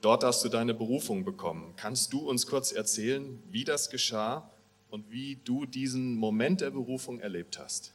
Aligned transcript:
Dort 0.00 0.24
hast 0.24 0.44
du 0.44 0.48
deine 0.48 0.74
Berufung 0.74 1.24
bekommen. 1.24 1.74
Kannst 1.76 2.12
du 2.12 2.28
uns 2.28 2.44
kurz 2.48 2.72
erzählen, 2.72 3.40
wie 3.52 3.62
das 3.62 3.88
geschah 3.88 4.50
und 4.90 5.08
wie 5.12 5.38
du 5.44 5.64
diesen 5.64 6.16
Moment 6.16 6.60
der 6.60 6.72
Berufung 6.72 7.20
erlebt 7.20 7.56
hast? 7.60 7.92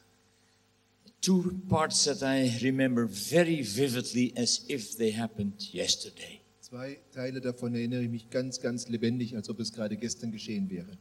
Two 1.19 1.52
parts 1.67 2.05
that 2.05 2.21
I 2.21 2.49
remember 2.63 3.09
very 3.09 3.61
vividly 3.61 4.33
as 4.38 4.63
if 4.69 4.95
they 4.95 5.11
happened 5.11 5.73
yesterday. 5.73 6.39
Zwei 6.61 6.97
Teile 7.11 7.41
davon 7.41 7.75
erinnere 7.75 8.03
ich 8.03 8.09
mich 8.09 8.30
ganz, 8.30 8.61
ganz 8.61 8.88
lebendig, 8.88 9.35
als 9.35 9.49
ob 9.49 9.59
es 9.59 9.73
gerade 9.73 9.97
gestern 9.97 10.31
geschehen 10.31 10.69
wäre. 10.69 10.97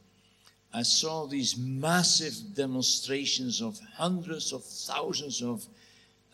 I 0.72 0.82
saw 0.82 1.26
these 1.26 1.56
massive 1.56 2.54
demonstrations 2.54 3.62
of 3.62 3.78
hundreds 3.96 4.52
of 4.52 4.62
thousands 4.64 5.42
of 5.42 5.64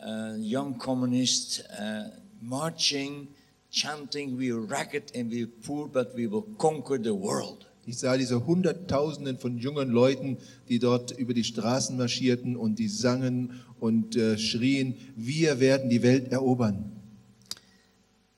uh, 0.05 0.35
young 0.39 0.79
communists 0.79 1.61
uh, 1.61 2.11
marching, 2.43 3.29
chanting, 3.71 4.37
We 4.37 4.51
are 4.51 4.61
ragged 4.61 5.13
and 5.15 5.31
we 5.31 5.45
are 5.45 5.53
poor, 5.65 5.87
but 5.87 6.15
we 6.15 6.27
will 6.27 6.47
conquer 6.59 6.99
the 6.99 7.15
world. 7.15 7.67
Ich 7.87 7.99
sah 7.99 8.17
diese 8.17 8.47
Hunderttausenden 8.47 9.39
von 9.39 9.59
jungen 9.59 9.91
Leuten, 9.91 10.39
die 10.69 10.79
dort 10.79 11.11
über 11.13 11.35
die 11.35 11.45
Straßen 11.45 11.97
marschierten 11.97 12.57
und 12.57 12.79
die 12.79 12.89
sangen 12.89 13.61
und 13.79 14.17
äh, 14.17 14.39
schrien, 14.39 14.95
wir 15.17 15.61
werden 15.61 15.91
die 15.91 16.03
Welt 16.03 16.33
erobern. 16.33 16.93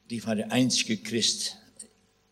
Ich 0.09 0.27
war 0.27 0.35
der 0.35 0.51
einzige 0.51 0.97
Christ. 0.97 1.57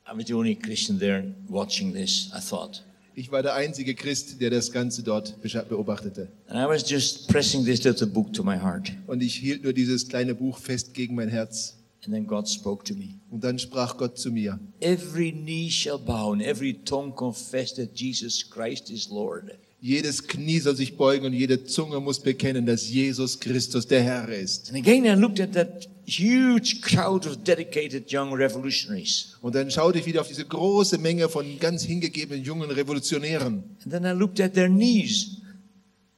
I 0.06 0.16
was 0.16 0.26
the 0.26 0.34
only 0.34 0.56
Christian 0.56 0.98
there 0.98 1.34
watching 1.48 1.94
this, 1.94 2.30
I 2.34 2.40
thought. 2.40 2.82
Ich 3.16 3.30
war 3.30 3.42
der 3.42 3.54
einzige 3.54 3.94
Christ, 3.94 4.40
der 4.40 4.50
das 4.50 4.72
Ganze 4.72 5.04
dort 5.04 5.36
beobachtete. 5.68 6.28
And 6.48 6.58
I 6.58 6.68
was 6.68 6.88
just 6.88 7.28
pressing 7.28 7.64
this 7.64 7.84
little 7.84 8.08
book 8.08 8.32
to 8.32 8.42
my 8.42 8.58
heart. 8.58 8.90
Und 9.06 9.22
ich 9.22 9.36
hielt 9.36 9.62
nur 9.62 9.72
dieses 9.72 10.08
kleine 10.08 10.34
Buch 10.34 10.58
fest 10.58 10.94
gegen 10.94 11.14
mein 11.14 11.28
Herz. 11.28 11.76
And 12.04 12.12
then 12.12 12.26
God 12.26 12.48
spoke 12.48 12.84
to 12.84 12.94
me. 12.94 13.20
Und 13.30 13.44
dann 13.44 13.58
sprach 13.58 13.96
Gott 13.96 14.18
zu 14.18 14.32
mir. 14.32 14.58
Every 14.80 15.30
knee 15.30 15.70
shall 15.70 15.98
bow 15.98 16.32
and 16.32 16.42
every 16.42 16.74
tongue 16.84 17.14
confess 17.14 17.72
that 17.74 17.90
Jesus 17.94 18.50
Christ 18.50 18.90
is 18.90 19.08
Lord. 19.08 19.52
Jedes 19.84 20.26
Knie 20.26 20.60
soll 20.60 20.76
sich 20.76 20.96
beugen 20.96 21.26
und 21.26 21.34
jede 21.34 21.64
Zunge 21.64 22.00
muss 22.00 22.18
bekennen, 22.18 22.64
dass 22.64 22.88
Jesus 22.88 23.38
Christus 23.38 23.86
der 23.86 24.02
Herr 24.02 24.30
ist. 24.30 24.70
And 24.70 24.78
again 24.78 25.04
I 25.04 25.10
looked 25.10 25.42
at 25.42 25.52
that 25.52 25.86
huge 26.06 26.80
crowd 26.80 27.28
of 27.28 27.44
dedicated 27.44 28.10
young 28.10 28.32
revolutionaries. 28.32 29.36
Und 29.42 29.54
dann 29.54 29.70
schaute 29.70 29.98
ich 29.98 30.06
wieder 30.06 30.22
auf 30.22 30.28
diese 30.28 30.46
große 30.46 30.96
Menge 30.96 31.28
von 31.28 31.58
ganz 31.58 31.82
hingegebenen 31.82 32.42
jungen 32.42 32.70
Revolutionären. 32.70 33.62
And 33.84 33.90
then 33.90 34.04
I 34.06 34.18
looked 34.18 34.40
at 34.40 34.54
their 34.54 34.70
knees. 34.70 35.42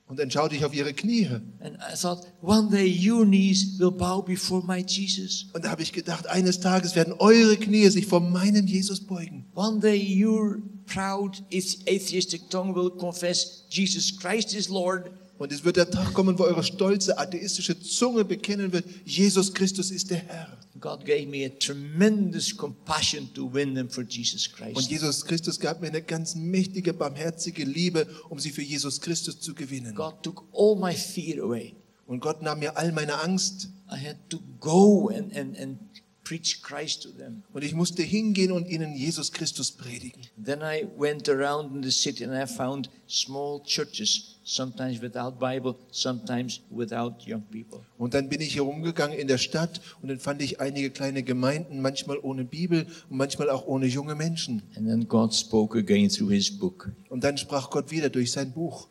Und 0.07 0.21
dann 0.21 0.31
schaute 0.31 0.55
ich 0.55 0.65
auf 0.65 0.73
ihre 0.73 0.95
Knie. 0.95 1.27
And 1.59 1.77
I 1.93 1.97
thought, 2.01 2.21
one 2.43 2.71
day 2.71 2.87
your 2.87 3.27
knees 3.27 3.81
will 3.81 3.91
bow 3.91 4.23
before 4.23 4.65
my 4.65 4.85
Jesus. 4.87 5.47
Und 5.53 5.65
da 5.65 5.71
habe 5.71 5.83
ich 5.83 5.93
gedacht, 5.93 6.29
eines 6.29 6.61
Tages 6.61 6.95
werden 6.95 7.15
eure 7.15 7.57
Knie 7.57 7.89
sich 7.89 8.07
vor 8.07 8.21
meinen 8.21 8.69
Jesus 8.69 9.01
beugen. 9.01 9.45
One 9.57 9.81
day 9.81 10.25
your 10.25 10.63
proud 10.87 11.43
atheistic 11.53 12.49
tongue 12.51 12.75
will 12.75 12.91
confess 12.91 13.65
Jesus 13.69 14.17
Christ 14.19 14.55
is 14.55 14.69
Lord. 14.69 15.11
Und 15.39 15.53
es 15.53 15.65
wird 15.65 15.77
der 15.77 15.91
Tag 15.91 16.15
kommen, 16.15 16.39
wo 16.39 16.45
eure 16.45 16.63
stolze 16.63 17.19
atheistische 17.19 17.79
Zunge 17.79 18.25
bekennen 18.25 18.73
wird, 18.73 18.87
Jesus 19.05 19.53
Christus 19.53 19.91
ist 19.91 20.11
der 20.11 20.19
Herr. 20.19 20.59
God 20.81 21.05
gave 21.05 21.27
me 21.27 21.45
a 21.45 21.49
tremendous 21.49 22.57
compassion 22.57 23.33
to 23.35 23.53
win 23.53 23.75
them 23.75 23.89
for 23.89 24.05
Jesus 24.05 24.51
Christ. 24.51 24.77
Und 24.77 24.91
Jesus 24.91 25.25
Christus 25.25 25.59
gab 25.59 25.81
mir 25.81 25.89
eine 25.89 26.03
ganz 26.03 26.35
mächtige, 26.35 26.93
barmherzige 26.93 27.65
Liebe, 27.65 28.07
um 28.29 28.39
sie 28.39 28.51
für 28.51 28.63
Jesus 28.63 29.01
Christus 29.01 29.41
zu 29.41 29.55
gewinnen. 29.55 29.95
God 29.95 30.23
took 30.23 30.45
all 30.53 30.77
my 30.77 30.95
fear 30.95 31.43
away. 31.43 31.75
Und 32.07 32.21
Gott 32.21 32.43
nahm 32.43 32.61
mir 32.61 32.77
all 32.77 32.93
meine 32.93 33.21
Angst. 33.21 33.69
I 33.91 33.97
had 33.97 34.17
to 34.31 34.39
go 34.61 35.09
and, 35.09 35.35
and, 35.37 35.59
and 35.59 35.79
preach 36.27 36.61
Christ 36.61 37.05
to 37.05 37.11
them. 37.11 37.45
Und 37.53 37.63
ich 37.63 37.73
musste 37.73 38.03
hingehen 38.03 38.51
und 38.51 38.67
ihnen 38.67 38.97
Jesus 38.97 39.31
Christus 39.31 39.71
predigen. 39.71 40.23
Then 40.45 40.61
I 40.61 40.85
went 40.99 41.29
around 41.29 41.77
in 41.77 41.83
the 41.85 41.91
city 41.93 42.25
and 42.25 42.35
I 42.35 42.53
found 42.53 42.91
small 43.07 43.63
churches, 43.63 44.37
sometimes 44.43 45.01
without 45.01 45.39
Bible, 45.39 45.77
sometimes 45.93 46.61
without 46.69 47.15
young 47.25 47.43
people. 47.53 47.87
Und 47.97 48.15
dann 48.15 48.29
bin 48.29 48.41
ich 48.41 48.57
herumgegangen 48.57 49.17
in 49.17 49.29
der 49.29 49.39
Stadt 49.39 49.81
und 50.03 50.09
dann 50.09 50.19
fand 50.19 50.43
ich 50.43 50.61
einige 50.61 50.91
kleine 50.91 51.23
Gemeinden, 51.23 51.81
manchmal 51.81 52.19
ohne 52.19 52.45
Bibel 52.45 52.87
und 53.09 53.17
manchmal 53.17 53.49
auch 53.49 53.67
ohne 53.67 53.87
junge 53.87 54.17
Menschen. 54.17 54.63
And 54.75 54.89
then 54.89 55.07
God 55.07 55.33
spoke 55.33 55.79
again 55.79 56.09
through 56.09 56.33
his 56.33 56.51
book. 56.51 56.91
Und 57.09 57.23
dann 57.23 57.39
sprach 57.39 57.71
Gott 57.71 57.93
wieder 57.93 58.11
durch 58.11 58.33
sein 58.33 58.53
Buch. 58.53 58.89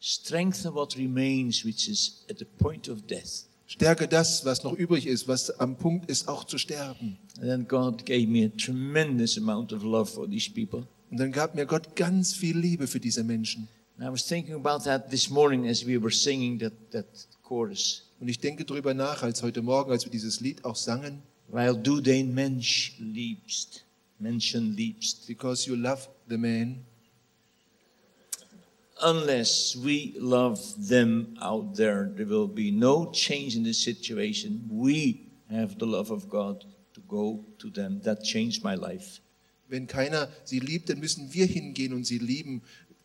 Strengthen 0.00 0.74
what 0.74 0.96
remains 0.96 1.62
which 1.64 1.88
is 1.88 2.24
at 2.30 2.38
the 2.38 2.46
point 2.46 2.88
of 2.88 3.06
death. 3.06 3.48
Stärke 3.66 4.08
das, 4.08 4.44
was 4.44 4.62
noch 4.62 4.74
übrig 4.74 5.06
ist, 5.06 5.26
was 5.26 5.50
am 5.58 5.76
Punkt 5.76 6.10
ist, 6.10 6.28
auch 6.28 6.44
zu 6.44 6.58
sterben. 6.58 7.18
And 7.38 7.46
then 7.46 7.66
God 7.66 8.04
gave 8.04 8.26
me 8.26 8.44
a 8.44 8.48
tremendous 8.48 9.38
amount 9.38 9.72
of 9.72 9.82
love 9.82 10.10
for 10.10 10.28
these 10.28 10.50
people. 10.50 10.86
Und 11.10 11.18
dann 11.18 11.32
gab 11.32 11.54
mir 11.54 11.64
Gott 11.64 11.96
ganz 11.96 12.34
viel 12.34 12.58
Liebe 12.58 12.86
für 12.86 13.00
diese 13.00 13.24
Menschen. 13.24 13.68
And 13.98 14.08
I 14.08 14.12
was 14.12 14.26
thinking 14.26 14.54
about 14.54 14.84
that 14.84 15.10
this 15.10 15.30
morning 15.30 15.68
as 15.68 15.86
we 15.86 16.00
were 16.00 16.12
singing 16.12 16.58
that, 16.58 16.72
that 16.90 17.06
chorus. 17.42 18.02
Und 18.20 18.28
ich 18.28 18.38
denke 18.38 18.64
darüber 18.64 18.94
nach, 18.94 19.22
als 19.22 19.42
heute 19.42 19.62
Morgen, 19.62 19.90
als 19.92 20.04
wir 20.04 20.10
dieses 20.10 20.40
Lied 20.40 20.64
auch 20.64 20.76
sangen. 20.76 21.22
Weil 21.48 21.76
du 21.76 22.00
den 22.00 22.34
Mensch 22.34 22.96
liebst, 22.98 23.84
Menschen 24.18 24.74
liebst. 24.74 25.26
Because 25.26 25.68
you 25.68 25.76
love 25.76 26.08
the 26.28 26.36
man. 26.36 26.84
Unless 29.06 29.76
we 29.76 30.14
love 30.18 30.58
them 30.88 31.36
out 31.42 31.76
there, 31.76 32.10
there 32.16 32.26
will 32.26 32.48
be 32.48 32.70
no 32.70 33.12
change 33.12 33.54
in 33.54 33.62
the 33.62 33.74
situation. 33.74 34.66
We 34.70 35.28
have 35.50 35.78
the 35.78 35.86
love 35.86 36.10
of 36.10 36.30
God 36.30 36.64
to 36.94 37.00
go 37.06 37.44
to 37.58 37.68
them. 37.68 38.00
That 38.04 38.24
changed 38.24 38.64
my 38.64 38.74
life. 38.74 39.20
Wenn 39.68 39.86
keiner 39.86 40.28
sie 40.44 40.58
liebt, 40.58 40.88
dann 40.88 41.00
müssen 41.00 41.34
wir 41.34 41.46
hingehen 41.46 41.92
und 41.92 42.04
sie 42.04 42.18
lieben. 42.18 42.62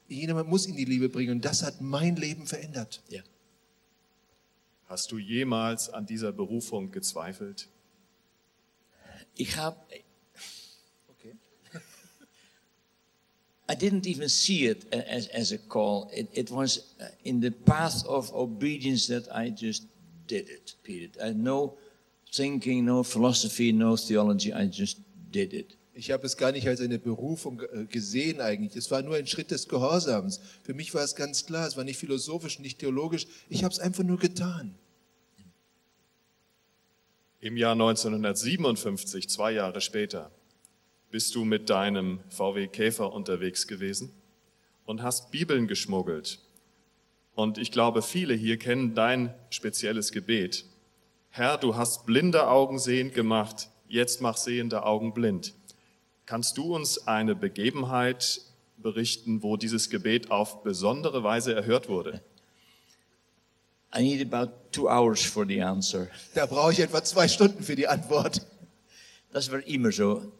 Jemand 0.07 0.47
muss 0.47 0.67
ihnen 0.67 0.77
die 0.77 0.85
Liebe 0.85 1.09
bringen 1.09 1.31
und 1.31 1.45
das 1.45 1.63
hat 1.63 1.81
mein 1.81 2.15
Leben 2.15 2.47
verändert. 2.47 3.01
Ja. 3.09 3.21
Hast 4.87 5.11
du 5.11 5.17
jemals 5.17 5.89
an 5.89 6.05
dieser 6.05 6.31
Berufung 6.31 6.91
gezweifelt? 6.91 7.67
Ich 9.35 9.57
habe 9.57 9.77
okay. 11.09 11.35
I 13.69 13.75
didn't 13.75 14.07
even 14.07 14.29
see 14.29 14.65
it 14.65 14.91
as, 14.91 15.27
as 15.27 15.51
a 15.51 15.59
call. 15.59 16.09
It, 16.11 16.27
it 16.33 16.49
was 16.49 16.95
uh, 16.99 17.05
in 17.23 17.39
the 17.39 17.51
path 17.51 18.03
of 18.07 18.33
obedience 18.33 19.05
that 19.07 19.27
I 19.31 19.51
just 19.51 19.83
did 20.25 20.49
it, 20.49 20.73
period. 20.83 21.11
I 21.21 21.27
had 21.27 21.37
no 21.37 21.77
thinking, 22.33 22.85
no 22.85 23.03
philosophy, 23.03 23.71
no 23.71 23.95
theology. 23.95 24.51
I 24.51 24.65
just 24.65 24.97
did 25.31 25.53
it. 25.53 25.75
Ich 25.93 26.09
habe 26.09 26.25
es 26.25 26.35
gar 26.35 26.51
nicht 26.51 26.67
als 26.67 26.81
eine 26.81 26.97
Berufung 26.97 27.61
äh, 27.61 27.85
gesehen 27.85 28.41
eigentlich. 28.41 28.75
Es 28.75 28.89
war 28.89 29.03
nur 29.03 29.15
ein 29.15 29.27
Schritt 29.27 29.51
des 29.51 29.67
Gehorsams. 29.67 30.39
Für 30.63 30.73
mich 30.73 30.95
war 30.95 31.03
es 31.03 31.15
ganz 31.15 31.45
klar, 31.45 31.67
es 31.67 31.77
war 31.77 31.83
nicht 31.83 31.97
philosophisch, 31.97 32.57
nicht 32.57 32.79
theologisch. 32.79 33.27
Ich 33.49 33.63
habe 33.63 33.71
es 33.71 33.79
einfach 33.79 34.03
nur 34.03 34.17
getan. 34.17 34.73
Im 37.39 37.55
Jahr 37.55 37.73
1957, 37.73 39.29
zwei 39.29 39.51
Jahre 39.51 39.79
später, 39.79 40.31
bist 41.11 41.35
du 41.35 41.45
mit 41.45 41.69
deinem 41.69 42.19
VW 42.29 42.67
Käfer 42.67 43.13
unterwegs 43.13 43.67
gewesen 43.67 44.11
und 44.85 45.01
hast 45.01 45.31
Bibeln 45.31 45.67
geschmuggelt. 45.67 46.39
Und 47.35 47.57
ich 47.57 47.71
glaube, 47.71 48.01
viele 48.01 48.33
hier 48.33 48.57
kennen 48.57 48.95
dein 48.95 49.33
spezielles 49.49 50.11
Gebet. 50.11 50.65
Herr, 51.29 51.57
du 51.57 51.75
hast 51.75 52.05
blinde 52.05 52.47
Augen 52.47 52.79
sehend 52.79 53.13
gemacht, 53.13 53.69
jetzt 53.87 54.21
mach 54.21 54.37
sehende 54.37 54.83
Augen 54.83 55.13
blind. 55.13 55.53
Kannst 56.25 56.57
du 56.57 56.75
uns 56.75 57.07
eine 57.07 57.35
Begebenheit 57.35 58.41
berichten, 58.77 59.41
wo 59.41 59.57
dieses 59.57 59.89
Gebet 59.89 60.31
auf 60.31 60.63
besondere 60.63 61.23
Weise 61.23 61.53
erhört 61.53 61.89
wurde? 61.89 62.21
I 63.95 64.03
need 64.03 64.21
about 64.21 64.51
two 64.71 64.87
hours 64.87 65.23
for 65.23 65.45
the 65.45 65.61
answer. 65.61 66.07
Da 66.35 66.45
brauche 66.45 66.73
ich 66.73 66.79
etwa 66.79 67.03
zwei 67.03 67.27
Stunden 67.27 67.63
für 67.63 67.75
die 67.75 67.87
Antwort. 67.87 68.45
Das 69.31 69.51
war 69.51 69.65
immer 69.65 69.91
so. 69.91 70.31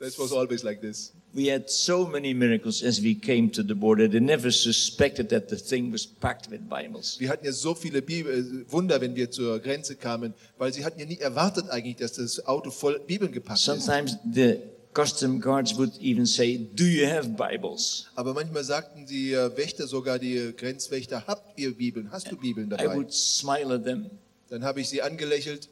That 0.00 0.18
was 0.18 0.32
always 0.32 0.62
like 0.62 0.80
this. 0.80 1.12
We 1.34 1.48
had 1.52 1.68
so 1.68 2.06
many 2.06 2.32
miracles 2.32 2.82
as 2.82 3.02
we 3.02 3.14
came 3.14 3.50
to 3.50 3.62
the 3.62 3.74
border. 3.74 4.08
They 4.08 4.18
never 4.18 4.50
suspected 4.50 5.28
that 5.28 5.50
the 5.50 5.56
thing 5.58 5.92
was 5.92 6.06
packed 6.06 6.50
with 6.50 6.60
Bibles. 6.70 7.20
Wir 7.20 7.28
hatten 7.28 7.44
ja 7.44 7.52
so 7.52 7.74
viele 7.74 8.00
Bibel, 8.00 8.32
äh, 8.32 8.72
Wunder, 8.72 8.98
wenn 9.02 9.14
wir 9.14 9.30
zur 9.30 9.58
Grenze 9.58 9.96
kamen, 9.96 10.32
weil 10.56 10.72
sie 10.72 10.86
hatten 10.86 10.98
ja 10.98 11.04
nie 11.04 11.18
erwartet 11.18 11.68
eigentlich, 11.68 11.96
dass 11.96 12.14
das 12.14 12.46
Auto 12.46 12.70
voll 12.70 12.98
Bibeln 13.06 13.30
gepackt 13.30 13.58
ist. 13.58 13.66
Sometimes 13.66 14.16
the 14.32 14.56
custom 14.94 15.38
guards 15.38 15.76
would 15.76 15.92
even 16.00 16.24
say, 16.24 16.56
Do 16.74 16.84
you 16.84 17.06
have 17.06 17.28
Bibles? 17.36 18.06
Aber 18.14 18.32
manchmal 18.32 18.64
sagten 18.64 19.04
die 19.04 19.34
äh, 19.34 19.54
Wächter, 19.54 19.86
sogar 19.86 20.18
die 20.18 20.54
Grenzwächter, 20.56 21.26
habt 21.26 21.58
ihr 21.58 21.76
Bibeln? 21.76 22.10
Hast 22.10 22.32
du 22.32 22.38
Bibeln 22.38 22.68
I 22.68 22.76
dabei? 22.78 22.96
would 22.96 23.12
smile 23.12 23.74
at 23.74 23.84
them. 23.84 24.06
Dann 24.48 24.64
habe 24.64 24.80
ich 24.80 24.88
sie 24.88 25.02
angelächelt. 25.02 25.68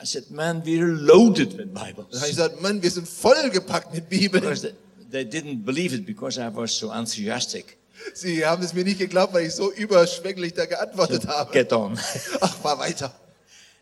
I 0.00 0.04
said, 0.04 0.30
Man, 0.30 0.62
we're 0.64 0.86
loaded 0.86 1.56
with 1.58 1.74
Dann 1.74 1.80
habe 1.80 1.90
ich 1.90 1.96
Bibles. 1.96 2.22
gesagt, 2.22 2.62
Mann, 2.62 2.82
wir 2.82 2.90
sind 2.90 3.08
vollgepackt 3.08 3.92
mit 3.92 4.08
Bibeln. 4.08 4.42
They, 4.42 4.72
they 5.10 5.24
didn't 5.24 5.64
believe 5.64 5.94
it 5.94 6.06
because 6.06 6.38
I 6.38 6.48
was 6.54 6.72
so 6.72 6.92
enthusiastic. 6.92 7.76
Sie 8.14 8.44
haben 8.46 8.62
es 8.62 8.72
mir 8.74 8.84
nicht 8.84 8.98
geglaubt, 8.98 9.34
weil 9.34 9.46
ich 9.46 9.54
so 9.54 9.72
überschwänglich 9.72 10.54
da 10.54 10.66
geantwortet 10.66 11.26
habe. 11.26 11.50
Get 11.52 11.72
on. 11.72 11.98
Ach, 12.40 12.54
fahr 12.56 12.78
weiter. 12.78 13.12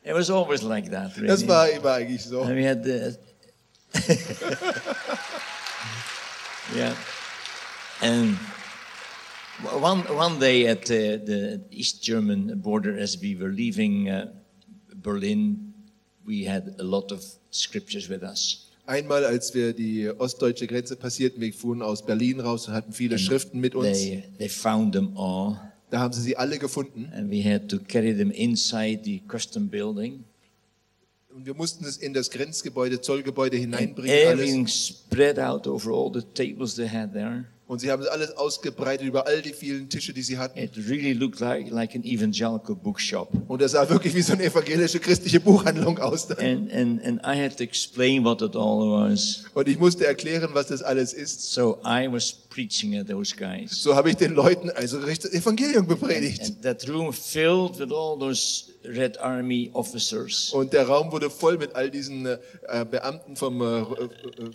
it 0.02 0.14
was 0.14 0.30
always 0.30 0.62
like 0.62 0.90
that, 0.90 1.14
really. 1.16 1.28
Das 1.28 1.46
war 1.46 1.68
immer 1.68 1.92
eigentlich 1.92 2.24
so. 2.24 2.42
And 2.42 2.56
we 2.56 2.66
had 2.66 2.82
the. 2.82 3.16
yeah. 6.74 6.94
And 8.00 8.38
one, 9.80 10.02
one 10.16 10.38
day 10.38 10.66
at 10.68 10.86
the, 10.86 11.18
the 11.18 11.60
East 11.70 12.02
German 12.02 12.60
border, 12.60 12.96
as 12.96 13.18
we 13.20 13.34
were 13.36 13.48
leaving 13.50 14.08
uh, 14.08 14.26
Berlin, 14.94 15.65
we 16.26 16.49
had 16.49 16.75
a 16.78 16.82
lot 16.82 17.12
of 17.12 17.23
scriptures 17.52 18.08
with 18.08 18.23
us. 18.23 18.62
Einmal, 18.87 19.25
als 19.25 19.52
wir 19.55 19.73
die 19.73 20.08
ostdeutsche 20.08 20.67
Grenze 20.67 20.94
passierten, 20.96 21.40
wir 21.40 21.52
fuhren 21.52 21.82
aus 21.82 22.05
Berlin 22.06 22.38
raus 22.40 22.69
und 22.69 22.75
hatten 22.75 22.93
viele 22.93 23.19
Schriften 23.19 23.58
mit 23.61 23.75
uns. 23.75 23.99
They, 23.99 24.23
they 24.38 24.49
found 24.49 24.93
them 24.93 25.17
all, 25.17 25.58
Da 25.90 25.99
haben 26.00 26.12
sie 26.14 26.20
sie 26.23 26.37
alle 26.37 26.58
gefunden. 26.58 27.11
and 27.14 27.31
we 27.31 27.43
had 27.43 27.69
to 27.69 27.78
carry 27.81 28.17
them 28.17 28.31
inside 28.31 29.00
the 29.05 29.20
custom 29.28 29.69
building. 29.69 30.25
Und 31.34 31.44
wir 31.46 31.55
mussten 31.55 31.84
es 31.84 31.96
in 31.99 32.14
das 32.14 32.31
Grenzgebäude, 32.31 33.00
Zollgebäude 33.00 33.56
And 33.56 33.64
hineinbringen. 33.67 34.11
Alles. 34.28 34.40
everything 34.40 34.67
spread 34.69 35.38
out 35.38 35.67
over 35.67 35.90
all 35.93 36.11
the 36.12 36.23
tables 36.34 36.76
they 36.76 36.88
had 36.88 37.12
there. 37.12 37.44
Und 37.68 37.80
sie 37.80 37.90
haben 37.90 38.00
es 38.00 38.08
alles 38.08 38.36
ausgebreitet 38.36 39.08
über 39.08 39.26
all 39.26 39.42
die 39.42 39.52
vielen 39.52 39.88
Tische, 39.88 40.12
die 40.12 40.22
sie 40.22 40.38
hatten. 40.38 40.56
It 40.56 40.76
really 40.88 41.12
looked 41.12 41.40
like, 41.40 41.68
like 41.68 41.96
an 41.96 42.04
evangelical 42.04 42.76
bookshop. 42.76 43.28
Und 43.48 43.60
das 43.60 43.72
sah 43.72 43.88
wirklich 43.90 44.14
wie 44.14 44.22
so 44.22 44.34
eine 44.34 44.44
evangelische 44.44 45.00
christliche 45.00 45.40
Buchhandlung 45.40 45.98
aus. 45.98 46.30
And, 46.30 46.72
and, 46.72 47.04
and 47.04 47.20
I 47.24 47.42
had 47.42 47.56
to 47.56 47.64
explain 47.64 48.24
what 48.24 48.40
it 48.40 48.54
all 48.54 49.10
was. 49.10 49.42
Und 49.54 49.66
ich 49.66 49.80
musste 49.80 50.06
erklären, 50.06 50.50
was 50.52 50.68
das 50.68 50.80
alles 50.80 51.12
ist. 51.12 51.52
So 51.52 51.78
I 51.84 52.06
was 52.08 52.45
preaching 52.56 52.97
at 52.97 53.06
those 53.06 53.37
guys. 53.37 53.82
So 53.82 53.94
habe 53.94 54.08
ich 54.08 54.17
den 54.17 54.35
Leuten 54.35 54.70
also 54.70 54.99
das 54.99 55.31
Evangelium 55.31 55.87
bepredigt. 55.87 56.41
And 56.41 56.62
that 56.62 56.88
room 56.88 57.12
filled 57.12 57.79
with 57.79 57.93
all 57.93 58.19
those 58.19 58.73
Red 58.82 59.19
Army 59.20 59.70
officers. 59.75 60.53
Und 60.55 60.73
der 60.73 60.87
Raum 60.87 61.12
wurde 61.12 61.29
voll 61.29 61.58
mit 61.58 61.75
all 61.76 61.91
diesen 61.91 62.25
äh, 62.25 62.38
Beamten 62.91 63.37
vom, 63.37 63.61
äh, 63.61 63.64
äh, 63.64 63.85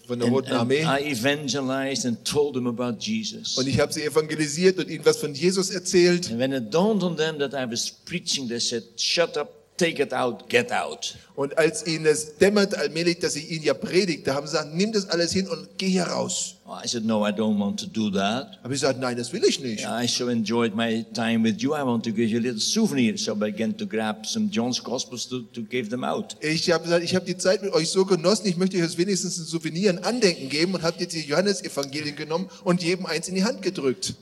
von 0.07 0.17
der 0.17 0.27
And, 0.27 0.35
Roten 0.35 0.51
and 0.51 0.61
Armee. 0.61 0.81
I 0.81 1.11
evangelized 1.11 2.07
and 2.07 2.25
told 2.25 2.55
them 2.55 2.65
about 2.65 2.97
Jesus. 2.99 3.55
Und 3.59 3.67
ich 3.67 3.79
habe 3.79 3.93
sie 3.93 4.03
evangelisiert 4.03 4.79
und 4.79 4.89
ihnen 4.89 5.05
was 5.05 5.17
von 5.17 5.35
Jesus 5.35 5.69
erzählt. 5.69 6.31
And 6.31 6.39
when 6.39 6.53
it 6.53 6.73
dawned 6.73 7.03
on 7.03 7.15
them 7.15 7.37
that 7.37 7.53
I 7.53 7.71
was 7.71 7.91
preaching, 7.91 8.47
they 8.47 8.59
said, 8.59 8.83
Shut 8.97 9.37
up, 9.37 9.60
take 9.81 10.01
it 10.01 10.13
out, 10.13 10.47
get 10.47 10.71
out. 10.71 11.15
Und 11.35 11.57
als 11.57 11.87
ihnen 11.87 12.05
es 12.05 12.37
dämmert 12.37 12.75
allmählich, 12.75 13.19
dass 13.19 13.35
ich 13.35 13.49
ihnen 13.49 13.63
ja 13.63 13.73
predigte, 13.73 14.33
haben 14.33 14.45
sie 14.45 14.53
gesagt, 14.53 14.75
nimm 14.75 14.91
das 14.91 15.09
alles 15.09 15.31
hin 15.31 15.47
und 15.47 15.69
geh 15.77 15.87
hier 15.89 16.03
raus. 16.03 16.57
I 16.67 16.87
said, 16.87 17.03
No, 17.03 17.25
I 17.27 17.31
don't 17.31 17.59
want 17.59 17.79
to 17.81 17.87
do 17.87 18.09
that. 18.11 18.59
Habe 18.63 18.73
ich 18.73 18.81
gesagt, 18.81 18.99
nein, 18.99 19.17
das 19.17 19.33
will 19.33 19.43
ich 19.43 19.59
nicht. 19.59 19.85
I 19.85 20.07
so 20.07 20.29
enjoyed 20.29 20.73
my 20.75 21.05
time 21.13 21.43
with 21.43 21.61
you. 21.61 21.73
I 21.73 21.83
want 21.83 22.05
to 22.05 22.11
give 22.11 22.29
you 22.29 22.39
a 22.39 22.41
little 22.41 22.61
souvenir. 22.61 23.17
So 23.17 23.33
I 23.33 23.35
began 23.51 23.75
to 23.77 23.85
grab 23.85 24.25
some 24.25 24.49
John's 24.49 24.81
Gospels 24.81 25.27
to, 25.27 25.41
to 25.41 25.61
give 25.63 25.89
them 25.89 26.03
out. 26.03 26.37
Ich 26.39 26.71
habe 26.71 26.83
gesagt, 26.83 27.03
ich 27.03 27.15
habe 27.15 27.25
die 27.25 27.37
Zeit 27.37 27.61
mit 27.61 27.73
euch 27.73 27.89
so 27.89 28.05
genossen, 28.05 28.47
ich 28.47 28.55
möchte 28.55 28.77
euch 28.77 28.83
jetzt 28.83 28.97
wenigstens 28.97 29.37
ein 29.37 29.45
Souvenir, 29.45 29.89
ein 29.89 30.03
Andenken 30.03 30.47
geben 30.47 30.75
und 30.75 30.83
habe 30.83 30.97
jetzt 30.99 31.13
die 31.13 31.21
Johannesevangelien 31.21 32.15
genommen 32.15 32.49
und 32.63 32.83
jedem 32.83 33.05
eins 33.05 33.27
in 33.27 33.35
die 33.35 33.43
Hand 33.43 33.61
gedrückt. 33.61 34.13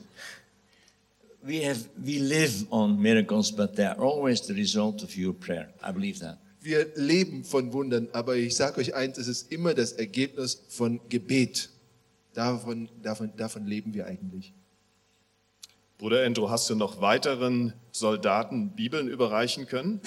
We 1.42 1.66
have 1.66 1.90
we 1.98 2.20
live 2.20 2.68
on 2.70 3.02
miracles, 3.02 3.52
but 3.52 3.76
they 3.76 3.86
are 3.86 3.98
always 3.98 4.42
the 4.42 4.54
result 4.54 5.04
of 5.04 5.16
your 5.16 5.34
prayer. 5.34 5.70
I 5.82 5.92
believe 5.92 6.20
that. 6.20 6.38
Wir 6.62 6.92
leben 6.96 7.46
von 7.46 7.72
Wundern, 7.72 8.10
aber 8.12 8.36
ich 8.36 8.56
sage 8.56 8.82
euch 8.82 8.94
eins, 8.94 9.18
es 9.18 9.28
ist 9.28 9.52
immer 9.52 9.74
das 9.74 9.94
Ergebnis 9.94 10.62
von 10.68 11.00
Gebet. 11.08 11.70
Davon, 12.34 12.90
davon, 13.02 13.32
davon 13.38 13.66
leben 13.66 13.94
wir 13.94 14.06
eigentlich. 14.06 14.54
Bruder 15.98 16.26
Andrew, 16.26 16.50
hast 16.50 16.70
du 16.70 16.76
noch 16.76 17.02
weiteren 17.02 17.74
Soldaten 17.92 18.72
Bibeln 18.72 19.08
überreichen 19.08 19.66
können? 19.66 20.02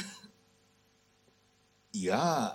Yeah, 1.95 2.55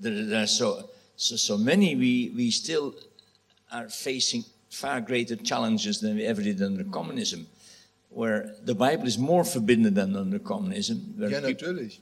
there, 0.00 0.26
there 0.26 0.40
are 0.40 0.46
so, 0.46 0.88
so 1.16 1.36
so 1.36 1.58
many. 1.58 1.96
We 1.96 2.32
we 2.36 2.50
still 2.52 2.94
are 3.70 3.88
facing 3.88 4.44
far 4.70 5.00
greater 5.00 5.36
challenges 5.36 6.00
than 6.00 6.16
we 6.16 6.24
ever 6.24 6.42
did 6.42 6.62
under 6.62 6.84
communism, 6.84 7.46
where 8.14 8.54
the 8.66 8.74
Bible 8.74 9.06
is 9.06 9.18
more 9.18 9.44
forbidden 9.44 9.94
than 9.94 10.16
under 10.16 10.38
communism. 10.38 11.14
Ja, 11.18 11.40
natürlich. 11.40 12.00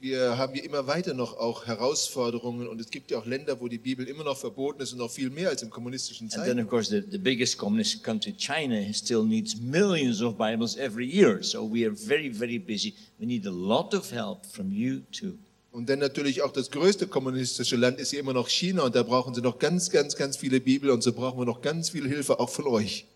Wir 0.00 0.38
haben 0.38 0.54
ja 0.54 0.62
immer 0.62 0.86
weiter 0.86 1.14
noch 1.14 1.36
auch 1.36 1.66
Herausforderungen 1.66 2.68
und 2.68 2.80
es 2.80 2.90
gibt 2.90 3.10
ja 3.10 3.18
auch 3.18 3.26
Länder, 3.26 3.60
wo 3.60 3.66
die 3.66 3.78
Bibel 3.78 4.06
immer 4.06 4.22
noch 4.22 4.36
verboten 4.36 4.82
ist 4.82 4.92
und 4.92 4.98
noch 4.98 5.10
viel 5.10 5.30
mehr 5.30 5.48
als 5.48 5.62
im 5.62 5.70
kommunistischen 5.70 6.30
And 6.32 6.44
then, 6.44 6.60
of 6.60 6.68
course, 6.68 6.90
the, 6.90 7.02
the 7.10 7.18
biggest 7.18 7.58
communist 7.58 8.04
country, 8.04 8.34
China, 8.36 8.92
still 8.92 9.24
needs 9.24 9.56
millions 9.56 10.22
of 10.22 10.36
Bibles 10.36 10.76
every 10.76 11.06
year. 11.06 11.42
So 11.42 11.68
we 11.68 11.84
are 11.86 11.94
very, 11.94 12.32
very 12.32 12.58
busy. 12.58 12.94
We 13.18 13.26
need 13.26 13.46
a 13.46 13.50
lot 13.50 13.94
of 13.94 14.12
help 14.12 14.46
from 14.46 14.70
you 14.70 15.00
too. 15.10 15.38
Und 15.72 15.88
dann 15.88 15.98
natürlich 15.98 16.42
auch 16.42 16.52
das 16.52 16.70
größte 16.70 17.08
kommunistische 17.08 17.74
Land 17.74 17.98
ist 17.98 18.12
ja 18.12 18.20
immer 18.20 18.32
noch 18.32 18.48
China 18.48 18.82
und 18.84 18.94
da 18.94 19.02
brauchen 19.02 19.34
sie 19.34 19.40
noch 19.40 19.58
ganz, 19.58 19.90
ganz, 19.90 20.14
ganz 20.14 20.36
viele 20.36 20.60
Bibel 20.60 20.90
und 20.90 21.02
so 21.02 21.12
brauchen 21.12 21.40
wir 21.40 21.46
noch 21.46 21.62
ganz 21.62 21.90
viel 21.90 22.06
Hilfe 22.06 22.38
auch 22.38 22.50
von 22.50 22.68
euch. 22.68 23.06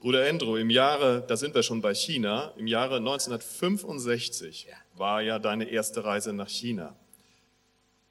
Bruder 0.00 0.26
Andrew, 0.26 0.56
im 0.56 0.70
Jahre, 0.70 1.22
da 1.28 1.36
sind 1.36 1.54
wir 1.54 1.62
schon 1.62 1.82
bei 1.82 1.92
China, 1.92 2.54
im 2.56 2.66
Jahre 2.66 2.96
1965 2.96 4.66
war 4.96 5.20
ja 5.20 5.38
deine 5.38 5.68
erste 5.68 6.02
Reise 6.02 6.32
nach 6.32 6.48
China. 6.48 6.96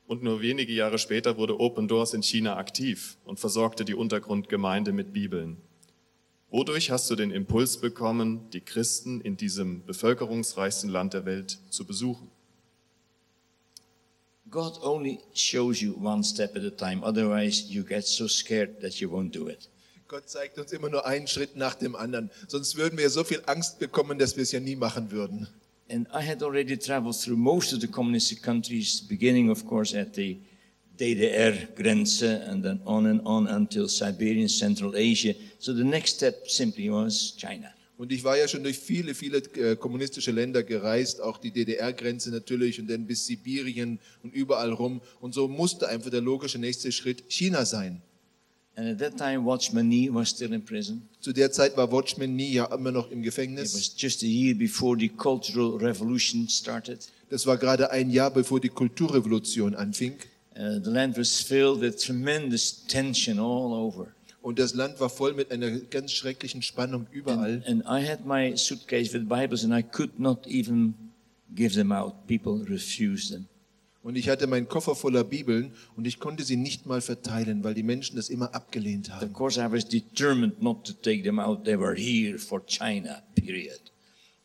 Und 0.05 0.21
nur 0.21 0.39
wenige 0.39 0.71
Jahre 0.71 0.99
später 0.99 1.37
wurde 1.37 1.59
Open 1.59 1.87
Doors 1.87 2.13
in 2.13 2.21
China 2.21 2.57
aktiv 2.57 3.17
und 3.25 3.39
versorgte 3.39 3.85
die 3.85 3.95
Untergrundgemeinde 3.95 4.91
mit 4.91 5.13
Bibeln. 5.13 5.57
Wodurch 6.51 6.91
hast 6.91 7.09
du 7.09 7.15
den 7.15 7.31
Impuls 7.31 7.77
bekommen, 7.77 8.51
die 8.51 8.61
Christen 8.61 9.19
in 9.21 9.35
diesem 9.35 9.83
bevölkerungsreichsten 9.85 10.91
Land 10.91 11.15
der 11.15 11.25
Welt 11.25 11.57
zu 11.71 11.85
besuchen? 11.85 12.29
God 14.51 14.79
only 14.83 15.21
shows 15.33 15.81
you 15.81 15.95
one 15.99 16.23
step 16.23 16.55
at 16.55 16.63
a 16.63 16.69
time. 16.69 17.03
Otherwise, 17.03 17.65
you 17.67 17.83
get 17.83 18.05
so 18.05 18.27
scared 18.27 18.79
that 18.81 18.99
you 18.99 19.09
won't 19.09 19.31
do 19.31 19.47
it. 19.47 19.69
Gott 20.09 20.27
zeigt 20.27 20.57
uns 20.57 20.71
immer 20.71 20.89
nur 20.89 21.05
einen 21.05 21.27
Schritt 21.27 21.55
nach 21.55 21.75
dem 21.75 21.95
anderen. 21.95 22.31
Sonst 22.47 22.75
würden 22.77 22.97
wir 22.97 23.11
so 23.11 23.23
viel 23.23 23.43
Angst 23.45 23.77
bekommen, 23.77 24.17
dass 24.17 24.35
wir 24.35 24.41
es 24.41 24.51
ja 24.51 24.59
nie 24.59 24.75
machen 24.75 25.11
würden. 25.11 25.47
And 25.87 26.07
I 26.07 26.25
had 26.25 26.41
already 26.41 26.75
traveled 26.75 27.15
through 27.15 27.37
most 27.37 27.73
of 27.73 27.81
the 27.81 27.87
communist 27.87 28.41
countries, 28.41 29.01
beginning, 29.07 29.51
of 29.51 29.67
course, 29.67 29.95
at 29.95 30.15
the 30.15 30.39
DDR-Grenze 30.99 32.43
and 32.47 32.63
then 32.63 32.81
on 32.85 33.05
and 33.05 33.23
on 33.23 33.47
until 33.47 33.87
Siberia 33.87 34.41
and 34.41 34.49
Central 34.49 34.95
Asia. 34.95 35.35
So 35.59 35.75
the 35.75 35.83
next 35.83 36.15
step 36.15 36.47
simply 36.47 36.89
was 36.89 37.35
China. 37.37 37.71
Und 37.99 38.11
ich 38.11 38.23
war 38.23 38.35
ja 38.35 38.47
schon 38.47 38.63
durch 38.63 38.79
viele, 38.79 39.13
viele 39.13 39.37
äh, 39.37 39.75
kommunistische 39.75 40.31
Länder 40.31 40.63
gereist, 40.63 41.21
auch 41.21 41.37
die 41.37 41.51
DDR-Grenze 41.51 42.31
natürlich 42.31 42.79
und 42.79 42.89
dann 42.89 43.05
bis 43.05 43.27
Sibirien 43.27 43.99
und 44.23 44.33
überall 44.33 44.71
rum. 44.71 45.01
Und 45.21 45.35
so 45.35 45.47
musste 45.47 45.87
einfach 45.87 46.09
der 46.09 46.21
logische 46.21 46.57
nächste 46.57 46.91
Schritt 46.91 47.25
China 47.27 47.63
sein. 47.63 48.01
Zu 51.21 51.33
der 51.33 51.51
Zeit 51.51 51.77
war 51.77 51.91
Watchman 51.91 52.35
Nee 52.35 52.51
ja 52.51 52.65
immer 52.65 52.91
noch 52.91 53.11
im 53.11 53.19
It 53.19 53.25
Gefängnis. 53.25 53.73
was 53.73 53.93
just 53.97 54.23
a 54.23 54.25
year 54.25 54.55
before 54.55 54.97
the 54.97 55.09
Cultural 55.09 55.75
Revolution 55.77 56.47
started. 56.47 57.07
Das 57.29 57.45
war 57.45 57.57
gerade 57.57 57.91
ein 57.91 58.09
Jahr, 58.09 58.31
bevor 58.31 58.59
die 58.59 58.69
Kulturrevolution 58.69 59.75
anfing. 59.75 60.13
Uh, 60.55 60.79
the 60.83 60.89
land 60.89 61.17
was 61.17 61.39
filled 61.39 61.79
with 61.81 61.97
tremendous 61.97 62.85
tension 62.87 63.39
all 63.39 63.73
over. 63.73 64.07
Und 64.41 64.57
das 64.57 64.73
Land 64.73 64.99
war 64.99 65.09
voll 65.09 65.33
mit 65.33 65.51
einer 65.51 65.69
ganz 65.69 66.11
schrecklichen 66.11 66.61
Spannung 66.61 67.07
überall. 67.11 67.63
And 67.67 67.83
I 67.83 68.05
had 68.07 68.25
my 68.25 68.55
suitcase 68.55 69.13
with 69.13 69.27
Bibles 69.27 69.63
and 69.63 69.73
I 69.73 69.83
could 69.83 70.19
not 70.19 70.47
even 70.47 70.93
give 71.53 71.75
them 71.75 71.91
out. 71.91 72.27
People 72.27 72.65
refused 72.67 73.31
them. 73.31 73.47
Und 74.01 74.15
ich 74.15 74.29
hatte 74.29 74.47
meinen 74.47 74.69
Koffer 74.69 74.95
voller 74.95 75.23
Bibeln 75.25 75.73
und 75.97 76.07
ich 76.07 76.19
konnte 76.19 76.43
sie 76.43 76.55
nicht 76.55 76.85
mal 76.85 77.01
verteilen, 77.01 77.63
weil 77.65 77.73
die 77.73 77.83
Menschen 77.83 78.15
das 78.15 78.29
immer 78.29 78.55
abgelehnt 78.55 79.09
Of 79.09 79.15
haben. 79.15 79.33
course, 79.33 79.59
I 79.59 79.69
was 79.69 79.85
determined 79.87 80.61
not 80.61 80.85
to 80.85 80.93
take 80.93 81.23
them 81.23 81.39
out. 81.39 81.65
They 81.65 81.77
were 81.77 81.95
here 81.95 82.37
for 82.39 82.61
China, 82.65 83.21
period. 83.35 83.79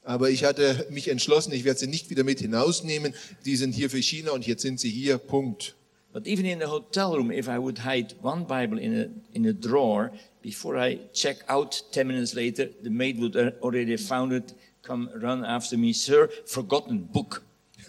Aber 0.03 0.29
ich 0.29 0.45
hatte 0.45 0.87
mich 0.91 1.09
entschlossen, 1.09 1.53
ich 1.53 1.65
werde 1.65 1.79
sie 1.81 1.87
nicht 1.87 2.11
wieder 2.11 2.25
mit 2.25 2.41
hinausnehmen. 2.41 3.15
Die 3.47 3.57
sind 3.57 3.75
hier 3.75 3.89
für 3.89 4.03
China 4.03 4.33
und 4.33 4.47
jetzt 4.47 4.63
sind 4.63 4.81
sie 4.81 4.91
hier. 4.91 5.19
Punkt. 5.19 5.77
But 6.13 6.27
even 6.27 6.45
in 6.45 6.61
the 6.61 6.67
hotel 6.67 7.13
room, 7.15 7.31
if 7.33 7.49
I 7.49 7.59
would 7.59 7.85
hide 7.85 8.15
one 8.23 8.45
Bible 8.47 8.79
in 8.79 8.95
a, 8.95 9.07
in 9.33 9.47
a 9.47 9.53
drawer, 9.53 10.13
before 10.43 10.77
I 10.77 10.99
check 11.13 11.39
out 11.49 11.83
10 11.93 12.07
minutes 12.07 12.35
later, 12.35 12.69
the 12.83 12.91
maid 12.91 13.19
would 13.19 13.35
uh, 13.35 13.51
already 13.63 13.97
found 13.97 14.33
it, 14.33 14.55
come 14.83 15.11
run 15.21 15.45
after 15.45 15.77
me, 15.79 15.93
sir, 15.93 16.29
forgotten 16.47 16.99
book. 17.13 17.43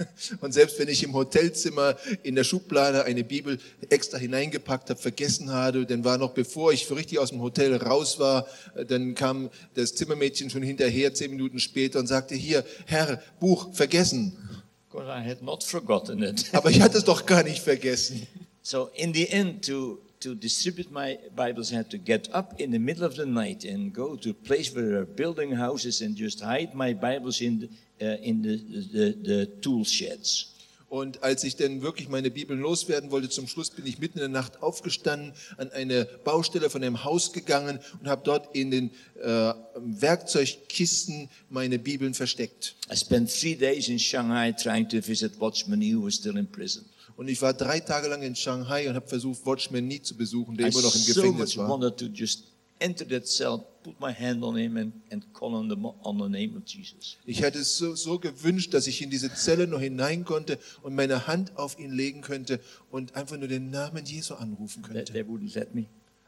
Und 0.42 0.54
selbst 0.54 0.80
wenn 0.80 0.88
ich 0.88 1.04
im 1.04 1.14
Hotelzimmer 1.14 1.96
in 2.24 2.36
der 2.36 2.44
Schublade 2.44 3.06
eine 3.06 3.24
Bibel 3.24 3.60
extra 3.90 4.18
hineingepackt 4.18 4.90
habe, 4.90 5.00
vergessen 5.00 5.52
habe, 5.52 5.86
dann 5.86 6.04
war 6.04 6.18
noch 6.18 6.34
bevor 6.34 6.74
ich 6.74 6.86
für 6.86 6.96
richtig 6.96 7.20
aus 7.20 7.30
dem 7.30 7.42
Hotel 7.42 7.76
raus 7.76 8.20
war, 8.20 8.48
äh, 8.76 8.86
dann 8.86 9.16
kam 9.16 9.50
das 9.74 9.96
Zimmermädchen 9.96 10.50
schon 10.50 10.64
hinterher, 10.64 11.14
zehn 11.14 11.32
Minuten 11.32 11.60
später 11.60 12.00
und 12.00 12.08
sagte, 12.08 12.36
hier, 12.36 12.64
Herr, 12.86 13.22
Buch 13.40 13.74
vergessen. 13.74 14.38
Because 14.92 15.10
I 15.10 15.28
had 15.28 15.42
not 15.42 15.64
forgotten 15.64 16.24
it. 16.24 16.46
Aber 16.54 16.70
ich 16.70 16.82
hatte 16.82 16.98
es 16.98 17.04
doch 17.04 17.26
gar 17.26 17.44
nicht 17.44 17.62
vergessen. 17.62 18.28
So 18.62 18.90
in 18.96 19.14
the 19.14 19.28
end, 19.30 19.66
to 19.66 20.00
to 20.26 20.34
distribute 20.34 20.92
my 20.92 21.20
Bibles, 21.36 21.72
I 21.72 21.76
had 21.76 21.92
to 21.92 22.00
get 22.00 22.34
up 22.34 22.60
in 22.60 22.72
the 22.72 22.80
middle 22.80 23.06
of 23.06 23.16
the 23.16 23.28
night 23.28 23.64
and 23.64 23.94
go 23.94 24.16
to 24.16 24.32
a 24.32 24.34
place 24.34 24.74
where 24.74 24.84
there 24.84 25.00
are 25.02 25.06
building 25.06 25.52
houses 25.52 26.02
and 26.02 26.16
just 26.16 26.42
hide 26.42 26.74
my 26.74 26.94
Bibles 26.94 27.42
in 27.42 27.60
the, 27.60 27.70
in 28.00 28.44
the, 28.44 28.58
the, 28.92 29.16
the 29.24 29.46
tool 29.62 29.86
sheds. 29.86 30.52
Und 30.88 31.24
als 31.24 31.44
ich 31.44 31.56
dann 31.56 31.82
wirklich 31.82 32.10
meine 32.10 32.32
Bibeln 32.32 32.60
loswerden 32.60 33.12
wollte, 33.12 33.28
zum 33.30 33.48
Schluss 33.48 33.70
bin 33.70 33.86
ich 33.86 34.00
mitten 34.00 34.20
in 34.20 34.32
der 34.32 34.42
Nacht 34.42 34.62
aufgestanden, 34.62 35.34
an 35.58 35.72
eine 35.72 36.06
Baustelle 36.24 36.70
von 36.70 36.84
einem 36.84 37.04
Haus 37.04 37.34
gegangen 37.34 37.80
und 38.00 38.08
habe 38.08 38.22
dort 38.24 38.56
in 38.56 38.72
den 38.72 38.92
äh, 39.22 39.54
Werkzeugkisten 39.76 41.30
meine 41.50 41.80
Bibeln 41.80 42.14
versteckt. 42.14 42.76
I 42.92 42.96
spent 42.96 43.30
three 43.30 43.56
days 43.56 43.90
in 43.90 44.00
Shanghai 44.00 44.54
trying 44.54 44.88
to 44.88 44.98
visit 45.06 45.40
Watchman 45.40 45.80
Nee, 45.80 45.96
who 45.96 46.06
was 46.06 46.16
still 46.16 46.38
in 46.38 46.50
prison. 46.50 46.86
Und 47.18 47.30
ich 47.30 47.42
war 47.42 47.54
drei 47.54 47.80
Tage 47.80 48.08
lang 48.08 48.22
in 48.22 48.36
Shanghai 48.36 48.88
und 48.88 48.96
habe 48.96 49.08
versucht, 49.08 49.46
Watchman 49.46 49.88
Nie 49.88 50.02
zu 50.02 50.16
besuchen, 50.16 50.56
der 50.56 50.68
I 50.68 50.70
immer 50.70 50.82
noch 50.82 50.96
im 50.96 51.02
so 51.02 51.14
Gefängnis 51.14 51.56
much 51.56 51.68
war. 51.68 51.68
Enter 52.80 53.06
that 53.06 53.28
cell, 53.28 53.66
put 53.84 54.00
my 54.00 54.12
hand 54.12 54.44
on 54.44 54.56
him, 54.56 54.78
and, 54.78 54.94
and 55.12 55.24
call 55.34 55.56
on 55.56 55.70
the, 55.70 55.76
on 56.04 56.18
the 56.18 56.30
name 56.30 56.56
of 56.58 56.64
Jesus. 56.66 57.18
Ich 57.26 57.42
hätte 57.42 57.60
es 57.60 57.78
so, 57.78 57.96
so 57.96 58.20
gewünscht, 58.20 58.74
dass 58.74 58.88
ich 58.88 59.02
in 59.02 59.10
diese 59.10 59.34
Zelle 59.34 59.68
nur 59.68 59.80
hinein 59.80 60.26
konnte 60.26 60.60
und 60.82 60.96
meine 60.96 61.28
Hand 61.28 61.58
auf 61.58 61.80
ihn 61.80 61.92
legen 61.92 62.22
könnte 62.22 62.60
und 62.92 63.16
einfach 63.16 63.38
nur 63.38 63.48
den 63.48 63.70
Namen 63.70 64.06
Jesu 64.06 64.34
anrufen 64.36 64.84
They, 64.84 64.94
könnte. 64.94 65.14
they 65.14 65.24
wouldn't 65.24 65.56
let 65.56 65.74
me. 65.74 65.86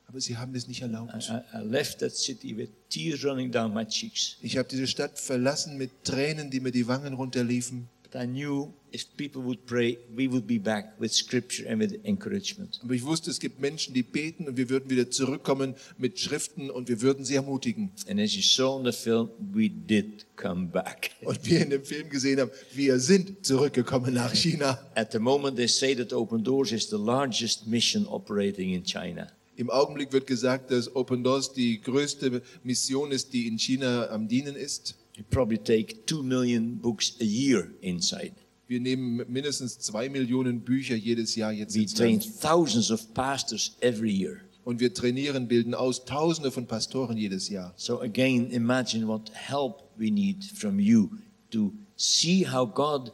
Aber 0.10 0.22
sie 0.22 0.38
haben 0.38 0.56
es 0.56 0.68
nicht 0.70 0.82
erlaubt. 0.82 1.14
I, 1.30 1.58
I 1.58 1.62
left 1.64 2.00
that 2.00 2.16
city 2.16 2.56
with 2.56 2.70
tears 2.90 3.26
running 3.26 3.52
down 3.52 3.74
my 3.74 3.86
cheeks. 3.86 4.38
Ich 4.42 4.58
habe 4.58 4.70
diese 4.70 4.88
Stadt 4.88 5.20
verlassen 5.20 5.78
mit 5.78 6.06
Tränen, 6.06 6.50
die 6.50 6.62
mir 6.62 6.72
die 6.72 6.88
Wangen 6.88 7.14
runterliefen. 7.14 7.90
But 8.18 8.24
I 8.24 8.26
knew 8.26 8.74
if 8.92 9.16
people 9.16 9.44
would 9.44 9.68
pray, 9.68 10.00
we 10.16 10.28
would 10.28 10.48
be 10.48 10.58
back 10.58 11.00
with 11.00 11.14
scripture 11.14 11.68
and 11.68 11.80
with 11.80 12.04
encouragement. 12.04 12.80
Aber 12.82 12.96
ich 12.96 13.06
wusste, 13.06 13.30
es 13.30 13.40
gibt 13.40 13.62
Menschen, 13.62 13.94
die 13.94 14.02
beten 14.02 14.48
und 14.48 14.58
wir 14.58 14.72
würden 14.72 14.90
wieder 14.90 15.12
zurückkommen 15.12 15.76
mit 16.00 16.20
Schriften 16.20 16.72
und 16.72 16.90
wir 16.90 17.02
würden 17.04 17.24
sie 17.26 17.36
ermutigen. 17.36 17.92
And 18.10 18.20
as 18.20 18.36
you 18.36 18.42
saw 18.42 18.80
in 18.80 18.86
the 18.86 18.92
film, 18.92 19.30
we 19.54 19.70
did 19.70 20.26
come 20.36 20.66
back. 20.66 21.12
Und 21.22 21.46
wir 21.46 21.62
in 21.62 21.70
dem 21.70 21.84
Film 21.84 22.10
gesehen 22.10 22.40
haben, 22.40 22.50
wir 22.74 23.00
sind 23.00 23.46
zurückgekommen 23.46 24.16
nach 24.16 24.34
China. 24.34 24.80
At 24.96 25.12
the 25.12 25.20
moment, 25.20 25.58
they 25.58 25.68
say 25.68 25.94
that 25.94 26.12
Open 26.12 26.44
Doors 26.44 26.72
is 26.72 26.90
the 26.90 26.98
largest 26.98 27.68
mission 27.68 28.08
operating 28.08 28.74
in 28.74 28.84
China. 28.84 29.28
Im 29.58 29.70
Augenblick 29.70 30.12
wird 30.12 30.26
gesagt, 30.26 30.72
dass 30.72 30.96
Open 30.96 31.24
Doors 31.24 31.54
die 31.54 31.82
größte 31.82 32.42
Mission 32.64 33.12
ist, 33.12 33.34
die 33.34 33.48
in 33.48 33.60
China 33.60 34.10
am 34.10 34.28
Dienen 34.28 34.56
ist. 34.56 34.96
We 35.18 35.24
probably 35.24 35.58
take 35.58 36.06
two 36.06 36.22
million 36.22 36.78
books 36.80 37.16
a 37.20 37.24
year 37.24 37.72
inside. 37.82 38.34
Wir 38.68 38.80
nehmen 38.80 39.24
mindestens 39.32 39.80
zwei 39.80 40.10
Millionen 40.10 40.62
Bücher 40.62 40.96
jedes 40.96 41.36
Jahr 41.36 41.52
jetzt 41.52 41.76
We 41.76 41.82
ins 41.82 41.94
train 41.94 42.20
Land. 42.20 42.42
thousands 42.42 42.92
of 42.92 43.14
pastors 43.14 43.78
every 43.80 44.12
year. 44.12 44.42
Und 44.64 44.80
wir 44.82 44.94
trainieren, 44.94 45.48
bilden 45.48 45.74
aus 45.74 46.04
Tausende 46.04 46.52
von 46.52 46.68
Pastoren 46.68 47.18
jedes 47.18 47.48
Jahr. 47.50 47.74
So 47.78 48.02
again, 48.02 48.52
imagine 48.52 49.08
what 49.08 49.32
help 49.34 49.84
we 49.98 50.12
need 50.12 50.44
from 50.44 50.80
you 50.80 51.10
to 51.52 51.74
see 51.96 52.46
how 52.46 52.66
God 52.68 53.14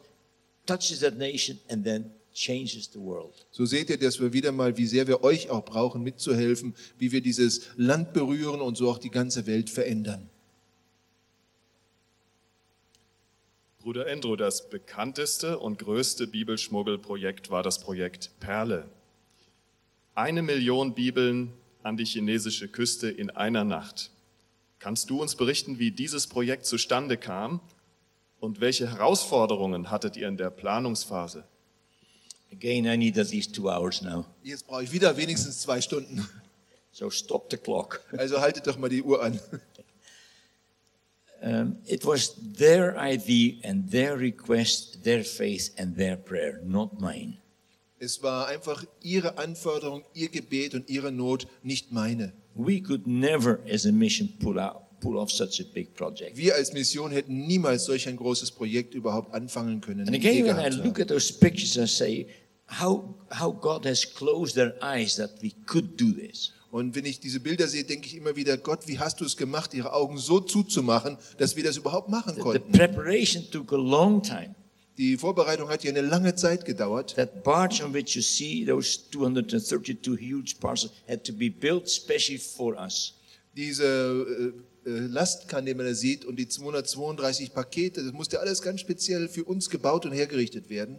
touches 0.66 0.98
that 1.00 1.16
nation 1.16 1.58
and 1.68 1.84
then 1.84 2.10
changes 2.32 2.90
the 2.92 2.98
world. 2.98 3.46
So 3.52 3.64
seht 3.64 3.88
ihr, 3.88 3.96
dass 3.96 4.20
wir 4.20 4.32
wieder 4.32 4.50
mal, 4.50 4.76
wie 4.76 4.86
sehr 4.86 5.06
wir 5.06 5.22
euch 5.22 5.48
auch 5.48 5.64
brauchen, 5.64 6.02
mitzuhelfen, 6.02 6.74
wie 6.98 7.12
wir 7.12 7.20
dieses 7.20 7.62
Land 7.76 8.12
berühren 8.12 8.60
und 8.60 8.76
so 8.76 8.90
auch 8.90 8.98
die 8.98 9.10
ganze 9.10 9.46
Welt 9.46 9.70
verändern. 9.70 10.28
Bruder 13.84 14.06
Endro, 14.06 14.34
das 14.34 14.70
bekannteste 14.70 15.58
und 15.58 15.78
größte 15.78 16.26
Bibelschmuggelprojekt 16.26 17.50
war 17.50 17.62
das 17.62 17.80
Projekt 17.80 18.30
Perle. 18.40 18.88
Eine 20.14 20.40
Million 20.40 20.94
Bibeln 20.94 21.52
an 21.82 21.98
die 21.98 22.06
chinesische 22.06 22.66
Küste 22.66 23.10
in 23.10 23.28
einer 23.28 23.62
Nacht. 23.62 24.10
Kannst 24.78 25.10
du 25.10 25.20
uns 25.20 25.36
berichten, 25.36 25.78
wie 25.78 25.90
dieses 25.90 26.26
Projekt 26.26 26.64
zustande 26.64 27.18
kam 27.18 27.60
und 28.40 28.62
welche 28.62 28.90
Herausforderungen 28.90 29.90
hattet 29.90 30.16
ihr 30.16 30.28
in 30.28 30.38
der 30.38 30.48
Planungsphase? 30.48 31.44
Again, 32.50 32.86
I 32.86 32.96
need 32.96 33.18
at 33.18 33.32
least 33.32 33.54
two 33.54 33.68
hours 33.68 34.00
now. 34.00 34.24
Jetzt 34.42 34.66
brauche 34.66 34.84
ich 34.84 34.92
wieder 34.92 35.14
wenigstens 35.18 35.60
zwei 35.60 35.82
Stunden. 35.82 36.26
So 36.90 37.10
stop 37.10 37.50
the 37.50 37.58
clock. 37.58 38.00
Also 38.16 38.40
haltet 38.40 38.66
doch 38.66 38.78
mal 38.78 38.88
die 38.88 39.02
Uhr 39.02 39.22
an. 39.22 39.38
Um, 41.44 41.76
it 41.86 42.06
was 42.06 42.34
their 42.56 42.98
idea 42.98 43.56
and 43.64 43.86
their 43.90 44.16
request, 44.16 45.04
their 45.04 45.22
faith 45.22 45.74
and 45.76 45.94
their 45.94 46.16
prayer, 46.16 46.60
not 46.64 46.98
mine. 47.00 47.36
Es 47.98 48.22
war 48.22 48.48
einfach 48.48 48.84
ihre 49.02 49.36
Anforderung, 49.36 50.04
ihr 50.14 50.30
Gebet 50.30 50.74
und 50.74 50.88
ihre 50.88 51.12
Not, 51.12 51.46
nicht 51.62 51.92
meine. 51.92 52.32
We 52.54 52.80
could 52.80 53.06
never, 53.06 53.60
as 53.70 53.84
a 53.84 53.92
mission, 53.92 54.28
pull 54.40 54.58
out, 54.58 55.00
pull 55.00 55.18
off 55.18 55.30
such 55.30 55.60
a 55.60 55.64
big 55.64 55.94
project. 55.94 56.36
Wir 56.36 56.54
als 56.54 56.72
Mission 56.72 57.10
hätten 57.12 57.46
niemals 57.46 57.84
solch 57.84 58.08
ein 58.08 58.16
großes 58.16 58.52
Projekt 58.52 58.94
überhaupt 58.94 59.34
anfangen 59.34 59.82
können. 59.82 60.06
And 60.06 60.16
again, 60.16 60.46
when 60.46 60.58
I 60.58 60.70
look 60.70 60.98
at 60.98 61.08
those 61.08 61.30
pictures, 61.30 61.76
I 61.76 61.86
say, 61.86 62.26
how, 62.66 63.14
how 63.30 63.52
God 63.52 63.84
has 63.84 64.04
closed 64.04 64.54
their 64.54 64.74
eyes 64.82 65.16
that 65.16 65.42
we 65.42 65.52
could 65.66 65.98
do 65.98 66.12
this. 66.12 66.52
Und 66.74 66.96
wenn 66.96 67.04
ich 67.04 67.20
diese 67.20 67.38
Bilder 67.38 67.68
sehe, 67.68 67.84
denke 67.84 68.08
ich 68.08 68.16
immer 68.16 68.34
wieder, 68.34 68.56
Gott, 68.56 68.88
wie 68.88 68.98
hast 68.98 69.20
du 69.20 69.24
es 69.24 69.36
gemacht, 69.36 69.72
ihre 69.74 69.92
Augen 69.92 70.18
so 70.18 70.40
zuzumachen, 70.40 71.18
dass 71.38 71.54
wir 71.54 71.62
das 71.62 71.76
überhaupt 71.76 72.08
machen 72.08 72.30
The, 72.30 72.34
the 72.34 72.40
konnten? 72.40 72.72
preparation 72.72 73.48
took 73.48 73.72
a 73.72 73.76
long 73.76 74.20
time. 74.24 74.56
Die 74.98 75.16
Vorbereitung 75.16 75.68
hat 75.68 75.84
ja 75.84 75.92
eine 75.92 76.00
lange 76.00 76.34
Zeit 76.34 76.64
gedauert. 76.64 77.14
That 77.14 77.44
barge 77.44 77.84
on 77.84 77.94
which 77.94 78.16
you 78.16 78.22
see 78.22 78.66
those 78.66 78.98
232 79.12 80.18
huge 80.18 80.56
parcels 80.58 80.92
had 81.06 81.22
to 81.22 81.32
be 81.32 81.48
built 81.48 81.88
specially 81.88 82.40
for 82.40 82.74
us. 82.74 83.14
Diese 83.56 83.84
äh, 84.84 84.90
äh, 84.90 84.98
Lastkanne, 85.06 85.66
die 85.66 85.74
man 85.74 85.86
da 85.86 85.94
sieht, 85.94 86.24
und 86.24 86.34
die 86.40 86.48
232 86.48 87.54
Pakete, 87.54 88.02
das 88.02 88.12
musste 88.12 88.40
alles 88.40 88.62
ganz 88.62 88.80
speziell 88.80 89.28
für 89.28 89.44
uns 89.44 89.70
gebaut 89.70 90.06
und 90.06 90.12
hergerichtet 90.12 90.68
werden. 90.68 90.96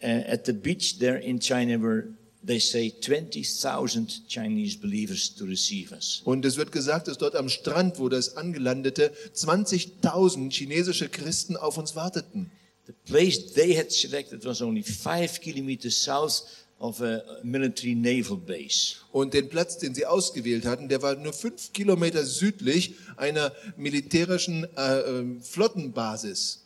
Uh, 0.00 0.22
at 0.28 0.46
the 0.46 0.52
beach 0.52 1.00
there 1.00 1.18
in 1.18 1.40
China 1.40 1.82
were, 1.82 2.14
they 2.48 2.58
say, 2.58 2.90
20,000 2.90 4.26
Chinese 4.26 4.78
believers 4.78 5.34
to 5.34 5.44
receive 5.44 5.92
us. 5.92 6.22
Und 6.24 6.44
es 6.44 6.56
wird 6.56 6.72
gesagt, 6.72 7.06
dass 7.06 7.18
dort 7.18 7.36
am 7.36 7.48
Strand, 7.48 7.98
wo 7.98 8.08
das 8.08 8.36
angelandete, 8.36 9.12
20.000 9.34 10.50
chinesische 10.50 11.08
Christen 11.10 11.56
auf 11.56 11.76
uns 11.76 11.94
warteten. 11.94 12.50
The 12.86 12.94
place 13.04 13.52
they 13.52 13.76
had 13.76 13.92
selected 13.92 14.44
was 14.46 14.62
only 14.62 14.82
five 14.82 15.40
kilometers 15.40 16.02
south 16.02 16.44
of 16.78 17.02
a 17.02 17.22
military 17.42 17.94
naval 17.94 18.38
base. 18.38 18.96
Und 19.12 19.34
den 19.34 19.50
Platz, 19.50 19.76
den 19.76 19.94
sie 19.94 20.06
ausgewählt 20.06 20.64
hatten, 20.64 20.88
der 20.88 21.02
war 21.02 21.16
nur 21.16 21.34
fünf 21.34 21.74
Kilometer 21.74 22.24
südlich 22.24 22.94
einer 23.18 23.52
militärischen 23.76 24.64
äh, 24.74 25.00
ähm, 25.00 25.42
Flottenbasis. 25.42 26.64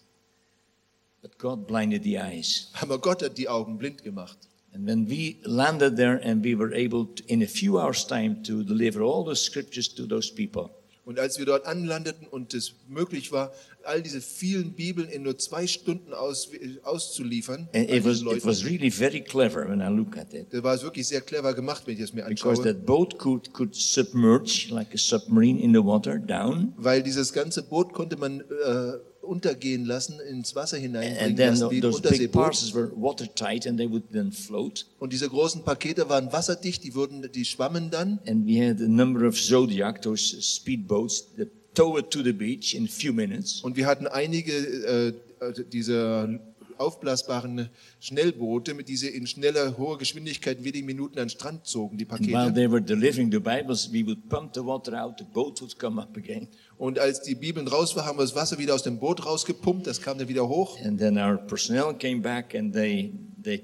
But 1.23 1.39
God 1.39 1.67
blinded 1.67 2.05
the 2.05 2.15
eyes. 2.15 2.69
Aber 2.81 3.01
Gott 3.01 3.23
hat 3.23 3.37
die 3.37 3.49
Augen 3.49 3.79
blind 3.79 4.05
gemacht. 4.05 4.39
And 4.75 4.87
when 4.87 5.07
we 5.09 5.39
landed 5.45 5.97
there 5.97 6.19
and 6.25 6.43
we 6.43 6.55
were 6.57 6.73
able 6.75 7.07
to, 7.07 7.23
in 7.27 7.43
a 7.43 7.47
few 7.47 7.79
hours' 7.79 8.07
time 8.07 8.43
to 8.45 8.63
deliver 8.63 9.03
all 9.03 9.25
the 9.25 9.37
scriptures 9.37 9.95
to 9.95 10.07
those 10.07 10.33
people, 10.33 10.71
Und 11.05 11.19
als 11.19 11.37
wir 11.37 11.45
dort 11.47 11.67
anlandeten 11.67 12.29
und 12.29 12.55
es 12.55 12.75
möglich 12.89 13.33
war, 13.33 13.53
all 13.83 14.01
diese 14.03 14.21
vielen 14.21 14.73
Bibeln 14.75 15.09
in 15.09 15.25
nur 15.25 15.37
zwei 15.37 15.67
Stunden 15.67 16.15
aus, 16.15 16.49
auszuliefern, 16.85 17.69
and 17.75 17.91
an 17.91 17.97
it 17.97 18.05
was, 18.05 18.23
it 18.23 18.65
really 18.65 18.89
very 18.89 19.21
clever 19.21 19.69
when 19.69 19.81
I 19.81 19.89
look 19.89 20.17
at 20.17 20.33
it. 20.33 20.47
da 20.53 20.63
war 20.63 20.75
es 20.75 20.83
wirklich 20.85 21.09
sehr 21.09 21.21
clever 21.21 21.55
gemacht, 21.55 21.83
wenn 21.87 21.95
ich 21.95 22.01
das 22.01 22.13
mir 22.13 22.25
Because 22.25 22.61
anschaue. 22.61 22.65
that 22.73 22.87
boat 22.87 23.19
could, 23.19 23.53
could 23.53 23.75
submerge 23.75 24.69
like 24.71 24.95
a 24.95 24.99
submarine 24.99 25.59
in 25.61 25.73
the 25.75 25.85
water 25.85 26.19
down. 26.21 26.73
Weil 26.77 27.03
dieses 27.03 27.33
ganze 27.33 27.65
Boot 27.65 27.93
konnte 27.93 28.17
man 28.17 28.41
äh, 28.41 28.93
untergehen 29.23 29.85
lassen, 29.85 30.19
ins 30.21 30.55
Wasser 30.55 30.77
hineinbringen 30.77 31.37
lassen, 31.37 31.71
wie 31.71 31.77
ein 31.77 31.83
those 31.83 32.01
big 32.03 32.11
Unterseeboot. 32.11 32.33
parcels 32.33 32.75
were 32.75 32.91
watertight 32.97 33.67
and 33.67 33.79
they 33.79 33.89
would 33.91 34.11
then 34.13 34.33
float. 34.33 34.87
Und 34.99 35.13
diese 35.13 35.29
großen 35.29 35.63
Pakete 35.63 36.09
waren 36.09 36.33
wasserdicht, 36.33 36.85
die, 36.85 36.95
wurden, 36.95 37.31
die 37.33 37.45
schwammen 37.45 37.91
dann. 37.91 38.19
And 38.27 38.47
we 38.47 38.61
had 38.61 38.81
a 38.81 38.89
number 38.89 39.27
of 39.27 39.37
Zodiac, 39.41 40.03
those 40.03 40.43
speedboats 40.43 41.35
that 41.37 41.49
tow 41.75 41.97
it 41.99 42.11
to 42.11 42.23
the 42.23 42.33
beach 42.33 42.75
in 42.75 42.85
a 42.85 42.89
few 42.89 43.13
minutes. 43.13 43.61
Und 43.63 43.77
wir 43.77 43.87
hatten 43.87 44.07
einige 44.07 44.53
äh, 44.53 45.09
äh, 45.41 45.65
dieser 45.73 46.41
aufblasbaren 46.79 47.69
Schnellboote, 48.01 48.75
mit 48.75 48.89
diese 48.89 49.09
in 49.09 49.27
schneller, 49.27 49.77
hoher 49.79 49.99
Geschwindigkeit 49.99 50.65
wenigen 50.65 50.87
Minuten 50.87 51.19
an 51.19 51.27
den 51.27 51.31
Strand 51.31 51.67
zogen, 51.67 51.97
die 51.97 52.07
And 52.09 52.27
while 52.27 52.33
Pakete. 52.51 52.55
they 52.55 52.71
were 52.71 52.83
delivering 52.83 53.31
the 53.31 53.39
Bibles, 53.39 53.91
we 53.93 54.05
would 54.05 54.29
pump 54.29 54.55
the 54.55 54.65
water 54.65 54.95
out, 55.01 55.19
the 55.19 55.25
boat 55.25 55.61
would 55.61 55.79
come 55.79 56.01
up 56.01 56.17
again. 56.17 56.49
Und 56.79 56.99
als 56.99 57.23
die 57.23 57.35
Bibeln 57.35 57.69
raus 57.69 57.95
waren, 57.95 58.07
haben 58.07 58.19
wir 58.19 58.23
das 58.23 58.35
Wasser 58.35 58.59
wieder 58.59 58.75
aus 58.75 58.83
dem 58.83 58.99
Boot 58.99 59.25
rausgepumpt, 59.25 59.87
das 59.87 60.01
kam 60.01 60.19
dann 60.19 60.29
wieder 60.29 60.49
hoch. 60.49 60.79
And 60.81 60.99
then 60.99 61.17
our 61.19 61.37
personnel 61.37 61.95
came 61.95 62.21
back 62.21 62.55
and 62.55 62.73
they, 62.73 63.13
they 63.43 63.63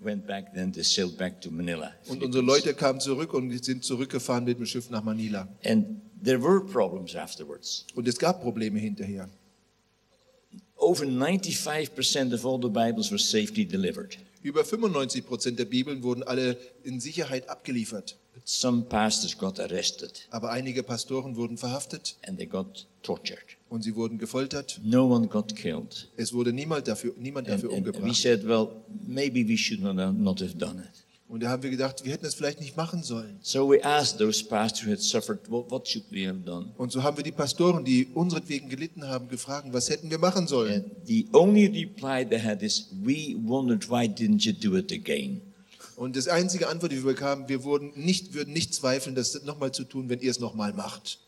went 0.00 0.26
back, 0.26 0.52
then 0.54 0.72
they 0.72 0.82
sailed 0.82 1.16
back 1.16 1.40
to 1.40 1.50
Manila. 1.50 1.92
Und 2.08 2.22
unsere 2.22 2.44
Leute 2.44 2.74
kamen 2.74 3.00
zurück 3.00 3.32
und 3.34 3.64
sind 3.64 3.84
zurückgefahren 3.84 4.44
mit 4.44 4.58
dem 4.58 4.66
Schiff 4.66 4.90
nach 4.90 5.02
Manila. 5.02 5.48
And 5.64 6.00
there 6.22 6.42
were 6.42 6.60
problems 6.60 7.14
afterwards. 7.14 7.86
Und 7.94 8.06
es 8.08 8.18
gab 8.18 8.42
Probleme 8.42 8.78
hinterher. 8.78 9.28
Over 10.76 11.04
95% 11.04 12.32
of 12.32 12.46
all 12.46 12.60
the 12.60 12.68
Bibles 12.68 13.10
were 13.10 13.18
safely 13.18 13.64
delivered. 13.64 14.16
Über 14.42 14.64
95 14.64 15.26
Prozent 15.26 15.58
der 15.58 15.64
Bibeln 15.64 16.02
wurden 16.02 16.22
alle 16.22 16.56
in 16.84 17.00
Sicherheit 17.00 17.48
abgeliefert. 17.48 18.16
Some 18.44 18.82
pastors 18.82 19.36
got 19.36 19.58
arrested 19.60 20.26
Aber 20.30 20.50
einige 20.50 20.82
Pastoren 20.82 21.36
wurden 21.36 21.56
verhaftet 21.58 22.16
and 22.26 22.38
they 22.38 22.46
got 22.46 22.86
tortured. 23.02 23.38
und 23.68 23.82
sie 23.84 23.94
wurden 23.94 24.18
gefoltert. 24.18 24.80
No 24.82 25.06
one 25.06 25.26
got 25.28 25.54
killed. 25.56 26.08
Es 26.16 26.32
wurde 26.32 26.52
niemand 26.52 26.88
dafür, 26.88 27.12
niemand 27.18 27.48
And, 27.48 27.56
dafür 27.62 27.74
and 27.76 27.84
we 27.86 27.90
umgebracht. 27.90 28.16
said, 28.16 28.46
well, 28.46 28.68
maybe 29.06 29.46
we 29.46 29.56
should 29.56 29.80
not 29.80 29.96
have, 29.98 30.12
not 30.14 30.40
have 30.40 30.54
done 30.56 30.80
it. 30.82 31.04
Und 31.30 31.42
da 31.42 31.50
haben 31.50 31.62
wir 31.62 31.68
gedacht, 31.68 32.02
wir 32.06 32.12
hätten 32.12 32.24
es 32.24 32.34
vielleicht 32.34 32.58
nicht 32.58 32.74
machen 32.78 33.02
sollen. 33.02 33.38
So 33.42 33.68
we 33.70 33.84
asked 33.84 34.16
those 34.18 34.42
pastors 34.42 34.86
who 34.86 34.90
had 34.92 35.00
suffered, 35.02 35.40
what, 35.50 35.70
what 35.70 35.86
should 35.86 36.04
we 36.10 36.26
have 36.26 36.38
done? 36.38 36.70
Und 36.78 36.90
so 36.90 37.02
haben 37.02 37.18
wir 37.18 37.24
die 37.24 37.32
Pastoren, 37.32 37.84
die 37.84 38.06
unseretwegen 38.14 38.70
gelitten 38.70 39.06
haben, 39.06 39.28
gefragt, 39.28 39.68
was 39.70 39.90
hätten 39.90 40.08
wir 40.10 40.16
machen 40.18 40.46
sollen? 40.46 40.84
And 40.84 40.84
the 41.06 41.26
only 41.34 41.66
reply 41.66 42.24
they 42.26 42.40
had 42.40 42.62
is, 42.62 42.88
we 43.04 43.36
wondered 43.44 43.90
why 43.90 44.06
didn't 44.08 44.46
you 44.46 44.52
do 44.54 44.78
it 44.78 44.90
again? 44.90 45.42
Und 45.98 46.14
das 46.14 46.28
einzige 46.28 46.68
Antwort, 46.68 46.92
die 46.92 46.98
wir 46.98 47.12
bekamen, 47.12 47.48
wir 47.48 47.64
wurden 47.64 47.92
nicht, 47.96 48.32
würden 48.32 48.52
nicht 48.52 48.72
zweifeln, 48.72 49.16
das 49.16 49.42
nochmal 49.42 49.72
zu 49.72 49.82
tun, 49.82 50.08
wenn 50.08 50.20
ihr 50.20 50.30
es 50.30 50.38
nochmal 50.38 50.72
macht. 50.72 51.18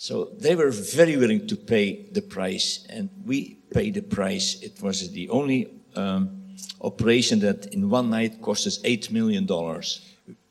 So 0.00 0.24
they 0.40 0.56
were 0.56 0.72
very 0.72 1.20
willing 1.20 1.46
to 1.46 1.56
pay 1.56 2.08
the 2.14 2.22
price, 2.22 2.84
and 2.88 3.10
we 3.26 3.56
paid 3.70 3.94
the 3.94 4.00
price. 4.00 4.62
It 4.62 4.80
was 4.80 5.00
the 5.12 5.28
only 5.28 5.68
um, 5.94 6.30
operation 6.80 7.40
that 7.40 7.66
in 7.66 7.90
one 7.90 8.08
night 8.08 8.40
cost 8.40 8.64
us 8.66 8.80
eight 8.84 9.10
million 9.10 9.46
dollars. 9.46 10.00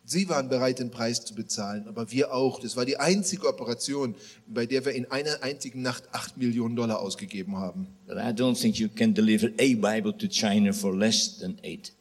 Sie 0.06 0.30
waren 0.30 0.50
bereit, 0.50 0.80
den 0.80 0.92
Preis 0.92 1.26
zu 1.26 1.34
bezahlen, 1.34 1.88
aber 1.88 2.12
wir 2.12 2.34
auch. 2.34 2.60
Das 2.60 2.78
war 2.78 2.86
die 2.86 2.98
einzige 2.98 3.48
Operation, 3.48 4.16
bei 4.46 4.66
der 4.66 4.86
wir 4.86 4.94
in 4.94 5.10
einer 5.10 5.42
einzigen 5.42 5.82
Nacht 5.82 6.04
8 6.12 6.38
Millionen 6.38 6.76
Dollar 6.76 7.00
ausgegeben 7.00 7.58
haben. 7.58 7.88
But 8.06 8.18
I 8.18 8.30
don't 8.30 8.56
think 8.56 8.78
you 8.78 8.88
can 8.88 9.14
deliver 9.14 9.48
a 9.60 9.74
Bible 9.76 10.16
to 10.16 10.28
China 10.28 10.72
for 10.72 10.96
less 10.96 11.40
than 11.40 11.58
eight 11.64 11.92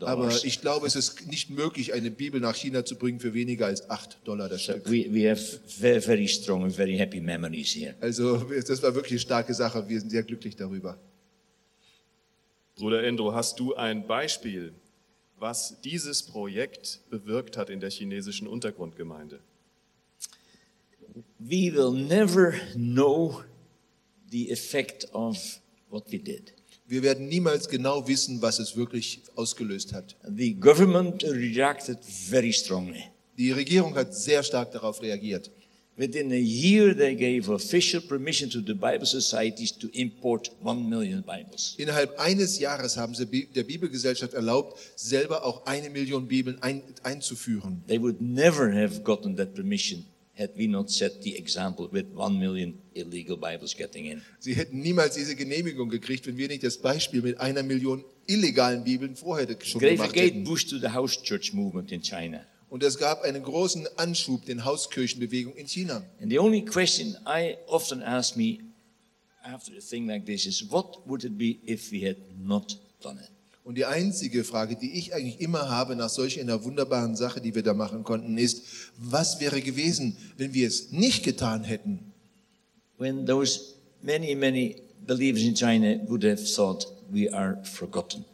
Aber 0.00 0.32
ich 0.44 0.60
glaube, 0.60 0.86
es 0.86 0.94
ist 0.94 1.26
nicht 1.26 1.50
möglich, 1.50 1.92
eine 1.92 2.10
Bibel 2.10 2.40
nach 2.40 2.54
China 2.54 2.84
zu 2.84 2.96
bringen 2.96 3.18
für 3.18 3.34
weniger 3.34 3.66
als 3.66 3.90
8 3.90 4.18
Dollar 4.24 4.48
das 4.48 4.64
So 4.64 4.72
Stück. 4.72 4.86
we, 4.90 5.12
we 5.12 5.28
have 5.28 5.40
very, 5.66 6.00
very 6.00 6.28
strong 6.28 6.62
and 6.62 6.72
very 6.72 6.96
happy 6.96 7.20
memories 7.20 7.74
here. 7.74 7.94
Also 8.00 8.36
das 8.38 8.82
war 8.82 8.94
wirklich 8.94 9.12
eine 9.12 9.20
starke 9.20 9.54
Sache. 9.54 9.88
Wir 9.88 9.98
sind 9.98 10.10
sehr 10.10 10.22
glücklich 10.22 10.54
darüber. 10.54 10.98
Bruder 12.76 13.02
Endro, 13.02 13.34
hast 13.34 13.58
du 13.58 13.74
ein 13.74 14.06
Beispiel, 14.06 14.72
was 15.36 15.80
dieses 15.82 16.22
Projekt 16.22 17.00
bewirkt 17.10 17.56
hat 17.56 17.68
in 17.70 17.80
der 17.80 17.90
chinesischen 17.90 18.46
Untergrundgemeinde? 18.46 19.40
We 21.40 21.72
will 21.72 21.90
never 21.92 22.52
know 22.74 23.42
the 24.30 24.50
effect 24.52 25.12
of 25.12 25.60
what 25.90 26.04
we 26.12 26.18
did. 26.18 26.54
Wir 26.90 27.02
werden 27.02 27.28
niemals 27.28 27.68
genau 27.68 28.08
wissen, 28.08 28.40
was 28.40 28.58
es 28.58 28.74
wirklich 28.74 29.20
ausgelöst 29.36 29.92
hat. 29.92 30.16
The 30.26 30.54
government 30.54 31.22
reacted 31.22 31.98
very 32.02 32.50
strongly. 32.50 33.04
Die 33.36 33.52
Regierung 33.52 33.94
hat 33.94 34.14
sehr 34.14 34.42
stark 34.42 34.72
darauf 34.72 35.02
reagiert. 35.02 35.50
Within 35.98 36.32
a 36.32 36.36
year, 36.36 36.96
they 36.96 37.14
gave 37.14 37.52
official 37.52 38.00
permission 38.00 38.48
to 38.48 38.60
the 38.60 38.72
Bible 38.72 39.04
societies 39.04 39.76
to 39.76 39.88
import 39.92 40.50
one 40.62 40.88
million 40.88 41.22
Bibles. 41.22 41.74
Innerhalb 41.76 42.18
eines 42.18 42.58
Jahres 42.58 42.96
haben 42.96 43.14
sie 43.14 43.26
der 43.26 43.64
Bibelgesellschaft 43.64 44.32
erlaubt, 44.32 44.78
selber 44.96 45.44
auch 45.44 45.66
eine 45.66 45.90
Million 45.90 46.26
Bibeln 46.26 46.62
ein, 46.62 46.82
einzuführen. 47.02 47.82
They 47.86 48.00
would 48.00 48.22
never 48.22 48.72
have 48.72 49.02
gotten 49.02 49.36
that 49.36 49.54
permission 49.54 50.06
had 50.38 50.50
we 50.56 50.68
not 50.68 50.90
set 50.90 51.22
the 51.22 51.36
example 51.36 51.88
with 51.90 52.06
one 52.14 52.38
million 52.38 52.78
illegal 52.94 53.36
Bibles 53.36 53.74
getting 53.76 54.06
in. 54.06 54.22
Sie 54.38 54.54
hätten 54.54 54.80
niemals 54.80 55.14
diese 55.14 55.34
Genehmigung 55.34 55.88
gekriegt, 55.88 56.26
wenn 56.26 56.36
wir 56.36 56.48
nicht 56.48 56.62
das 56.62 56.78
Beispiel 56.78 57.22
mit 57.22 57.40
einer 57.40 57.62
Million 57.62 58.04
illegalen 58.26 58.84
Bibeln 58.84 59.16
vorher 59.16 59.46
schon 59.62 59.80
Gave 59.80 59.92
a 59.92 59.96
gemacht 59.96 60.16
hätten. 60.16 60.44
boost 60.44 60.70
to 60.70 60.78
the 60.78 60.88
house 60.88 61.20
church 61.22 61.52
movement 61.52 61.90
in 61.90 62.02
China. 62.02 62.40
Und 62.70 62.82
es 62.82 62.98
gab 62.98 63.22
einen 63.22 63.42
großen 63.42 63.88
Anschub 63.96 64.44
den 64.44 64.64
Hauskirchenbewegung 64.64 65.54
in 65.54 65.66
China. 65.66 66.02
And 66.20 66.30
the 66.30 66.38
only 66.38 66.64
question 66.64 67.16
I 67.26 67.56
often 67.66 68.02
ask 68.02 68.36
me 68.36 68.58
after 69.42 69.72
a 69.76 69.80
thing 69.80 70.06
like 70.06 70.26
this 70.26 70.46
is, 70.46 70.70
what 70.70 71.06
would 71.06 71.24
it 71.24 71.38
be 71.38 71.58
if 71.66 71.90
we 71.90 72.06
had 72.06 72.16
not 72.38 72.78
done 73.02 73.18
it? 73.18 73.30
Und 73.68 73.74
die 73.74 73.84
einzige 73.84 74.44
Frage, 74.44 74.76
die 74.76 74.92
ich 74.94 75.12
eigentlich 75.14 75.42
immer 75.42 75.68
habe 75.68 75.94
nach 75.94 76.08
solch 76.08 76.40
einer 76.40 76.64
wunderbaren 76.64 77.16
Sache, 77.16 77.42
die 77.42 77.54
wir 77.54 77.62
da 77.62 77.74
machen 77.74 78.02
konnten, 78.02 78.38
ist, 78.38 78.62
was 78.96 79.40
wäre 79.40 79.60
gewesen, 79.60 80.16
wenn 80.38 80.54
wir 80.54 80.66
es 80.66 80.90
nicht 80.90 81.22
getan 81.22 81.64
hätten? 81.64 81.98
When 82.96 83.26
those 83.26 83.74
many, 84.00 84.34
many 84.34 84.76
believers 85.06 85.42
in 85.42 85.54
China 85.54 86.00
would 86.08 86.24
have 86.24 86.42
thought 86.42 86.86
we 87.10 87.30
are 87.30 87.62
forgotten. 87.62 88.24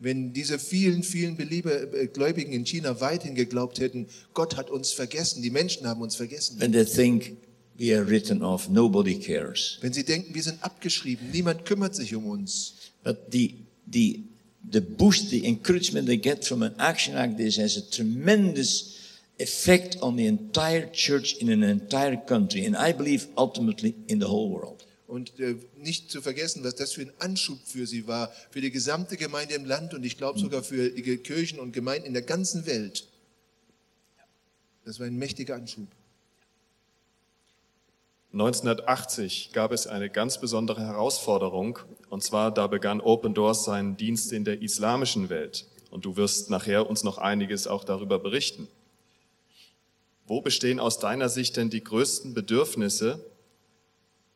Wenn 0.00 0.32
diese 0.32 0.58
vielen, 0.58 1.04
vielen 1.04 1.36
Belieber, 1.36 1.94
äh, 1.94 2.08
Gläubigen 2.08 2.52
in 2.52 2.64
China 2.64 3.00
weithin 3.00 3.36
geglaubt 3.36 3.78
hätten, 3.78 4.08
Gott 4.34 4.56
hat 4.56 4.70
uns 4.70 4.90
vergessen, 4.90 5.40
die 5.40 5.50
Menschen 5.50 5.86
haben 5.86 6.02
uns 6.02 6.16
vergessen. 6.16 6.58
When 6.58 6.72
they 6.72 6.84
think 6.84 7.36
we 7.78 7.96
are 7.96 8.04
written 8.08 8.42
off, 8.42 8.68
nobody 8.68 9.20
cares. 9.20 9.78
Wenn 9.82 9.92
sie 9.92 10.02
denken, 10.02 10.34
wir 10.34 10.42
sind 10.42 10.60
abgeschrieben, 10.64 11.30
niemand 11.30 11.64
kümmert 11.64 11.94
sich 11.94 12.12
um 12.12 12.26
uns. 12.26 12.74
But 13.04 13.30
the, 13.30 13.54
the, 13.88 14.29
the 14.68 14.80
boost, 14.80 15.30
the 15.30 15.46
encouragement 15.46 16.06
they 16.06 16.16
get 16.16 16.44
from 16.44 16.62
an 16.62 16.74
action 16.78 17.14
like 17.14 17.36
this 17.36 17.56
has 17.56 17.76
a 17.76 17.90
tremendous 17.90 18.98
effect 19.38 19.96
on 20.02 20.16
the 20.16 20.26
entire 20.26 20.86
church 20.92 21.36
in 21.36 21.48
an 21.48 21.62
entire 21.62 22.16
country, 22.16 22.64
and 22.66 22.76
I 22.76 22.92
believe 22.92 23.26
ultimately 23.36 23.94
in 24.08 24.20
the 24.20 24.28
whole 24.28 24.50
world. 24.50 24.84
Und 25.06 25.40
äh, 25.40 25.56
nicht 25.76 26.10
zu 26.10 26.22
vergessen, 26.22 26.62
was 26.62 26.76
das 26.76 26.92
für 26.92 27.02
ein 27.02 27.12
Anschub 27.18 27.58
für 27.64 27.86
sie 27.86 28.06
war, 28.06 28.32
für 28.50 28.60
die 28.60 28.70
gesamte 28.70 29.16
Gemeinde 29.16 29.54
im 29.54 29.64
Land 29.64 29.92
und 29.92 30.04
ich 30.04 30.16
glaube 30.16 30.38
sogar 30.38 30.62
für 30.62 30.90
Kirchen 30.90 31.58
und 31.58 31.72
Gemeinden 31.72 32.06
in 32.06 32.12
der 32.12 32.22
ganzen 32.22 32.64
Welt. 32.66 33.08
Das 34.84 35.00
war 35.00 35.06
ein 35.06 35.16
mächtiger 35.16 35.56
Anschub. 35.56 35.88
1980 38.32 39.50
gab 39.52 39.72
es 39.72 39.88
eine 39.88 40.08
ganz 40.08 40.40
besondere 40.40 40.82
Herausforderung, 40.82 41.80
und 42.10 42.22
zwar 42.22 42.52
da 42.52 42.68
begann 42.68 43.00
Open 43.00 43.34
Doors 43.34 43.64
seinen 43.64 43.96
Dienst 43.96 44.32
in 44.32 44.44
der 44.44 44.62
islamischen 44.62 45.30
Welt. 45.30 45.66
Und 45.90 46.04
du 46.04 46.16
wirst 46.16 46.48
nachher 46.48 46.88
uns 46.88 47.02
noch 47.02 47.18
einiges 47.18 47.66
auch 47.66 47.82
darüber 47.82 48.20
berichten. 48.20 48.68
Wo 50.26 50.40
bestehen 50.40 50.78
aus 50.78 51.00
deiner 51.00 51.28
Sicht 51.28 51.56
denn 51.56 51.70
die 51.70 51.82
größten 51.82 52.32
Bedürfnisse 52.32 53.18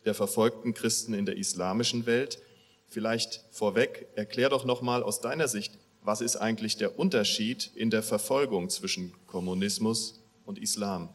der 0.05 0.15
verfolgten 0.15 0.75
Christen 0.75 1.15
in 1.15 1.25
der 1.25 1.37
islamischen 1.37 2.05
Welt? 2.05 2.41
Vielleicht 2.89 3.45
vorweg, 3.53 4.09
erklär 4.17 4.49
doch 4.49 4.65
nochmal 4.65 5.05
aus 5.05 5.21
deiner 5.21 5.47
Sicht, 5.47 5.79
was 6.03 6.21
ist 6.21 6.37
eigentlich 6.37 6.77
der 6.77 6.99
Unterschied 6.99 7.71
in 7.77 7.91
der 7.91 8.03
Verfolgung 8.03 8.71
zwischen 8.71 9.15
Kommunismus 9.29 10.21
und 10.45 10.59
Islam? 10.59 11.11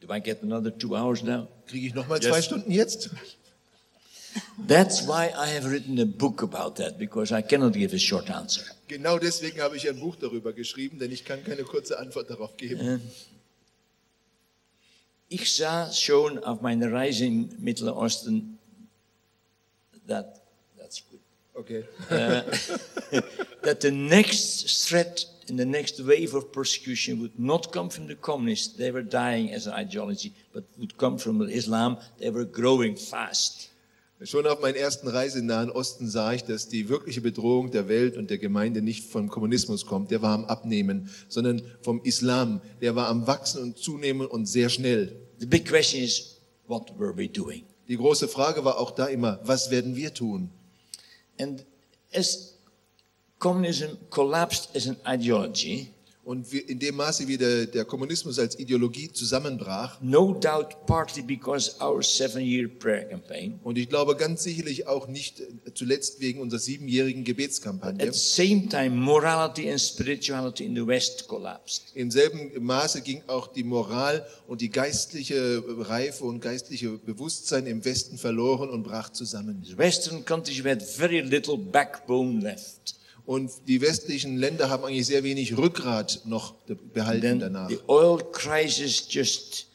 Do 0.00 0.12
I 0.12 0.20
get 0.20 0.42
another 0.42 0.70
two 0.70 0.96
hours 0.96 1.22
now? 1.22 1.48
Kriege 1.66 1.86
ich 1.88 1.94
nochmal 1.94 2.18
Yes. 2.22 2.30
zwei 2.30 2.42
Stunden 2.42 2.70
jetzt? 2.70 3.10
That's 4.66 5.06
why 5.06 5.32
I 5.36 5.48
have 5.56 5.68
written 5.68 5.98
a 5.98 6.04
book 6.04 6.42
about 6.42 6.76
that, 6.76 6.98
because 6.98 7.32
I 7.32 7.42
cannot 7.42 7.72
give 7.74 7.92
a 7.94 7.98
short 7.98 8.30
answer. 8.30 8.62
Genau 8.88 9.18
deswegen 9.18 9.60
habe 9.60 9.76
ich 9.76 9.88
ein 9.88 9.98
Buch 9.98 10.16
darüber 10.16 10.52
geschrieben, 10.52 10.98
denn 10.98 11.10
ich 11.10 11.24
kann 11.24 11.42
keine 11.44 11.64
kurze 11.64 11.98
Antwort 11.98 12.30
darauf 12.30 12.56
geben. 12.56 13.00
Ich 15.28 15.54
sah 15.54 15.92
schon 15.92 16.38
auf 16.38 16.60
meiner 16.60 16.92
Reise 16.92 17.24
in 17.24 17.54
Mittelosten, 17.60 18.58
that, 20.06 20.40
that's 20.78 21.02
good, 21.10 21.20
Okay. 21.54 21.84
that 23.62 23.80
the 23.82 23.90
next 23.90 24.88
threat 24.88 25.26
and 25.50 25.58
the 25.58 25.66
next 25.66 26.00
wave 26.00 26.34
of 26.34 26.52
persecution 26.52 27.20
would 27.20 27.38
not 27.38 27.72
come 27.72 27.90
from 27.90 28.06
the 28.06 28.14
communists, 28.14 28.76
they 28.76 28.90
were 28.90 29.02
dying 29.02 29.52
as 29.52 29.66
an 29.66 29.74
ideology, 29.74 30.32
but 30.54 30.64
would 30.78 30.96
come 30.96 31.18
from 31.18 31.42
Islam, 31.42 31.98
they 32.18 32.30
were 32.30 32.44
growing 32.44 32.96
fast. 32.96 33.68
Schon 34.22 34.46
auf 34.46 34.60
meiner 34.60 34.76
ersten 34.76 35.08
Reise 35.08 35.38
im 35.38 35.46
Nahen 35.46 35.70
Osten 35.70 36.06
sah 36.06 36.34
ich, 36.34 36.44
dass 36.44 36.68
die 36.68 36.90
wirkliche 36.90 37.22
Bedrohung 37.22 37.70
der 37.70 37.88
Welt 37.88 38.18
und 38.18 38.28
der 38.28 38.36
Gemeinde 38.36 38.82
nicht 38.82 39.04
vom 39.04 39.30
Kommunismus 39.30 39.86
kommt, 39.86 40.10
der 40.10 40.20
war 40.20 40.34
am 40.34 40.44
Abnehmen, 40.44 41.08
sondern 41.28 41.62
vom 41.80 42.02
Islam, 42.04 42.60
der 42.82 42.94
war 42.96 43.08
am 43.08 43.26
Wachsen 43.26 43.62
und 43.62 43.78
Zunehmen 43.78 44.26
und 44.26 44.44
sehr 44.44 44.68
schnell. 44.68 45.16
The 45.38 45.46
big 45.46 45.66
question 45.66 46.02
is, 46.02 46.36
what 46.68 46.92
were 46.98 47.16
we 47.16 47.28
doing? 47.28 47.64
Die 47.88 47.96
große 47.96 48.28
Frage 48.28 48.62
war 48.62 48.78
auch 48.78 48.90
da 48.90 49.06
immer, 49.06 49.40
was 49.42 49.70
werden 49.70 49.96
wir 49.96 50.12
tun? 50.12 50.50
And 51.38 51.64
as 52.12 52.49
communism 53.40 53.96
collapsed 54.10 54.68
as 54.76 54.86
an 54.86 54.96
ideology, 55.04 55.88
Und 56.22 56.52
in 56.52 56.78
dem 56.78 56.96
Maße, 56.96 57.26
wie 57.26 57.38
der, 57.38 57.66
der 57.66 57.84
Kommunismus 57.84 58.38
als 58.38 58.56
Ideologie 58.56 59.10
zusammenbrach, 59.10 59.98
no 60.02 60.34
doubt 60.34 60.86
partly 60.86 61.22
because 61.22 61.74
our 61.80 62.02
seven-year 62.02 62.68
prayer 62.68 63.08
campaign, 63.08 63.58
und 63.64 63.78
ich 63.78 63.88
glaube 63.88 64.14
ganz 64.14 64.44
sicherlich 64.44 64.86
auch 64.86 65.08
nicht 65.08 65.40
äh, 65.40 65.46
zuletzt 65.74 66.20
wegen 66.20 66.40
unserer 66.40 66.60
siebenjährigen 66.60 67.24
Gebetskampagne, 67.24 68.06
at 68.06 68.14
the 68.14 68.20
same 68.20 68.68
time 68.68 68.90
morality 68.90 69.68
and 69.70 69.80
spirituality 69.80 70.66
in 70.66 70.76
the 70.76 70.86
West 70.86 71.26
collapsed. 71.26 71.84
im 71.94 72.10
selben 72.10 72.52
Maße 72.62 73.00
ging 73.00 73.22
auch 73.26 73.48
die 73.48 73.64
Moral 73.64 74.24
und 74.46 74.60
die 74.60 74.70
geistliche 74.70 75.64
Reife 75.66 76.26
und 76.26 76.40
geistliche 76.40 76.90
Bewusstsein 76.90 77.66
im 77.66 77.82
Westen 77.84 78.18
verloren 78.18 78.68
und 78.68 78.82
brach 78.84 79.10
zusammen. 79.10 79.64
The 79.66 79.76
Western 79.76 80.24
countries 80.24 80.62
had 80.62 80.82
very 80.82 81.22
little 81.22 81.56
backbone 81.56 82.40
left. 82.40 82.99
Und 83.30 83.68
die 83.68 83.80
westlichen 83.80 84.38
Länder 84.38 84.70
haben 84.70 84.84
eigentlich 84.84 85.06
sehr 85.06 85.22
wenig 85.22 85.56
Rückgrat 85.56 86.22
noch 86.24 86.54
behalten 86.92 87.38
danach. 87.38 87.68
the 87.68 87.78
oil 87.86 88.18
crisis 88.32 89.06
just 89.08 89.68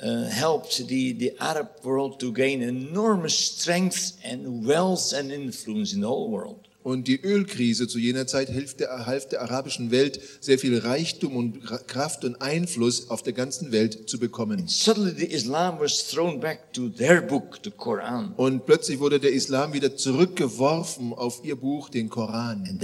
uh, 0.00 0.26
helped 0.26 0.86
the, 0.86 1.12
the 1.18 1.36
Arab 1.40 1.70
world 1.82 2.20
to 2.20 2.32
gain 2.32 2.62
enormous 2.62 3.36
strength 3.36 4.12
and 4.22 4.64
wealth 4.64 5.12
and 5.12 5.32
influence 5.32 5.92
in 5.92 6.02
the 6.02 6.06
whole 6.06 6.30
world. 6.30 6.67
Und 6.84 7.08
die 7.08 7.20
Ölkrise 7.20 7.86
zu 7.88 7.98
jener 7.98 8.26
Zeit 8.26 8.50
half 8.54 8.74
der, 8.74 9.04
half 9.04 9.28
der 9.28 9.42
arabischen 9.42 9.90
Welt 9.90 10.20
sehr 10.40 10.58
viel 10.58 10.78
Reichtum 10.78 11.36
und 11.36 11.70
Ra- 11.70 11.78
Kraft 11.78 12.24
und 12.24 12.40
Einfluss 12.40 13.10
auf 13.10 13.22
der 13.22 13.32
ganzen 13.34 13.72
Welt 13.72 14.08
zu 14.08 14.18
bekommen. 14.18 14.66
Und 18.36 18.64
plötzlich 18.64 19.00
wurde 19.00 19.18
der 19.20 19.32
Islam 19.32 19.72
wieder 19.72 19.96
zurückgeworfen 19.96 21.12
auf 21.12 21.44
ihr 21.44 21.56
Buch, 21.56 21.90
den 21.90 22.08
Koran. 22.08 22.78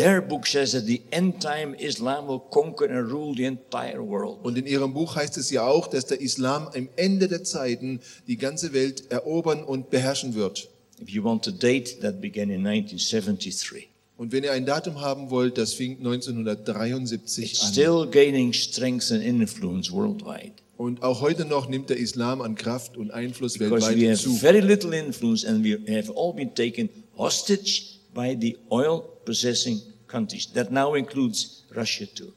Und 4.42 4.58
in 4.58 4.66
ihrem 4.66 4.92
Buch 4.92 5.16
heißt 5.16 5.38
es 5.38 5.50
ja 5.50 5.66
auch, 5.66 5.86
dass 5.86 6.06
der 6.06 6.20
Islam 6.20 6.68
am 6.74 6.88
Ende 6.96 7.28
der 7.28 7.44
Zeiten 7.44 8.00
die 8.26 8.36
ganze 8.36 8.72
Welt 8.72 9.10
erobern 9.10 9.62
und 9.62 9.88
beherrschen 9.90 10.34
wird. 10.34 10.68
If 11.06 11.10
you 11.10 11.22
want 11.22 11.46
a 11.46 11.50
date, 11.50 12.00
that 12.00 12.20
began 12.20 12.48
in 12.50 12.66
1973. 12.66 13.88
Und 14.16 14.32
wenn 14.32 14.42
ihr 14.44 14.52
ein 14.52 14.64
Datum 14.64 15.00
haben 15.00 15.28
wollt, 15.30 15.58
das 15.58 15.74
fing 15.74 15.92
It's 15.92 16.00
1973 16.28 17.60
an. 17.62 17.72
still 17.72 18.06
gaining 18.10 18.52
strength 18.52 19.10
and 19.10 19.22
influence 19.22 19.92
worldwide. 19.92 20.52
Und 20.76 21.02
auch 21.02 21.20
heute 21.20 21.44
noch 21.44 21.68
nimmt 21.68 21.90
der 21.90 21.98
Islam 21.98 22.40
an 22.40 22.54
Kraft 22.54 22.96
und 22.96 23.10
Einfluss 23.10 23.54
Because 23.58 23.86
we 23.86 23.96
weltweit 23.96 24.10
have 24.10 24.22
zu. 24.22 24.34
very 24.34 24.60
little 24.60 24.92
influence 24.96 25.44
and 25.44 25.64
we 25.64 25.78
have 25.94 26.10
all 26.16 26.32
been 26.32 26.54
taken 26.54 26.88
hostage 27.16 27.98
by 28.14 28.36
the 28.40 28.56
oil 28.70 29.02
possessing 29.24 29.80
countries. 30.06 30.48
That 30.54 30.72
now 30.72 30.94
includes 30.94 31.64
Russia 31.74 32.06
too. 32.06 32.32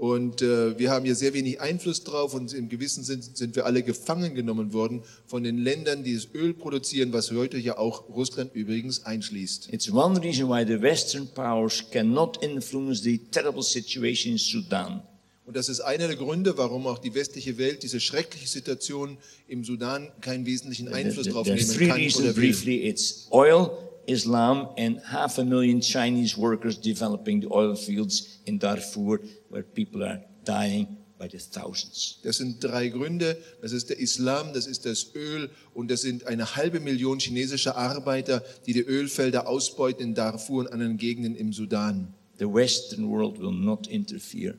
Und 0.00 0.40
äh, 0.40 0.78
wir 0.78 0.90
haben 0.90 1.04
hier 1.04 1.14
sehr 1.14 1.34
wenig 1.34 1.60
Einfluss 1.60 2.04
drauf 2.04 2.32
und 2.32 2.54
im 2.54 2.70
gewissen 2.70 3.04
Sinn 3.04 3.20
sind 3.20 3.54
wir 3.54 3.66
alle 3.66 3.82
gefangen 3.82 4.34
genommen 4.34 4.72
worden 4.72 5.02
von 5.26 5.44
den 5.44 5.58
Ländern, 5.58 6.04
die 6.04 6.14
das 6.14 6.28
Öl 6.32 6.54
produzieren, 6.54 7.12
was 7.12 7.30
heute 7.32 7.58
ja 7.58 7.76
auch 7.76 8.08
Russland 8.08 8.54
übrigens 8.54 9.04
einschließt. 9.04 9.70
It's 9.70 9.92
one 9.92 10.18
reason 10.22 10.48
why 10.48 10.64
the 10.66 10.80
Western 10.80 11.28
powers 11.28 11.84
cannot 11.90 12.42
influence 12.42 13.02
the 13.02 13.18
terrible 13.18 13.62
situation 13.62 14.32
in 14.32 14.38
Sudan. 14.38 15.02
Und 15.44 15.54
das 15.54 15.68
ist 15.68 15.80
einer 15.82 16.06
der 16.06 16.16
Gründe, 16.16 16.56
warum 16.56 16.86
auch 16.86 16.98
die 16.98 17.12
westliche 17.12 17.58
Welt 17.58 17.82
diese 17.82 18.00
schreckliche 18.00 18.48
Situation 18.48 19.18
im 19.48 19.64
Sudan 19.64 20.08
keinen 20.22 20.46
wesentlichen 20.46 20.88
Einfluss 20.88 21.28
are 21.28 21.44
nehmen 21.44 21.88
kann 21.88 22.22
oder 22.22 22.32
briefly. 22.32 22.88
It's 22.88 23.26
oil, 23.30 23.70
Islam, 24.06 24.68
and 24.76 25.00
half 25.04 25.38
a 25.38 25.44
million 25.44 25.80
Chinese 25.80 26.36
workers 26.36 26.76
developing 26.78 27.40
the 27.40 27.48
oil 27.50 27.74
fields 27.74 28.40
in 28.46 28.58
Darfur, 28.58 29.20
where 29.48 29.62
people 29.62 30.02
are 30.02 30.20
dying 30.44 30.96
by 31.20 31.28
the 31.28 31.38
thousands. 31.38 32.18
Das 32.22 32.38
sind 32.38 32.64
drei 32.64 32.88
Gründe. 32.88 33.36
Das 33.60 33.72
ist 33.72 33.90
der 33.90 33.98
Islam, 33.98 34.52
das 34.54 34.66
ist 34.66 34.86
das 34.86 35.14
Öl 35.14 35.50
und 35.74 35.90
das 35.90 36.00
sind 36.00 36.26
eine 36.26 36.56
halbe 36.56 36.80
Million 36.80 37.20
chinesische 37.20 37.76
Arbeiter, 37.76 38.42
die 38.66 38.72
die 38.72 38.80
Ölfelder 38.80 39.46
ausbeuten 39.46 40.02
in 40.02 40.14
Darfur 40.14 40.60
und 40.60 40.72
anderen 40.72 40.96
Gegenden 40.96 41.36
im 41.36 41.52
Sudan. 41.52 42.14
The 42.38 42.46
Western 42.46 43.08
world 43.10 43.38
will 43.38 43.52
not 43.52 43.86
interfere, 43.86 44.54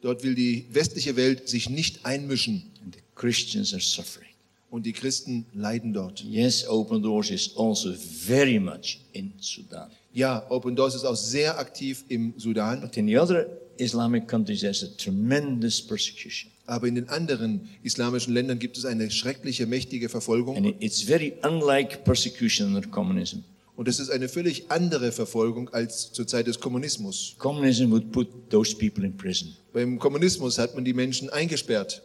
Dort 0.00 0.22
will 0.22 0.34
die 0.34 0.66
westliche 0.70 1.16
Welt 1.16 1.48
sich 1.48 1.68
nicht 1.68 2.06
einmischen 2.06 2.70
and 2.82 2.94
the 2.94 3.02
Christians 3.14 3.74
are 3.74 3.82
suffering. 3.82 4.29
Und 4.70 4.86
die 4.86 4.92
Christen 4.92 5.46
leiden 5.54 5.92
dort. 5.92 6.22
Yes, 6.24 6.66
Open 6.68 7.02
Doors 7.02 7.30
is 7.30 7.50
also 7.56 7.92
very 7.94 8.58
much 8.58 9.00
in 9.12 9.32
Sudan. 9.40 9.90
Ja, 10.12 10.44
Open 10.50 10.74
Doors 10.76 10.94
ist 10.94 11.04
auch 11.04 11.16
sehr 11.16 11.58
aktiv 11.58 12.04
im 12.08 12.34
Sudan, 12.36 12.80
But 12.80 12.96
in 12.96 13.06
the 13.06 13.18
other 13.18 13.46
Islamic 13.78 14.28
countries, 14.28 14.60
there's 14.60 14.82
a 14.82 14.88
tremendous 14.96 15.80
persecution. 15.80 16.50
aber 16.66 16.86
in 16.86 16.94
den 16.94 17.08
anderen 17.08 17.68
islamischen 17.82 18.32
Ländern 18.34 18.58
gibt 18.60 18.76
es 18.78 18.84
eine 18.84 19.10
schreckliche, 19.10 19.66
mächtige 19.66 20.08
Verfolgung. 20.08 20.56
And 20.56 20.66
it- 20.66 20.76
it's 20.80 21.02
very 21.02 21.32
unlike 21.42 21.98
persecution 22.04 22.74
under 22.74 22.88
communism. 22.88 23.38
Und 23.76 23.88
es 23.88 23.98
ist 23.98 24.10
eine 24.10 24.28
völlig 24.28 24.70
andere 24.70 25.10
Verfolgung 25.10 25.68
als 25.70 26.12
zur 26.12 26.26
Zeit 26.26 26.46
des 26.46 26.60
Kommunismus. 26.60 27.34
Communism 27.38 27.90
would 27.90 28.12
put 28.12 28.28
those 28.50 28.76
people 28.76 29.04
in 29.06 29.16
prison. 29.16 29.56
Beim 29.72 29.98
Kommunismus 29.98 30.58
hat 30.58 30.74
man 30.74 30.84
die 30.84 30.92
Menschen 30.92 31.30
eingesperrt, 31.30 32.02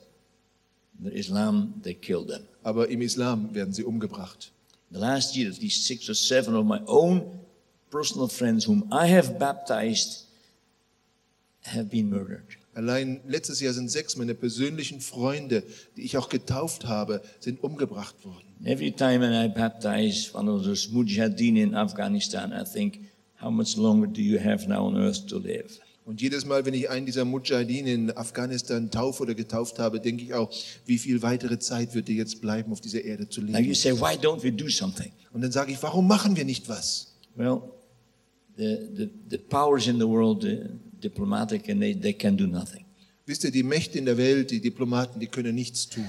The 1.03 1.11
Islam, 1.11 1.81
they 1.83 1.93
killed 1.93 2.29
them. 2.29 2.43
aber 2.65 2.89
im 2.89 3.01
Islam 3.01 3.53
werden 3.53 3.73
sie 3.73 3.83
umgebracht. 3.83 4.51
The 4.91 4.99
last 4.99 5.35
year, 5.35 5.49
at 5.49 5.61
least 5.61 5.85
six 5.85 6.09
or 6.09 6.15
seven 6.15 6.55
of 6.55 6.65
my 6.65 6.81
own 6.87 7.39
personal 7.91 8.27
friends 8.27 8.67
whom 8.67 8.91
I 8.91 9.07
have 9.07 9.37
baptized 9.37 10.25
have 11.63 11.89
been 11.89 12.09
murdered. 12.09 12.45
Allein 12.73 13.21
letztes 13.27 13.61
Jahr 13.61 13.73
sind 13.73 13.89
sechs 13.89 14.17
meiner 14.17 14.33
persönlichen 14.33 14.99
Freunde, 14.99 15.63
die 15.95 16.01
ich 16.01 16.17
auch 16.17 16.27
getauft 16.27 16.87
habe, 16.87 17.21
sind 17.39 17.63
umgebracht 17.63 18.15
worden. 18.25 18.43
Every 18.65 18.91
time 18.91 19.21
when 19.21 19.31
I 19.31 19.47
baptize 19.47 20.33
one 20.33 20.49
of 20.49 20.63
those 20.63 20.89
mujahideen 20.91 21.55
in 21.55 21.75
Afghanistan, 21.75 22.51
I 22.51 22.65
think, 22.65 22.99
how 23.39 23.51
much 23.51 23.77
longer 23.77 24.07
do 24.07 24.21
you 24.21 24.39
have 24.39 24.67
now 24.67 24.85
on 24.87 24.97
earth 24.97 25.27
to 25.27 25.37
live? 25.37 25.79
Und 26.05 26.21
jedes 26.21 26.45
Mal, 26.45 26.65
wenn 26.65 26.75
ich 26.75 26.87
einen 26.87 27.07
dieser 27.07 27.25
Mujahideen 27.25 27.87
in 27.87 28.15
Afghanistan 28.15 28.91
taufe 28.91 29.23
oder 29.23 29.33
getauft 29.33 29.79
habe, 29.79 29.99
denke 29.99 30.23
ich 30.23 30.35
auch, 30.35 30.53
wie 30.85 30.99
viel 30.99 31.23
weitere 31.23 31.57
Zeit 31.57 31.95
wird 31.95 32.07
dir 32.07 32.15
jetzt 32.15 32.41
bleiben, 32.41 32.71
auf 32.71 32.79
dieser 32.79 33.03
Erde 33.03 33.27
zu 33.27 33.41
leben. 33.41 33.73
say, 33.73 33.91
why 33.91 34.13
don't 34.13 34.43
we 34.43 34.51
do 34.51 34.69
something? 34.69 35.11
Und 35.33 35.41
dann 35.41 35.51
sage 35.51 35.71
ich, 35.71 35.81
warum 35.81 36.07
machen 36.07 36.35
wir 36.35 36.45
nicht 36.45 36.69
was? 36.69 37.15
Well, 37.35 37.63
the, 38.55 38.77
the, 38.95 39.09
the 39.31 39.37
powers 39.39 39.87
in 39.87 39.97
the 39.97 40.07
world, 40.07 40.43
the 40.43 40.69
diplomatic, 41.01 41.67
and 41.69 41.81
they, 41.81 41.99
they 41.99 42.13
can 42.13 42.37
do 42.37 42.45
nothing. 42.45 42.85
Wisst 43.25 43.43
ihr, 43.43 43.49
die 43.49 43.63
Mächte 43.63 43.97
in 43.97 44.05
der 44.05 44.17
Welt, 44.17 44.51
die 44.51 44.61
Diplomaten, 44.61 45.19
die 45.19 45.27
können 45.27 45.55
nichts 45.55 45.89
tun. 45.89 46.05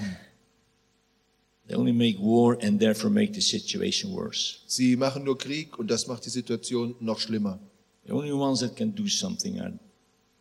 They 1.67 1.75
only 1.75 1.91
make 1.91 2.19
war 2.19 2.55
and 2.61 2.79
therefore 2.79 3.11
make 3.11 3.33
the 3.33 3.41
situation 3.41 4.13
worse. 4.13 4.59
Sie 4.67 4.95
machen 4.95 5.23
nur 5.23 5.37
Krieg 5.39 5.79
und 5.79 5.89
das 5.89 6.05
macht 6.05 6.25
die 6.25 6.29
Situation 6.29 6.95
noch 6.99 7.19
schlimmer. 7.19 7.59
The 8.05 8.13
only 8.13 8.31
ones 8.31 8.59
that 8.59 8.75
can 8.75 8.93
do 8.95 9.07
something 9.07 9.59
are 9.59 9.73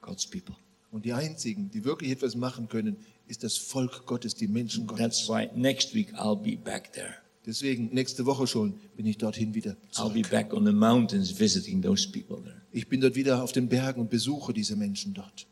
God's 0.07 0.27
people. 0.27 0.55
Und 0.93 1.05
die 1.05 1.13
einzigen, 1.13 1.71
die 1.71 1.85
wirklich 1.85 2.11
etwas 2.13 2.37
machen 2.37 2.69
können, 2.69 2.97
ist 3.27 3.43
das 3.43 3.57
Volk 3.57 4.07
Gottes, 4.07 4.35
die 4.35 4.47
Menschen 4.47 4.87
That's 4.87 5.27
Gottes. 5.27 5.29
why 5.29 5.49
next 5.59 5.95
week 5.95 6.15
I'll 6.15 6.41
be 6.41 6.57
back 6.57 6.93
there. 6.93 7.15
Deswegen, 7.45 7.91
nächste 7.93 8.25
Woche 8.25 8.47
schon 8.47 8.75
bin 8.97 9.07
ich 9.07 9.19
dorthin 9.19 9.55
wieder 9.55 9.77
I'll 9.95 10.09
be 10.13 10.23
zurück. 10.23 10.31
back 10.31 10.53
on 10.55 10.65
the 10.65 10.73
mountains 10.73 11.39
visiting 11.39 11.83
those 11.83 12.09
people 12.09 12.41
there. 12.43 12.63
Ich 12.73 12.89
bin 12.89 13.01
dort 13.01 13.15
wieder 13.15 13.43
auf 13.43 13.53
den 13.53 13.69
Bergen 13.69 14.01
und 14.01 14.11
besuche 14.11 14.53
diese 14.53 14.77
Menschen 14.77 15.13
dort. 15.13 15.47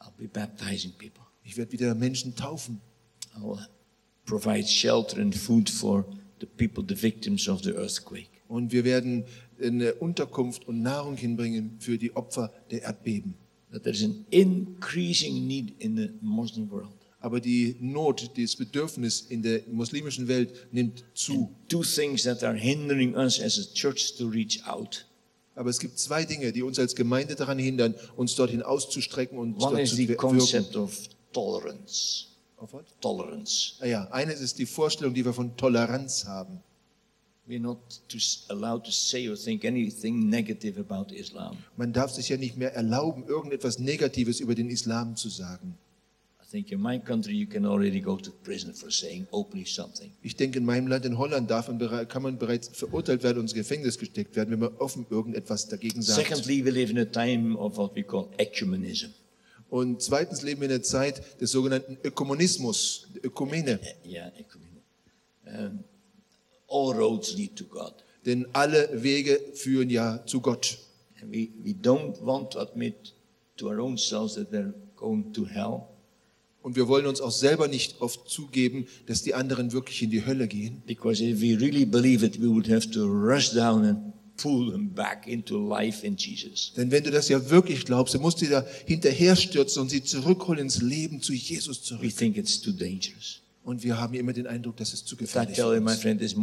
I'll 0.00 0.12
be 0.16 0.28
baptizing 0.28 0.92
people. 0.92 1.24
Ich 1.42 1.56
werde 1.56 1.72
wieder 1.72 1.94
Menschen 1.94 2.34
taufen. 2.36 2.80
I'll 3.36 3.58
provide 4.26 4.66
shelter 4.66 5.18
and 5.18 5.34
food 5.34 5.68
for 5.68 6.04
the 6.40 6.46
people, 6.46 6.84
the 6.86 7.00
victims 7.00 7.48
of 7.48 7.62
the 7.62 7.70
earthquake. 7.72 8.28
Und 8.48 8.72
wir 8.72 8.84
werden 8.84 9.24
eine 9.62 9.94
Unterkunft 9.94 10.66
und 10.68 10.82
Nahrung 10.82 11.16
hinbringen 11.16 11.76
für 11.78 11.98
die 11.98 12.14
Opfer 12.16 12.52
der 12.70 12.82
Erdbeben. 12.82 13.34
That 13.74 13.82
there's 13.82 14.02
an 14.02 14.24
increasing 14.30 15.48
need 15.48 15.74
in 15.80 15.96
the 15.96 16.10
Muslim 16.22 16.70
world. 16.70 16.92
Aber 17.18 17.40
die 17.40 17.74
Not, 17.80 18.30
das 18.38 18.54
Bedürfnis 18.54 19.22
in 19.22 19.42
der 19.42 19.62
muslimischen 19.66 20.28
Welt 20.28 20.52
nimmt 20.70 21.04
zu. 21.14 21.50
Two 21.68 21.82
things 21.82 22.22
that 22.22 22.44
are 22.44 22.56
hindering 22.56 23.16
us 23.16 23.40
as 23.40 23.58
a 23.58 23.74
church 23.74 24.14
to 24.16 24.28
reach 24.28 24.64
out. 24.64 25.06
Aber 25.56 25.70
es 25.70 25.80
gibt 25.80 25.98
zwei 25.98 26.24
Dinge, 26.24 26.52
die 26.52 26.62
uns 26.62 26.78
als 26.78 26.94
Gemeinde 26.94 27.34
daran 27.34 27.58
hindern, 27.58 27.94
uns 28.16 28.36
dorthin 28.36 28.62
auszustrecken 28.62 29.38
und 29.38 29.54
One 29.56 29.70
dort 29.70 29.80
is 29.80 29.90
zu 29.90 29.96
the 29.96 30.08
wirken. 30.08 30.20
concept 30.38 30.76
of 30.76 30.96
tolerance. 31.32 32.26
Auf 32.56 32.72
was? 32.74 32.84
Tolerance. 33.00 33.72
Ah 33.80 33.86
ja, 33.86 34.04
eines 34.12 34.40
ist 34.40 34.58
die 34.58 34.66
Vorstellung, 34.66 35.14
die 35.14 35.24
wir 35.24 35.32
von 35.32 35.56
Toleranz 35.56 36.26
haben. 36.26 36.60
Man 41.76 41.92
darf 41.92 42.10
sich 42.10 42.28
ja 42.28 42.36
nicht 42.36 42.56
mehr 42.56 42.74
erlauben, 42.74 43.24
irgendetwas 43.26 43.78
Negatives 43.78 44.40
über 44.40 44.54
den 44.54 44.70
Islam 44.70 45.16
zu 45.16 45.28
sagen. 45.28 45.76
I 46.42 46.56
think 46.56 46.70
in 46.70 46.80
my 46.80 46.98
country 47.00 47.32
you 47.32 47.46
can 47.46 47.66
already 47.66 48.00
go 48.00 48.16
to 48.16 48.30
prison 48.44 48.72
for 48.72 48.90
saying 48.90 49.26
openly 49.32 49.66
something. 49.66 50.12
Ich 50.22 50.36
denke, 50.36 50.58
in 50.58 50.64
meinem 50.64 50.86
Land, 50.86 51.04
in 51.04 51.18
Holland, 51.18 51.50
darf 51.50 51.68
man, 51.68 52.08
kann 52.08 52.22
man 52.22 52.38
bereits 52.38 52.68
verurteilt 52.68 53.24
werden 53.24 53.38
und 53.38 53.44
ins 53.46 53.54
Gefängnis 53.54 53.98
gesteckt 53.98 54.36
werden, 54.36 54.52
wenn 54.52 54.60
man 54.60 54.76
offen 54.76 55.04
irgendetwas 55.10 55.68
dagegen 55.68 56.00
sagt. 56.00 56.28
Secondly, 56.28 56.64
we 56.64 56.70
live 56.70 56.90
in 56.90 56.98
a 56.98 57.04
time 57.04 57.58
of 57.58 57.76
what 57.76 57.94
we 57.96 58.04
call 58.04 58.28
ecumenism. 58.38 59.10
Und 59.68 60.00
zweitens 60.00 60.42
leben 60.42 60.60
wir 60.60 60.66
in 60.66 60.76
der 60.76 60.82
Zeit 60.84 61.40
des 61.40 61.50
sogenannten 61.50 61.98
Ökumenismus, 62.04 63.08
der 63.14 63.24
Ökumene. 63.24 63.80
Yeah, 64.06 64.28
ecumenism. 64.38 64.82
Um, 65.46 65.84
all 66.74 66.92
roads 66.94 67.34
lead 67.36 67.56
to 67.56 67.64
God. 67.64 67.94
Denn 68.26 68.46
alle 68.52 68.88
Wege 68.92 69.38
führen 69.54 69.90
ja 69.90 70.24
zu 70.26 70.40
Gott. 70.40 70.78
And 71.22 71.32
we, 71.32 71.48
we 71.62 71.70
don't 71.70 72.20
want 72.24 72.50
to 72.52 72.58
admit 72.58 73.14
to 73.56 73.68
our 73.68 73.78
own 73.78 73.96
selves 73.96 74.34
that 74.34 74.50
they're 74.50 74.74
going 74.96 75.32
to 75.32 75.46
hell. 75.46 75.82
Und 76.62 76.76
wir 76.76 76.88
wollen 76.88 77.06
uns 77.06 77.20
auch 77.20 77.30
selber 77.30 77.68
nicht 77.68 78.00
oft 78.00 78.28
zugeben, 78.28 78.86
dass 79.06 79.22
die 79.22 79.34
anderen 79.34 79.72
wirklich 79.72 80.02
in 80.02 80.10
die 80.10 80.24
Hölle 80.24 80.48
gehen. 80.48 80.82
Because 80.86 81.22
if 81.22 81.40
we 81.42 81.58
really 81.60 81.84
believe 81.84 82.24
it, 82.24 82.40
we 82.40 82.48
would 82.48 82.68
have 82.70 82.90
to 82.90 83.04
rush 83.04 83.50
down 83.52 83.84
and 83.84 83.98
pull 84.38 84.72
them 84.72 84.88
back 84.90 85.26
into 85.26 85.58
life 85.58 86.04
in 86.04 86.16
Jesus. 86.16 86.72
Denn 86.74 86.90
wenn 86.90 87.04
du 87.04 87.10
das 87.10 87.28
ja 87.28 87.50
wirklich 87.50 87.84
glaubst, 87.84 88.14
dann 88.14 88.22
musst 88.22 88.40
du 88.40 88.46
da 88.46 88.64
hinterherstürzen 88.86 89.82
und 89.82 89.90
sie 89.90 90.02
zurückholen 90.02 90.62
ins 90.62 90.80
Leben 90.80 91.20
zu 91.20 91.34
Jesus 91.34 91.78
We 91.80 91.84
zurück. 91.84 92.16
think 92.16 92.36
it's 92.38 92.60
too 92.60 92.72
dangerous. 92.72 93.40
Und 93.64 93.82
wir 93.82 93.98
haben 93.98 94.14
immer 94.14 94.32
den 94.32 94.46
Eindruck, 94.46 94.76
dass 94.76 94.92
es 94.92 95.04
zu 95.04 95.16
gefährlich 95.16 95.58
ist. 95.58 96.36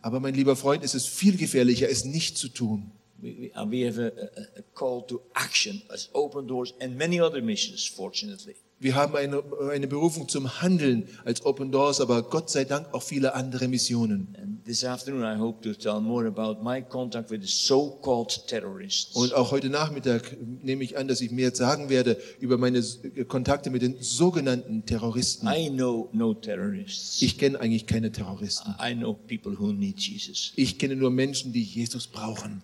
Aber 0.00 0.20
mein 0.20 0.34
lieber 0.34 0.56
Freund, 0.56 0.84
es 0.84 0.94
ist 0.94 1.08
viel 1.08 1.36
gefährlicher, 1.36 1.88
es 1.88 2.04
nicht 2.04 2.36
zu 2.36 2.48
tun. 2.48 2.90
We, 3.20 3.50
we, 3.66 3.84
have 3.84 3.98
a, 4.00 4.06
a, 4.06 4.60
a 4.60 4.62
call 4.74 5.04
to 5.08 5.20
action 5.34 5.82
as 5.88 6.08
open 6.12 6.46
doors 6.46 6.72
and 6.80 6.96
many 6.96 7.20
other 7.20 7.42
missions, 7.42 7.84
fortunately. 7.84 8.54
Wir 8.80 8.94
haben 8.94 9.16
eine, 9.16 9.42
eine 9.72 9.88
Berufung 9.88 10.28
zum 10.28 10.62
Handeln 10.62 11.08
als 11.24 11.44
Open 11.44 11.72
Doors, 11.72 12.00
aber 12.00 12.22
Gott 12.22 12.48
sei 12.48 12.64
Dank 12.64 12.94
auch 12.94 13.02
viele 13.02 13.34
andere 13.34 13.66
Missionen. 13.66 14.36
And 14.40 14.64
this 14.64 14.84
afternoon, 14.84 15.24
I 15.24 15.36
hope 15.36 15.62
to 15.62 15.74
tell 15.74 16.00
more 16.00 16.28
about 16.28 16.62
my 16.62 16.80
contact 16.80 17.28
with 17.28 17.40
the 17.42 17.48
so-called 17.48 18.46
terrorists. 18.46 19.16
Und 19.16 19.34
auch 19.34 19.50
heute 19.50 19.68
Nachmittag 19.68 20.36
nehme 20.62 20.84
ich 20.84 20.96
an, 20.96 21.08
dass 21.08 21.20
ich 21.20 21.32
mehr 21.32 21.52
sagen 21.52 21.88
werde 21.88 22.18
über 22.38 22.56
meine 22.56 22.80
Kontakte 23.26 23.70
mit 23.70 23.82
den 23.82 23.96
sogenannten 24.00 24.86
Terroristen. 24.86 25.48
I 25.48 25.70
know 25.70 26.08
no 26.12 26.34
terrorists. 26.34 27.20
Ich 27.20 27.36
kenne 27.36 27.58
eigentlich 27.58 27.88
keine 27.88 28.12
Terroristen. 28.12 28.76
I 28.80 28.94
know 28.94 29.12
people 29.12 29.58
who 29.58 29.72
need 29.72 29.98
Jesus. 29.98 30.52
Ich 30.54 30.78
kenne 30.78 30.94
nur 30.94 31.10
Menschen, 31.10 31.52
die 31.52 31.64
Jesus 31.64 32.06
brauchen. 32.06 32.62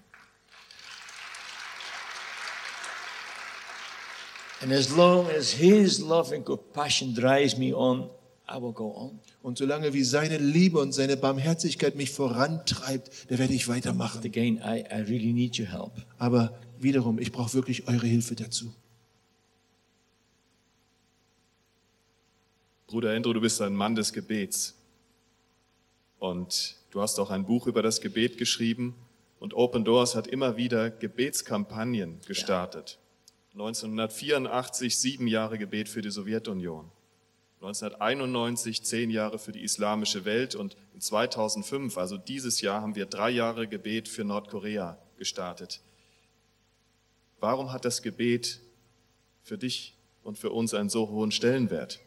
And 4.64 4.72
as 4.72 4.96
long 4.96 5.29
as 5.29 5.53
His 5.53 6.00
love 6.00 6.33
and 6.33 6.42
compassion 6.42 7.12
drives 7.12 7.59
me 7.59 7.74
on, 7.74 8.09
I 8.48 8.57
will 8.57 8.72
go 8.72 8.94
on. 8.96 9.20
Und 9.42 9.59
solange 9.59 9.92
wie 9.92 10.05
seine 10.05 10.38
Liebe 10.38 10.79
und 10.79 10.92
seine 10.92 11.18
Barmherzigkeit 11.18 11.96
mich 11.96 12.11
vorantreibt, 12.11 13.11
da 13.29 13.37
werde 13.37 13.53
ich 13.53 13.66
But 13.66 13.77
weitermachen. 13.77 14.22
again, 14.24 14.57
I, 14.64 14.83
I 14.90 15.03
really 15.03 15.35
need 15.35 15.61
your 15.61 15.66
help. 15.66 15.92
Aber 16.16 16.59
wiederum, 16.79 17.18
ich 17.18 17.31
brauche 17.31 17.53
wirklich 17.53 17.88
eure 17.88 18.07
Hilfe 18.07 18.37
dazu. 18.37 18.72
Bruder 22.87 23.14
Andrew, 23.14 23.35
du 23.35 23.42
bist 23.42 23.61
ein 23.61 23.74
Mann 23.74 23.94
des 23.94 24.14
Gebets. 24.14 24.74
Und 26.18 26.77
du 26.90 27.03
hast 27.03 27.20
auch 27.20 27.31
ein 27.31 27.44
Buch 27.44 27.66
über 27.66 27.83
das 27.83 28.00
Gebet 28.00 28.38
geschrieben. 28.38 28.94
Und 29.40 29.53
Open 29.53 29.85
Doors 29.85 30.14
hat 30.14 30.27
immer 30.27 30.57
wieder 30.57 30.88
Gebetskampagnen 30.88 32.22
gestartet. 32.27 32.98
1984 33.55 34.97
sieben 34.97 35.29
Jahre 35.29 35.59
Gebet 35.59 35.88
für 35.88 36.03
die 36.03 36.11
Sowjetunion. 36.11 36.90
1991 37.61 38.83
zehn 38.83 39.11
Jahre 39.11 39.38
für 39.38 39.53
die 39.53 39.62
islamische 39.62 40.25
Welt. 40.25 40.57
Und 40.57 40.77
in 40.93 41.01
2005, 41.01 41.97
also 41.97 42.19
dieses 42.19 42.61
Jahr, 42.61 42.83
haben 42.83 42.97
wir 42.97 43.07
drei 43.07 43.31
Jahre 43.31 43.69
Gebet 43.69 44.09
für 44.09 44.25
Nordkorea 44.25 44.99
gestartet. 45.19 45.81
Warum 47.38 47.73
hat 47.73 47.85
das 47.85 48.03
Gebet 48.03 48.61
für 49.43 49.57
dich 49.57 49.95
und 50.25 50.37
für 50.37 50.51
uns 50.51 50.75
einen 50.75 50.88
so 50.88 51.09
hohen 51.09 51.31
Stellenwert? 51.31 52.01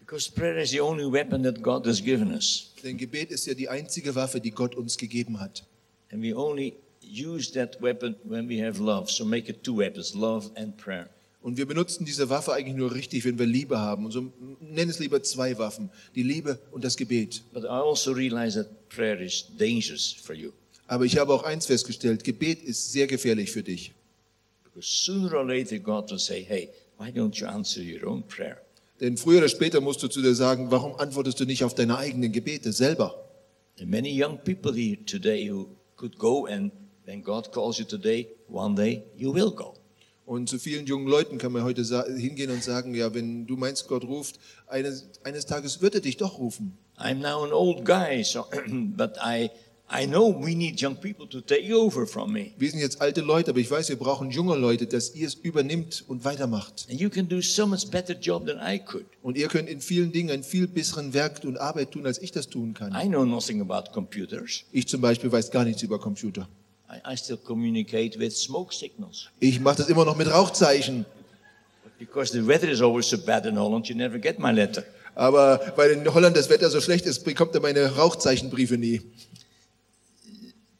Because 0.00 0.30
prayer 0.30 0.58
is 0.58 0.70
the 0.70 0.80
only 0.80 1.10
weapon 1.10 1.44
that 1.44 1.62
God 1.62 1.86
has 1.86 2.02
given 2.02 2.32
us. 2.32 2.72
Denn 2.82 2.96
Gebet 2.96 3.30
ist 3.30 3.46
ja 3.46 3.54
die 3.54 3.68
einzige 3.68 4.14
Waffe, 4.16 4.40
die 4.40 4.50
Gott 4.50 4.74
uns 4.74 4.98
gegeben 4.98 5.38
hat. 5.40 5.64
And 6.10 6.22
we 6.22 6.36
only 6.36 6.74
use 7.06 7.52
that 7.52 7.80
weapon 7.80 8.16
when 8.24 8.48
we 8.48 8.62
have 8.62 8.80
love. 8.80 9.10
So 9.10 9.24
make 9.24 9.48
it 9.48 9.62
two 9.62 9.78
weapons 9.78 10.14
love 10.14 10.50
and 10.56 10.76
prayer. 10.76 11.08
Und 11.42 11.56
wir 11.56 11.66
benutzen 11.66 12.04
diese 12.04 12.28
Waffe 12.28 12.52
eigentlich 12.54 12.76
nur 12.76 12.92
richtig, 12.92 13.24
wenn 13.24 13.38
wir 13.38 13.46
Liebe 13.46 13.78
haben. 13.78 14.04
Und 14.04 14.10
so 14.10 14.32
nenn 14.60 14.88
es 14.88 14.98
lieber 14.98 15.22
zwei 15.22 15.56
Waffen, 15.58 15.90
die 16.16 16.24
Liebe 16.24 16.58
und 16.72 16.82
das 16.82 16.96
Gebet. 16.96 17.42
But 17.52 17.62
I 17.62 17.68
also 17.68 18.10
realize 18.10 18.58
that 18.58 18.88
prayer 18.88 19.20
is 19.20 19.46
dangerous 19.56 20.12
for 20.12 20.34
you. 20.34 20.50
Aber 20.88 21.04
ich 21.04 21.18
habe 21.18 21.32
auch 21.32 21.44
eins 21.44 21.66
festgestellt, 21.66 22.24
Gebet 22.24 22.62
ist 22.62 22.92
sehr 22.92 23.06
gefährlich 23.06 23.52
für 23.52 23.62
dich. 23.62 23.92
Because 24.64 24.88
sooner 24.88 25.34
or 25.34 25.44
later, 25.44 25.78
God 25.78 26.10
will 26.10 26.18
say, 26.18 26.42
hey, 26.42 26.68
why 26.98 27.10
don't 27.10 27.38
you 27.38 27.46
answer 27.46 27.80
your 27.80 28.08
own 28.08 28.22
prayer? 28.24 28.58
Denn 29.00 29.16
früher 29.16 29.38
oder 29.38 29.48
später 29.48 29.80
musst 29.80 30.02
du 30.02 30.08
zu 30.08 30.22
dir 30.22 30.34
sagen, 30.34 30.70
warum 30.70 30.96
antwortest 30.96 31.38
du 31.38 31.44
nicht 31.44 31.62
auf 31.62 31.74
deine 31.74 31.98
eigenen 31.98 32.32
Gebete 32.32 32.72
selber? 32.72 33.14
There 33.76 33.86
are 33.86 33.90
many 33.90 34.10
young 34.10 34.38
people 34.38 34.74
here 34.74 34.96
today 35.04 35.48
who 35.50 35.68
could 35.96 36.18
go, 36.18 36.46
and 36.46 36.72
when 37.06 37.22
God 37.22 37.52
calls 37.52 37.78
you 37.78 37.84
today, 37.84 38.28
one 38.48 38.74
day 38.74 39.02
you 39.16 39.32
will 39.32 39.50
go. 39.50 39.74
Und 40.26 40.48
zu 40.48 40.58
vielen 40.58 40.86
jungen 40.86 41.06
Leuten 41.06 41.38
kann 41.38 41.52
man 41.52 41.62
heute 41.62 41.84
hingehen 42.16 42.50
und 42.50 42.62
sagen, 42.62 42.94
ja, 42.94 43.14
wenn 43.14 43.46
du 43.46 43.56
meinst, 43.56 43.86
Gott 43.86 44.02
ruft, 44.04 44.40
eines, 44.66 45.08
eines 45.22 45.46
Tages 45.46 45.80
wird 45.80 45.94
er 45.94 46.00
dich 46.00 46.16
doch 46.16 46.38
rufen. 46.38 46.76
I'm 46.98 47.20
now 47.20 47.44
an 47.44 47.52
old 47.52 47.84
guy, 47.84 48.24
so 48.24 48.44
but 48.96 49.16
I 49.24 49.50
I 49.88 50.04
know 50.04 50.32
we 50.32 50.56
need 50.56 50.82
young 50.82 50.96
people 50.96 51.28
to 51.28 51.40
take 51.40 51.72
over 51.72 52.08
from 52.08 52.32
me. 52.32 52.50
Wir 52.58 52.68
sind 52.70 52.80
jetzt 52.80 53.00
alte 53.00 53.20
Leute, 53.20 53.52
aber 53.52 53.60
ich 53.60 53.70
weiß, 53.70 53.88
wir 53.88 53.96
brauchen 53.96 54.32
junge 54.32 54.56
Leute, 54.56 54.88
dass 54.88 55.14
ihr 55.14 55.28
es 55.28 55.34
übernimmt 55.34 56.04
und 56.08 56.24
weitermacht. 56.24 56.88
And 56.90 57.00
you 57.00 57.08
can 57.08 57.28
do 57.28 57.40
so 57.40 57.68
much 57.68 57.88
better 57.88 58.14
job 58.14 58.46
than 58.46 58.58
I 58.58 58.80
could. 58.80 59.06
Und 59.22 59.36
ihr 59.36 59.46
könnt 59.46 59.68
in 59.68 59.80
vielen 59.80 60.10
Dingen 60.10 60.30
einen 60.30 60.42
viel 60.42 60.66
besseren 60.66 61.14
Werk 61.14 61.44
und 61.44 61.58
Arbeit 61.58 61.92
tun, 61.92 62.04
als 62.04 62.18
ich 62.20 62.32
das 62.32 62.48
tun 62.48 62.74
kann. 62.74 62.92
I 63.00 63.06
know 63.06 63.24
nothing 63.24 63.60
about 63.60 63.92
computers. 63.92 64.64
Ich 64.72 64.88
zum 64.88 65.00
Beispiel 65.00 65.30
weiß 65.30 65.52
gar 65.52 65.64
nichts 65.64 65.84
über 65.84 66.00
Computer. 66.00 66.48
I, 66.88 67.16
still 67.16 67.36
communicate 67.36 68.18
with 68.18 68.36
smoke 68.36 68.72
signals. 68.72 69.28
Ich 69.40 69.60
mache 69.60 69.78
das 69.78 69.88
immer 69.88 70.04
noch 70.04 70.16
mit 70.16 70.32
Rauchzeichen. 70.32 71.04
But 71.82 71.98
because 71.98 72.32
the 72.32 72.46
weather 72.46 72.68
is 72.68 72.80
always 72.80 73.08
so 73.08 73.18
bad 73.18 73.44
in 73.46 73.58
Holland, 73.58 73.88
you 73.88 73.96
never 73.96 74.18
get 74.18 74.38
my 74.38 74.52
letter. 74.52 74.84
Aber 75.14 75.60
weil 75.76 75.92
in 75.92 76.14
Holland 76.14 76.36
das 76.36 76.48
Wetter 76.48 76.70
so 76.70 76.80
schlecht 76.80 77.06
ist, 77.06 77.24
bekommt 77.24 77.54
er 77.54 77.60
meine 77.60 77.96
Rauchzeichenbriefe 77.96 78.76
nie. 78.76 79.00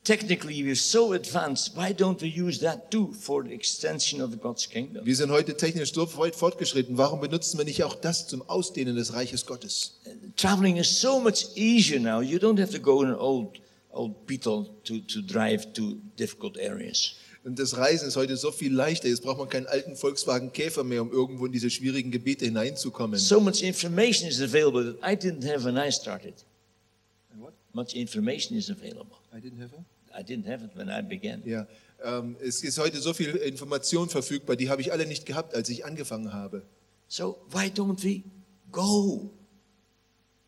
Technically, 0.06 0.62
we're 0.62 0.76
so 0.76 1.14
advanced. 1.14 1.74
Why 1.74 1.92
don't 1.92 2.20
we 2.22 2.28
use 2.28 2.60
that 2.60 2.92
too 2.92 3.12
for 3.12 3.42
the 3.42 3.52
extension 3.52 4.20
of 4.20 4.40
God's 4.40 4.68
kingdom? 4.68 5.04
Wir 5.04 5.16
sind 5.16 5.32
heute 5.32 5.56
technisch 5.56 5.92
so 5.92 6.06
weit 6.16 6.36
fortgeschritten. 6.36 6.96
Warum 6.96 7.20
benutzen 7.20 7.58
wir 7.58 7.64
nicht 7.64 7.82
auch 7.82 7.96
das 7.96 8.28
zum 8.28 8.48
Ausdehnen 8.48 8.94
des 8.94 9.14
Reiches 9.14 9.46
Gottes? 9.46 9.94
Traveling 10.36 10.76
is 10.76 11.00
so 11.00 11.18
much 11.18 11.46
easier 11.56 11.98
now. 11.98 12.20
You 12.20 12.38
don't 12.38 12.60
have 12.60 12.70
to 12.70 12.78
go 12.78 13.02
in 13.02 13.08
an 13.08 13.16
old, 13.16 13.58
old 13.96 14.26
Beetle 14.26 14.66
to, 14.84 14.98
to 15.00 15.20
drive 15.22 15.72
to 15.72 15.96
difficult 16.18 16.58
areas. 16.58 17.14
Und 17.44 17.60
das 17.60 17.76
Reisen 17.76 18.08
ist 18.08 18.16
heute 18.16 18.36
so 18.36 18.50
viel 18.50 18.72
leichter. 18.72 19.08
Jetzt 19.08 19.22
braucht 19.22 19.38
man 19.38 19.48
keinen 19.48 19.66
alten 19.66 19.94
Volkswagen 19.94 20.52
Käfer 20.52 20.82
mehr, 20.82 21.00
um 21.00 21.12
irgendwo 21.12 21.46
in 21.46 21.52
diese 21.52 21.70
schwierigen 21.70 22.10
Gebiete 22.10 22.44
hineinzukommen. 22.44 23.18
So 23.20 23.40
much 23.40 23.62
information 23.62 24.28
is 24.28 24.40
available 24.40 24.94
that 24.94 24.96
I 25.02 25.14
didn't 25.16 25.48
have 25.48 25.64
when 25.64 25.76
I 25.76 25.92
started. 25.92 26.34
Much 27.72 27.94
information 27.94 28.56
is 28.56 28.70
available. 28.70 29.18
I 29.32 29.40
didn't 30.22 30.48
have 30.48 30.64
it 30.64 30.70
when 30.74 30.88
I 30.88 31.02
began. 31.02 31.42
Ja, 31.44 31.66
ähm, 32.02 32.36
es 32.40 32.62
ist 32.64 32.78
heute 32.78 33.00
so 33.00 33.12
viel 33.12 33.30
Information 33.36 34.08
verfügbar, 34.08 34.56
die 34.56 34.70
habe 34.70 34.80
ich 34.80 34.92
alle 34.92 35.06
nicht 35.06 35.26
gehabt, 35.26 35.54
als 35.54 35.68
ich 35.68 35.84
angefangen 35.84 36.32
habe. 36.32 36.62
So 37.06 37.36
why 37.50 37.66
don't 37.66 38.02
we 38.02 38.22
go? 38.72 39.30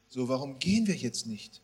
So, 0.09 0.29
warum 0.29 0.59
gehen 0.59 0.87
wir 0.87 0.97
jetzt 0.97 1.27
nicht? 1.27 1.61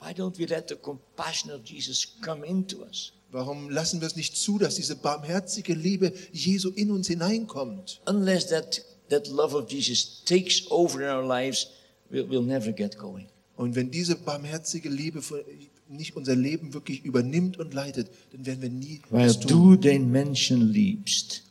Why 0.00 0.12
don't 0.12 0.38
we 0.38 0.46
let 0.46 0.68
the 0.68 0.76
compassion 0.76 1.50
of 1.50 1.62
Jesus 1.64 2.06
come 2.22 2.44
into 2.46 2.82
us? 2.84 3.12
Warum 3.32 3.70
lassen 3.70 4.00
wir 4.00 4.06
es 4.06 4.16
nicht 4.16 4.36
zu, 4.36 4.58
dass 4.58 4.76
diese 4.76 4.94
barmherzige 4.96 5.74
Liebe 5.74 6.12
Jesu 6.32 6.70
in 6.70 6.90
uns 6.90 7.08
hineinkommt? 7.08 8.00
Unless 8.06 8.48
that, 8.48 8.82
that 9.08 9.26
love 9.28 9.54
of 9.56 9.70
Jesus 9.70 10.22
takes 10.24 10.70
over 10.70 11.00
in 11.00 11.08
our 11.08 11.26
lives, 11.26 11.68
we'll, 12.10 12.28
we'll 12.28 12.42
never 12.44 12.72
get 12.72 12.96
going. 12.98 13.26
Und 13.56 13.74
wenn 13.74 13.90
diese 13.90 14.16
barmherzige 14.16 14.88
Liebe 14.88 15.22
von- 15.22 15.40
nicht 15.88 16.14
unser 16.16 16.36
Leben 16.36 16.74
wirklich 16.74 17.04
übernimmt 17.04 17.58
und 17.58 17.72
leitet, 17.74 18.10
dann 18.32 18.44
werden 18.44 18.62
wir 18.62 18.70
nie 18.70 19.00
Weil 19.10 19.26
das 19.28 19.40
tun. 19.40 19.48
du 19.48 19.76
den 19.76 20.10
Menschen 20.10 20.70
liebst. 20.72 21.42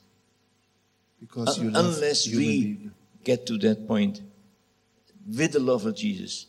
Because 1.19 1.59
you 1.61 1.69
love 1.69 1.95
unless 1.95 2.27
we 2.31 2.37
being. 2.37 2.91
get 3.23 3.45
to 3.47 3.57
that 3.57 3.87
point 3.87 4.21
with 5.25 5.51
the 5.53 5.59
love 5.59 5.87
of 5.89 5.95
Jesus, 5.97 6.47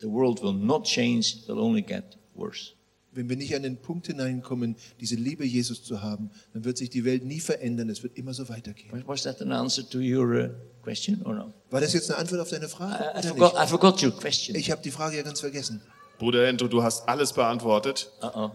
the 0.00 0.06
world 0.08 0.42
will 0.42 0.52
not 0.52 0.84
change, 0.84 1.36
will 1.46 1.58
only 1.58 1.82
get 1.82 2.16
worse. 2.34 2.72
Wenn 3.12 3.28
wir 3.28 3.36
nicht 3.36 3.54
an 3.56 3.62
den 3.62 3.78
Punkt 3.78 4.06
hineinkommen, 4.06 4.76
diese 5.00 5.16
Liebe 5.16 5.44
Jesus 5.44 5.82
zu 5.82 6.02
haben, 6.02 6.30
dann 6.52 6.64
wird 6.64 6.76
sich 6.78 6.90
die 6.90 7.04
Welt 7.04 7.24
nie 7.24 7.40
verändern. 7.40 7.88
Es 7.90 8.02
wird 8.02 8.16
immer 8.16 8.32
so 8.34 8.48
weitergehen. 8.48 8.90
Was- 8.92 9.06
Was 9.08 9.22
that 9.24 9.42
an 9.42 9.50
answer 9.50 9.82
to 9.88 9.98
your 9.98 10.44
uh, 10.44 10.48
question 10.82 11.22
or 11.24 11.34
no? 11.34 11.52
War 11.70 11.80
das 11.80 11.94
jetzt 11.94 12.10
eine 12.10 12.18
Antwort 12.20 12.40
auf 12.42 12.50
deine 12.50 12.68
Frage? 12.68 13.04
I, 13.16 13.18
I, 13.24 13.28
forgot? 13.28 13.54
I 13.54 13.66
forgot 13.66 14.02
your 14.02 14.12
question. 14.12 14.54
Ich 14.54 14.70
habe 14.70 14.82
die 14.82 14.90
Frage 14.90 15.16
ja 15.16 15.22
ganz 15.22 15.40
vergessen. 15.40 15.80
Bruder 16.18 16.46
Endo, 16.46 16.68
du 16.68 16.82
hast 16.82 17.08
alles 17.08 17.32
beantwortet. 17.32 18.10
Uh-oh. 18.22 18.50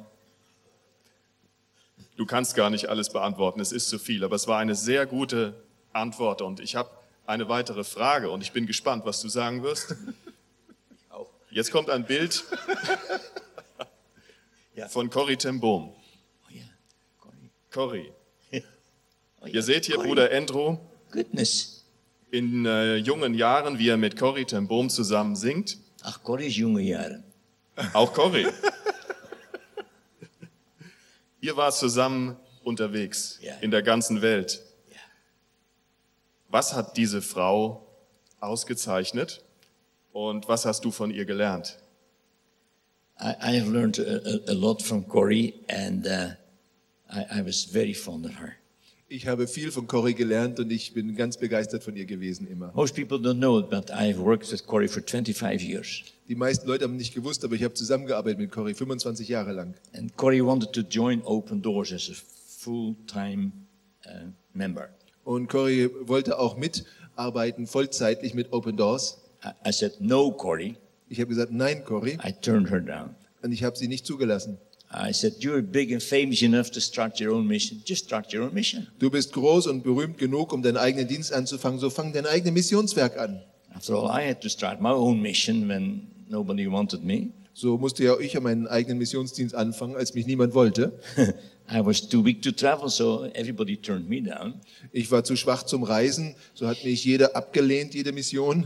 Du 2.15 2.25
kannst 2.25 2.55
gar 2.55 2.69
nicht 2.69 2.87
alles 2.89 3.09
beantworten, 3.09 3.59
es 3.59 3.71
ist 3.71 3.89
zu 3.89 3.97
viel, 3.97 4.23
aber 4.23 4.35
es 4.35 4.47
war 4.47 4.59
eine 4.59 4.75
sehr 4.75 5.05
gute 5.07 5.55
Antwort 5.93 6.41
und 6.41 6.59
ich 6.59 6.75
habe 6.75 6.89
eine 7.25 7.49
weitere 7.49 7.83
Frage 7.83 8.29
und 8.29 8.41
ich 8.43 8.51
bin 8.51 8.67
gespannt, 8.67 9.03
was 9.05 9.19
du 9.21 9.29
sagen 9.29 9.63
wirst. 9.63 9.95
Jetzt 11.53 11.71
kommt 11.71 11.89
ein 11.91 12.03
Bild 12.03 12.43
von 14.89 15.09
Corrie 15.11 15.37
ten 15.37 15.59
Boom. 15.59 15.93
Oh. 15.93 17.27
Corrie, 17.71 18.11
Oh, 19.41 19.45
ihr 19.45 19.61
seht 19.61 19.85
hier. 19.85 19.97
Bruder 19.97 20.31
Endro 20.31 20.79
Goodness. 21.11 21.85
in 22.31 22.65
äh, 22.65 22.95
jungen 22.95 23.33
Jahren, 23.35 23.77
wie 23.77 23.89
er 23.89 23.97
mit 23.97 24.17
Corrie 24.17 24.45
ten 24.45 24.67
Boom 24.67 24.89
zusammen 24.89 25.35
singt. 25.35 25.77
Ach, 26.01 26.23
Corrie's 26.23 26.55
jonge 26.57 26.81
jaren. 26.81 27.23
Auch 27.93 28.13
Corrie. 28.13 28.47
Ihr 31.41 31.55
wart 31.57 31.75
zusammen 31.75 32.37
unterwegs 32.63 33.39
in 33.61 33.69
der 33.69 33.83
ganzen 33.83 34.21
Welt. 34.21 34.63
Was 36.47 36.73
hat 36.73 36.97
diese 36.97 37.21
Frau 37.21 37.85
ausgezeichnet 38.39 39.42
und 40.13 40.47
was 40.47 40.65
hast 40.65 40.85
du 40.85 40.91
von 40.91 41.11
ihr 41.11 41.25
gelernt? 41.25 41.77
I, 43.19 43.35
I 43.41 43.59
have 43.59 43.69
learned 43.69 43.99
a, 43.99 44.51
a, 44.51 44.53
lot 44.53 44.81
from 44.81 45.07
Corrie, 45.07 45.53
and 45.67 46.07
uh, 46.07 46.29
I, 47.09 47.39
I 47.39 47.45
was 47.45 47.65
very 47.65 47.93
fond 47.93 48.25
of 48.25 48.39
her. 48.39 48.55
Ich 49.07 49.27
habe 49.27 49.47
viel 49.47 49.71
von 49.71 49.85
Corrie 49.85 50.15
gelernt 50.15 50.59
und 50.59 50.71
ich 50.71 50.93
bin 50.93 51.15
ganz 51.15 51.37
begeistert 51.37 51.83
von 51.83 51.95
ihr 51.95 52.05
gewesen 52.05 52.47
immer. 52.47 52.71
Most 52.73 52.95
people 52.95 53.17
don't 53.17 53.37
know 53.37 53.59
it, 53.59 53.69
but 53.69 53.91
I've 53.91 54.17
worked 54.17 54.51
with 54.51 54.65
Corrie 54.65 54.87
for 54.87 55.03
25 55.03 55.61
years. 55.61 56.03
Die 56.27 56.35
meisten 56.35 56.67
Leute 56.67 56.85
haben 56.85 56.95
nicht 56.95 57.13
gewusst, 57.13 57.43
aber 57.43 57.53
ich 57.53 57.63
habe 57.63 57.75
zusammengearbeitet 57.75 58.39
mit 58.39 58.51
Corrie 58.51 58.73
25 58.73 59.27
Jahre 59.27 59.51
lang. 59.51 59.75
And 59.95 60.15
Corrie 60.17 60.41
wanted 60.43 60.73
to 60.73 60.81
join 60.81 61.21
Open 61.25 61.61
Doors 61.61 61.93
as 61.93 62.09
a 62.09 62.13
full-time 62.63 63.51
uh, 64.07 64.31
member. 64.53 64.89
Und 65.23 65.47
Corrie 65.47 65.89
wollte 66.01 66.39
auch 66.39 66.57
mitarbeiten, 66.57 67.67
vollzeitlich 67.67 68.33
mit 68.33 68.51
Open 68.51 68.77
Doors. 68.77 69.22
I, 69.65 69.71
said, 69.71 69.93
no, 69.99 70.31
Corrie. 70.31 70.77
Ich 71.09 71.19
habe 71.19 71.27
gesagt, 71.27 71.51
nein, 71.51 71.83
Corrie. 71.85 72.17
I 72.23 72.31
turned 72.31 72.69
her 72.69 72.79
down. 72.79 73.15
Und 73.41 73.51
ich 73.51 73.63
habe 73.63 73.77
sie 73.77 73.87
nicht 73.87 74.05
zugelassen. 74.05 74.57
I 74.93 75.11
said, 75.11 75.37
you're 75.39 75.61
big 75.61 75.91
and 75.91 76.01
famous 76.01 76.43
enough 76.43 76.69
to 76.71 76.79
start 76.79 77.19
your 77.19 77.33
own 77.33 77.47
mission. 77.47 77.81
Just 77.83 78.05
start 78.05 78.31
your 78.33 78.43
own 78.43 78.53
mission. 78.53 78.87
Du 78.99 79.09
bist 79.09 79.33
groß 79.33 79.67
und 79.67 79.83
berühmt 79.83 80.17
genug, 80.17 80.53
um 80.53 80.61
deinen 80.61 80.77
eigenen 80.77 81.07
Dienst 81.07 81.33
anzufangen, 81.33 81.79
so 81.79 81.89
fang 81.89 82.13
dein 82.13 82.27
eigenes 82.27 82.53
Missionswerk 82.53 83.17
an. 83.17 83.41
After 83.73 83.95
all, 83.95 84.07
I 84.07 84.27
had 84.27 84.39
to 84.41 84.49
start 84.49 84.81
my 84.81 84.91
own 84.91 85.19
mission 85.19 85.67
when 85.67 86.07
nobody 86.29 86.67
wanted 86.67 87.03
me. 87.03 87.31
So 87.55 87.77
musste 87.77 88.03
ja 88.03 88.19
ich 88.19 88.39
meinen 88.39 88.67
eigenen 88.67 88.97
Missionsdienst 88.99 89.55
anfangen, 89.55 89.95
als 89.95 90.13
mich 90.13 90.25
niemand 90.25 90.53
wollte. 90.53 90.93
I 91.71 91.85
was 91.85 92.07
too 92.07 92.23
weak 92.23 92.41
to 92.41 92.51
travel, 92.51 92.89
so 92.89 93.25
everybody 93.33 93.77
turned 93.77 94.09
me 94.09 94.21
down. 94.21 94.55
Ich 94.91 95.11
war 95.11 95.23
zu 95.23 95.35
schwach 95.35 95.63
zum 95.63 95.83
Reisen, 95.83 96.35
so 96.53 96.67
hat 96.67 96.83
mich 96.83 97.05
jeder 97.05 97.35
abgelehnt, 97.35 97.93
jede 97.93 98.11
Mission. 98.11 98.65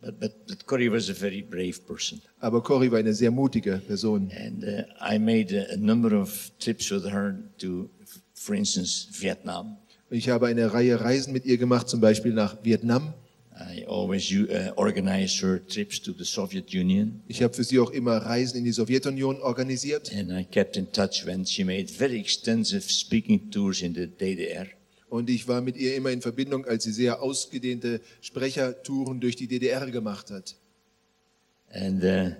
But, 0.00 0.20
but, 0.20 0.46
but 0.46 0.66
Corrie 0.66 0.88
was 0.88 1.08
a 1.08 1.12
very 1.12 1.42
brave 1.42 1.84
person. 1.86 2.22
Aber 2.40 2.62
Corrie 2.62 2.90
war 2.90 2.98
eine 2.98 3.14
sehr 3.14 3.32
mutige 3.32 3.80
Person. 3.86 4.30
And 4.30 4.64
uh, 4.64 4.84
I 5.00 5.18
made 5.18 5.52
a, 5.52 5.72
a 5.72 5.76
number 5.76 6.14
of 6.14 6.52
trips 6.60 6.90
with 6.90 7.04
her 7.04 7.34
to, 7.58 7.90
for 8.34 8.54
instance, 8.54 9.08
Vietnam. 9.10 9.76
Ich 10.10 10.28
habe 10.28 10.46
eine 10.46 10.72
Reihe 10.72 11.00
Reisen 11.00 11.32
mit 11.32 11.44
ihr 11.44 11.58
gemacht, 11.58 11.88
zum 11.88 12.00
Beispiel 12.00 12.32
nach 12.32 12.56
Vietnam. 12.62 13.12
I 13.60 13.84
always 13.86 14.30
uh, 14.32 14.72
organized 14.76 15.42
her 15.42 15.58
trips 15.66 16.00
to 16.02 16.12
the 16.12 16.24
Soviet 16.24 16.72
Union. 16.72 17.20
Ich 17.26 17.42
habe 17.42 17.52
für 17.52 17.64
sie 17.64 17.80
auch 17.80 17.90
immer 17.90 18.18
Reisen 18.18 18.58
in 18.58 18.64
die 18.64 18.72
Sowjetunion 18.72 19.42
organisiert. 19.42 20.12
And 20.14 20.30
I 20.30 20.44
kept 20.44 20.76
in 20.76 20.92
touch 20.92 21.26
when 21.26 21.44
she 21.44 21.64
made 21.64 21.88
very 21.88 22.20
extensive 22.20 22.88
speaking 22.88 23.50
tours 23.50 23.82
in 23.82 23.94
the 23.94 24.06
DDR. 24.06 24.68
Und 25.08 25.30
ich 25.30 25.48
war 25.48 25.60
mit 25.60 25.76
ihr 25.76 25.96
immer 25.96 26.10
in 26.10 26.20
Verbindung, 26.20 26.66
als 26.66 26.84
sie 26.84 26.92
sehr 26.92 27.22
ausgedehnte 27.22 28.00
Sprechertouren 28.20 29.20
durch 29.20 29.36
die 29.36 29.48
DDR 29.48 29.90
gemacht 29.90 30.30
hat. 30.30 30.56
And 31.70 32.02
uh, 32.02 32.34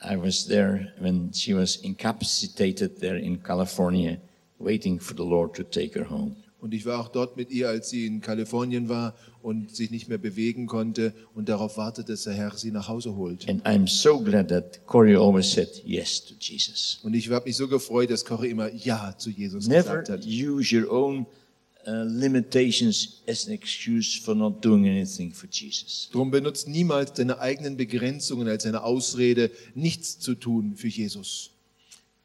I 0.00 0.16
was 0.16 0.46
there 0.46 0.92
when 1.00 1.32
she 1.32 1.54
was 1.54 1.76
incapacitated 1.76 2.98
there 3.00 3.18
in 3.18 3.42
California, 3.42 4.18
waiting 4.58 5.00
for 5.00 5.14
the 5.16 5.24
Lord 5.24 5.54
to 5.56 5.64
take 5.64 5.98
her 5.98 6.08
home. 6.08 6.36
Und 6.60 6.74
ich 6.74 6.84
war 6.86 6.98
auch 6.98 7.08
dort 7.08 7.36
mit 7.36 7.50
ihr, 7.50 7.68
als 7.68 7.88
sie 7.88 8.06
in 8.06 8.20
Kalifornien 8.20 8.88
war 8.88 9.14
und 9.42 9.74
sich 9.74 9.92
nicht 9.92 10.08
mehr 10.08 10.18
bewegen 10.18 10.66
konnte 10.66 11.12
und 11.34 11.48
darauf 11.48 11.76
wartete, 11.76 12.12
dass 12.12 12.24
der 12.24 12.32
Herr 12.34 12.52
sie 12.56 12.72
nach 12.72 12.88
Hause 12.88 13.14
holt. 13.14 13.48
And 13.48 13.64
I'm 13.64 13.86
so 13.86 14.18
glad 14.18 14.48
that 14.48 14.84
Corey 14.86 15.14
always 15.14 15.50
said 15.52 15.68
yes 15.84 16.24
to 16.24 16.34
Jesus. 16.40 16.98
Und 17.04 17.14
ich 17.14 17.30
habe 17.30 17.44
mich 17.46 17.56
so 17.56 17.68
gefreut, 17.68 18.10
dass 18.10 18.24
Corrie 18.24 18.48
immer 18.50 18.72
Ja 18.72 19.14
zu 19.16 19.30
Jesus 19.30 19.68
Never 19.68 19.98
gesagt 20.02 20.08
hat. 20.08 20.24
use 20.26 20.74
your 20.76 20.90
own 20.90 21.26
uh, 21.86 22.02
limitations 22.04 23.22
as 23.28 23.46
an 23.46 23.52
excuse 23.52 24.18
for 24.20 24.34
not 24.34 24.64
doing 24.64 24.86
anything 24.88 25.32
for 25.32 25.48
Jesus. 25.48 26.08
Drum 26.12 26.30
benutzt 26.32 26.66
niemals 26.68 27.12
deine 27.12 27.38
eigenen 27.38 27.76
Begrenzungen 27.76 28.48
als 28.48 28.66
eine 28.66 28.82
Ausrede, 28.82 29.50
nichts 29.74 30.18
zu 30.18 30.34
tun 30.34 30.74
für 30.74 30.88
Jesus. 30.88 31.50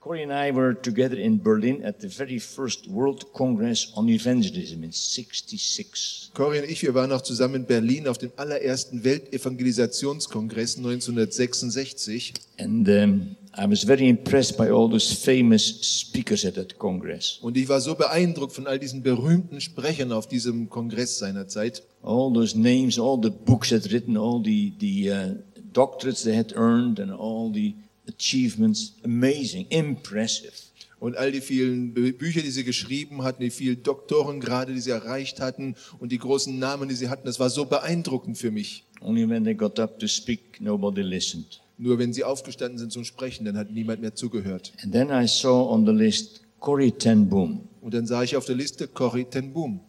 Corey 0.04 0.22
and 0.22 0.34
I 0.34 0.52
were 0.52 0.74
together 0.74 1.16
in 1.16 1.42
Berlin 1.42 1.82
at 1.86 2.02
the 2.02 2.10
very 2.10 2.38
first 2.38 2.90
World 2.90 3.32
Congress 3.32 3.94
on 3.96 4.10
Evangelism 4.10 4.84
in 4.84 4.92
66. 4.92 6.32
Corrie 6.34 6.60
und 6.60 6.70
ich, 6.70 6.84
wir 6.84 6.94
waren 6.94 7.14
auch 7.14 7.22
zusammen 7.22 7.56
in 7.56 7.66
Berlin 7.66 8.10
auf 8.10 8.18
dem 8.18 8.34
allerersten 8.36 9.06
Weltevangelisationskongress 9.06 10.76
1966. 10.76 12.34
And 12.60 12.90
um, 12.90 13.38
I 13.58 13.66
was 13.66 13.86
very 13.86 14.10
impressed 14.10 14.58
by 14.58 14.70
all 14.70 14.90
those 14.90 15.14
famous 15.14 15.64
speakers 15.82 16.44
at 16.44 16.56
that 16.56 16.78
Congress. 16.78 17.40
Und 17.42 17.56
ich 17.56 17.70
war 17.70 17.80
so 17.80 17.96
beeindruckt 17.96 18.52
von 18.52 18.68
all 18.68 18.80
diesen 18.80 19.04
berühmten 19.04 19.62
Sprechern 19.62 20.12
auf 20.12 20.28
diesem 20.28 20.70
Kongress 20.70 21.18
seinerzeit. 21.18 21.82
All 22.02 22.34
those 22.34 22.60
names, 22.60 23.00
all 23.00 23.18
the 23.24 23.30
books 23.30 23.70
they'd 23.70 23.90
written, 23.90 24.18
all 24.18 24.44
the, 24.44 24.74
the 24.82 25.10
uh, 25.10 25.36
doctorates 25.72 26.26
they 26.26 26.36
had 26.36 26.52
earned, 26.58 27.00
and 27.00 27.10
all 27.10 27.50
the 27.54 27.74
achievements. 28.08 28.94
Amazing, 29.04 29.68
impressive. 29.70 30.52
Und 31.00 31.18
all 31.18 31.32
die 31.34 31.42
vielen 31.42 31.94
Bü- 31.94 32.14
Bücher, 32.14 32.42
die 32.42 32.50
sie 32.52 32.64
geschrieben 32.64 33.24
hatten, 33.24 33.42
die 33.44 33.50
vielen 33.50 33.84
Doktorengrade, 33.84 34.74
die 34.74 34.80
sie 34.80 34.92
erreicht 34.92 35.42
hatten 35.42 35.76
und 36.00 36.12
die 36.14 36.18
großen 36.18 36.58
Namen, 36.58 36.88
die 36.88 36.96
sie 36.96 37.10
hatten, 37.10 37.26
das 37.26 37.40
war 37.40 37.50
so 37.50 37.66
beeindruckend 37.66 38.38
für 38.38 38.52
mich. 38.52 38.86
Only 39.02 39.28
when 39.28 39.44
they 39.44 39.54
got 39.54 39.78
up 39.80 40.00
to 40.00 40.08
speak, 40.08 40.62
nobody 40.62 41.02
listened. 41.02 41.60
Nur 41.78 42.00
wenn 42.00 42.14
sie 42.14 42.24
aufgestanden 42.24 42.78
sind 42.78 42.94
zum 42.94 43.04
Sprechen, 43.04 43.44
dann 43.44 43.58
hat 43.58 43.72
niemand 43.72 44.00
mehr 44.00 44.16
zugehört. 44.16 44.72
And 44.82 44.94
then 44.94 45.10
I 45.10 45.28
saw 45.28 45.70
on 45.70 45.86
the 45.86 45.92
list 45.92 46.42
Corrie 46.62 46.92
ten 46.92 47.28
Boom. 47.28 47.68
Und 47.82 47.94
dann 47.94 48.08
sah 48.08 48.24
ich 48.24 48.38
auf 48.38 48.46
der 48.46 48.56
Liste 48.56 48.88
Corrie 48.88 49.26
ten 49.26 49.52
Boom. 49.52 49.82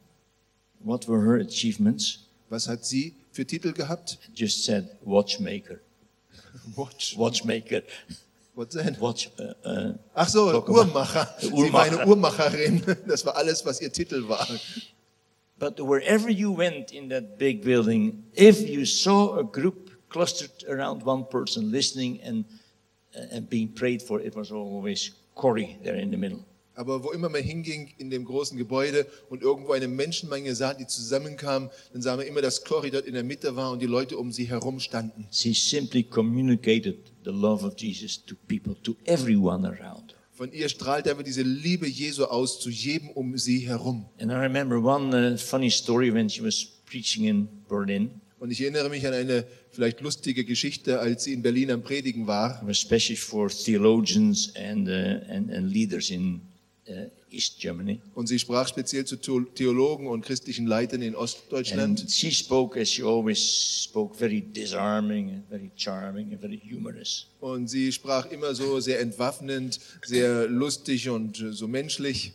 What 0.80 1.06
were 1.06 1.22
her 1.24 1.46
achievements? 1.46 2.20
Was 2.48 2.66
hat 2.66 2.84
sie 2.84 3.14
für 3.30 3.46
Titel 3.46 3.72
gehabt? 3.72 4.18
Just 4.34 4.64
said 4.64 4.88
watchmaker. 5.04 5.78
Watch. 6.76 7.16
Watchmaker. 7.16 7.82
What's 8.54 8.76
that? 8.76 8.98
Watch. 9.00 9.30
Uh, 9.38 9.68
uh, 9.68 9.92
Ach 10.14 10.28
so, 10.28 10.46
mal. 10.46 10.62
Uhrmacher. 10.62 11.28
Sie 11.40 11.72
war 11.72 11.82
eine 11.82 12.06
Uhrmacherin. 12.06 12.82
Das 13.06 13.26
war 13.26 13.36
alles, 13.36 13.64
was 13.66 13.80
ihr 13.80 13.92
Titel 13.92 14.28
war. 14.28 14.46
but 15.58 15.80
wherever 15.80 16.30
you 16.30 16.52
went 16.52 16.92
in 16.92 17.08
that 17.08 17.38
big 17.38 17.64
building, 17.64 18.24
if 18.34 18.60
you 18.60 18.84
saw 18.84 19.38
a 19.38 19.44
group 19.44 19.90
clustered 20.08 20.64
around 20.68 21.02
one 21.02 21.24
person 21.24 21.72
listening 21.72 22.20
and, 22.22 22.44
uh, 23.16 23.36
and 23.36 23.50
being 23.50 23.68
prayed 23.68 24.00
for, 24.00 24.20
it 24.20 24.36
was 24.36 24.52
always 24.52 25.10
Corrie 25.34 25.78
there 25.82 25.96
in 25.96 26.10
the 26.10 26.16
middle. 26.16 26.44
Aber 26.74 27.04
wo 27.04 27.12
immer 27.12 27.28
man 27.28 27.42
hinging 27.42 27.92
in 27.98 28.10
dem 28.10 28.24
großen 28.24 28.58
Gebäude 28.58 29.06
und 29.28 29.42
irgendwo 29.42 29.72
eine 29.72 29.86
Menschenmenge 29.88 30.54
sah, 30.54 30.74
die 30.74 30.86
zusammenkam, 30.86 31.70
dann 31.92 32.02
sah 32.02 32.16
man 32.16 32.26
immer, 32.26 32.42
dass 32.42 32.64
Corrie 32.64 32.90
dort 32.90 33.06
in 33.06 33.14
der 33.14 33.22
Mitte 33.22 33.54
war 33.54 33.70
und 33.70 33.80
die 33.80 33.86
Leute 33.86 34.18
um 34.18 34.32
sie 34.32 34.44
herum 34.48 34.80
standen. 34.80 35.26
She 35.30 35.54
simply 35.54 36.02
communicated 36.02 36.98
the 37.24 37.30
love 37.30 37.64
of 37.64 37.74
Jesus 37.78 38.24
to 38.24 38.34
people, 38.48 38.74
to 38.82 38.96
everyone 39.04 39.66
around 39.66 40.10
her. 40.12 40.18
Von 40.32 40.52
ihr 40.52 40.68
strahlt 40.68 41.06
einfach 41.06 41.22
diese 41.22 41.42
Liebe 41.42 41.86
Jesu 41.86 42.24
aus 42.24 42.58
zu 42.58 42.68
jedem 42.68 43.10
um 43.10 43.38
sie 43.38 43.60
herum. 43.68 44.06
And 44.18 44.32
I 44.32 44.34
remember 44.34 44.82
one 44.82 45.34
uh, 45.34 45.36
funny 45.38 45.70
story 45.70 46.12
when 46.12 46.28
she 46.28 46.42
was 46.42 46.66
preaching 46.86 47.24
in 47.26 47.48
Berlin, 47.68 48.20
Und 48.40 48.50
ich 48.50 48.60
erinnere 48.60 48.90
mich 48.90 49.06
an 49.06 49.14
eine 49.14 49.46
vielleicht 49.70 50.00
lustige 50.00 50.44
Geschichte, 50.44 50.98
als 50.98 51.24
sie 51.24 51.32
in 51.32 51.40
Berlin 51.42 51.70
am 51.70 51.82
Predigen 51.82 52.26
war. 52.26 52.60
especially 52.68 53.16
for 53.16 53.48
theologians 53.48 54.52
and, 54.56 54.88
uh, 54.88 55.32
and, 55.32 55.50
and 55.52 55.72
leaders 55.72 56.10
in 56.10 56.40
East 57.30 57.58
Germany. 57.60 58.00
Und 58.14 58.26
sie 58.26 58.38
sprach 58.38 58.68
speziell 58.68 59.04
zu 59.04 59.16
Theo- 59.16 59.44
Theologen 59.54 60.06
und 60.06 60.22
christlichen 60.24 60.66
Leitern 60.66 61.02
in 61.02 61.14
Ostdeutschland. 61.14 62.00
And 62.00 62.10
she 62.10 62.30
spoke, 62.30 62.78
as 62.80 62.90
she 62.90 63.02
always 63.02 63.38
spoke, 63.84 64.14
very 64.16 64.40
disarming 64.40 65.30
and 65.30 65.48
very 65.48 65.70
charming 65.76 66.30
and 66.32 66.40
very 66.40 66.60
humorous. 66.60 67.26
Und 67.40 67.68
sie 67.68 67.90
sprach 67.92 68.26
immer 68.30 68.54
so 68.54 68.80
sehr 68.80 69.00
entwaffnend, 69.00 69.80
sehr 70.04 70.46
lustig 70.48 71.08
und 71.08 71.40
äh, 71.40 71.52
so 71.52 71.66
menschlich. 71.68 72.32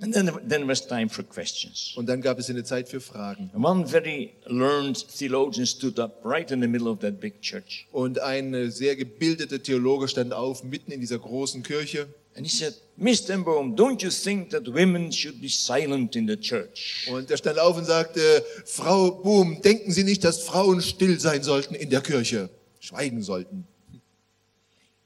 And 0.00 0.14
then, 0.14 0.30
then 0.46 0.68
was 0.68 0.86
time 0.86 1.08
for 1.08 1.24
questions. 1.24 1.92
Und 1.96 2.08
dann 2.08 2.20
gab 2.20 2.38
es 2.38 2.48
eine 2.48 2.62
Zeit 2.62 2.88
für 2.88 3.00
Fragen. 3.00 3.50
And 3.52 3.64
one 3.64 3.84
very 3.84 4.34
learned 4.46 5.04
theologian 5.08 5.66
stood 5.66 5.98
up 5.98 6.20
right 6.24 6.48
in 6.52 6.60
the 6.60 6.68
middle 6.68 6.88
of 6.88 7.00
that 7.00 7.18
big 7.18 7.40
church. 7.40 7.88
Und 7.90 8.20
ein 8.20 8.54
äh, 8.54 8.70
sehr 8.70 8.94
gebildeter 8.94 9.60
Theologe 9.60 10.06
stand 10.06 10.32
auf, 10.32 10.62
mitten 10.62 10.92
in 10.92 11.00
dieser 11.00 11.18
großen 11.18 11.64
Kirche. 11.64 12.06
And 12.36 12.46
he 12.46 12.56
said, 12.56 12.74
Miss 12.96 13.24
Tenboom, 13.24 13.74
don't 13.74 14.00
you 14.00 14.10
think 14.10 14.50
that 14.50 14.68
women 14.68 15.10
should 15.10 15.40
be 15.40 15.48
silent 15.48 16.14
in 16.14 16.28
the 16.28 16.36
church? 16.36 17.08
Und 17.10 17.28
er 17.28 17.36
stand 17.36 17.58
auf 17.58 17.76
und 17.76 17.84
sagte, 17.84 18.44
Frau 18.66 19.10
Boom, 19.10 19.60
denken 19.62 19.90
Sie 19.90 20.04
nicht, 20.04 20.22
dass 20.22 20.44
Frauen 20.44 20.80
still 20.80 21.18
sein 21.18 21.42
sollten 21.42 21.74
in 21.74 21.90
der 21.90 22.02
Kirche? 22.02 22.50
Schweigen 22.78 23.22
sollten. 23.22 23.66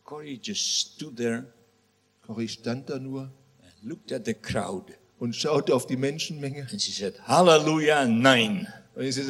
Corey 0.04 0.38
just 0.42 0.60
stood 0.60 1.16
there 1.16 1.46
Corrie 2.26 2.48
stand 2.48 2.88
da 2.88 2.98
nur 2.98 3.30
looked 3.84 4.12
at 4.12 4.24
the 4.24 4.34
crowd. 4.34 4.92
und 5.18 5.36
schaute 5.36 5.72
auf 5.72 5.86
die 5.86 5.96
Menschenmenge. 5.96 6.66
And 6.68 6.82
she 6.82 6.90
said, 6.90 7.14
Hallelujah, 7.28 8.04
nine. 8.06 8.66
Und, 8.96 9.04
ich, 9.04 9.16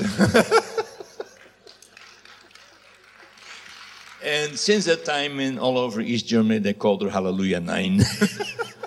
And 4.24 4.56
since 4.56 4.86
that 4.86 5.04
time, 5.04 5.40
in 5.40 5.58
all 5.58 5.76
over 5.76 6.00
East 6.00 6.28
Germany, 6.28 6.60
they 6.60 6.72
called 6.72 7.02
her 7.02 7.10
Hallelujah 7.10 7.60
Nine. 7.60 8.06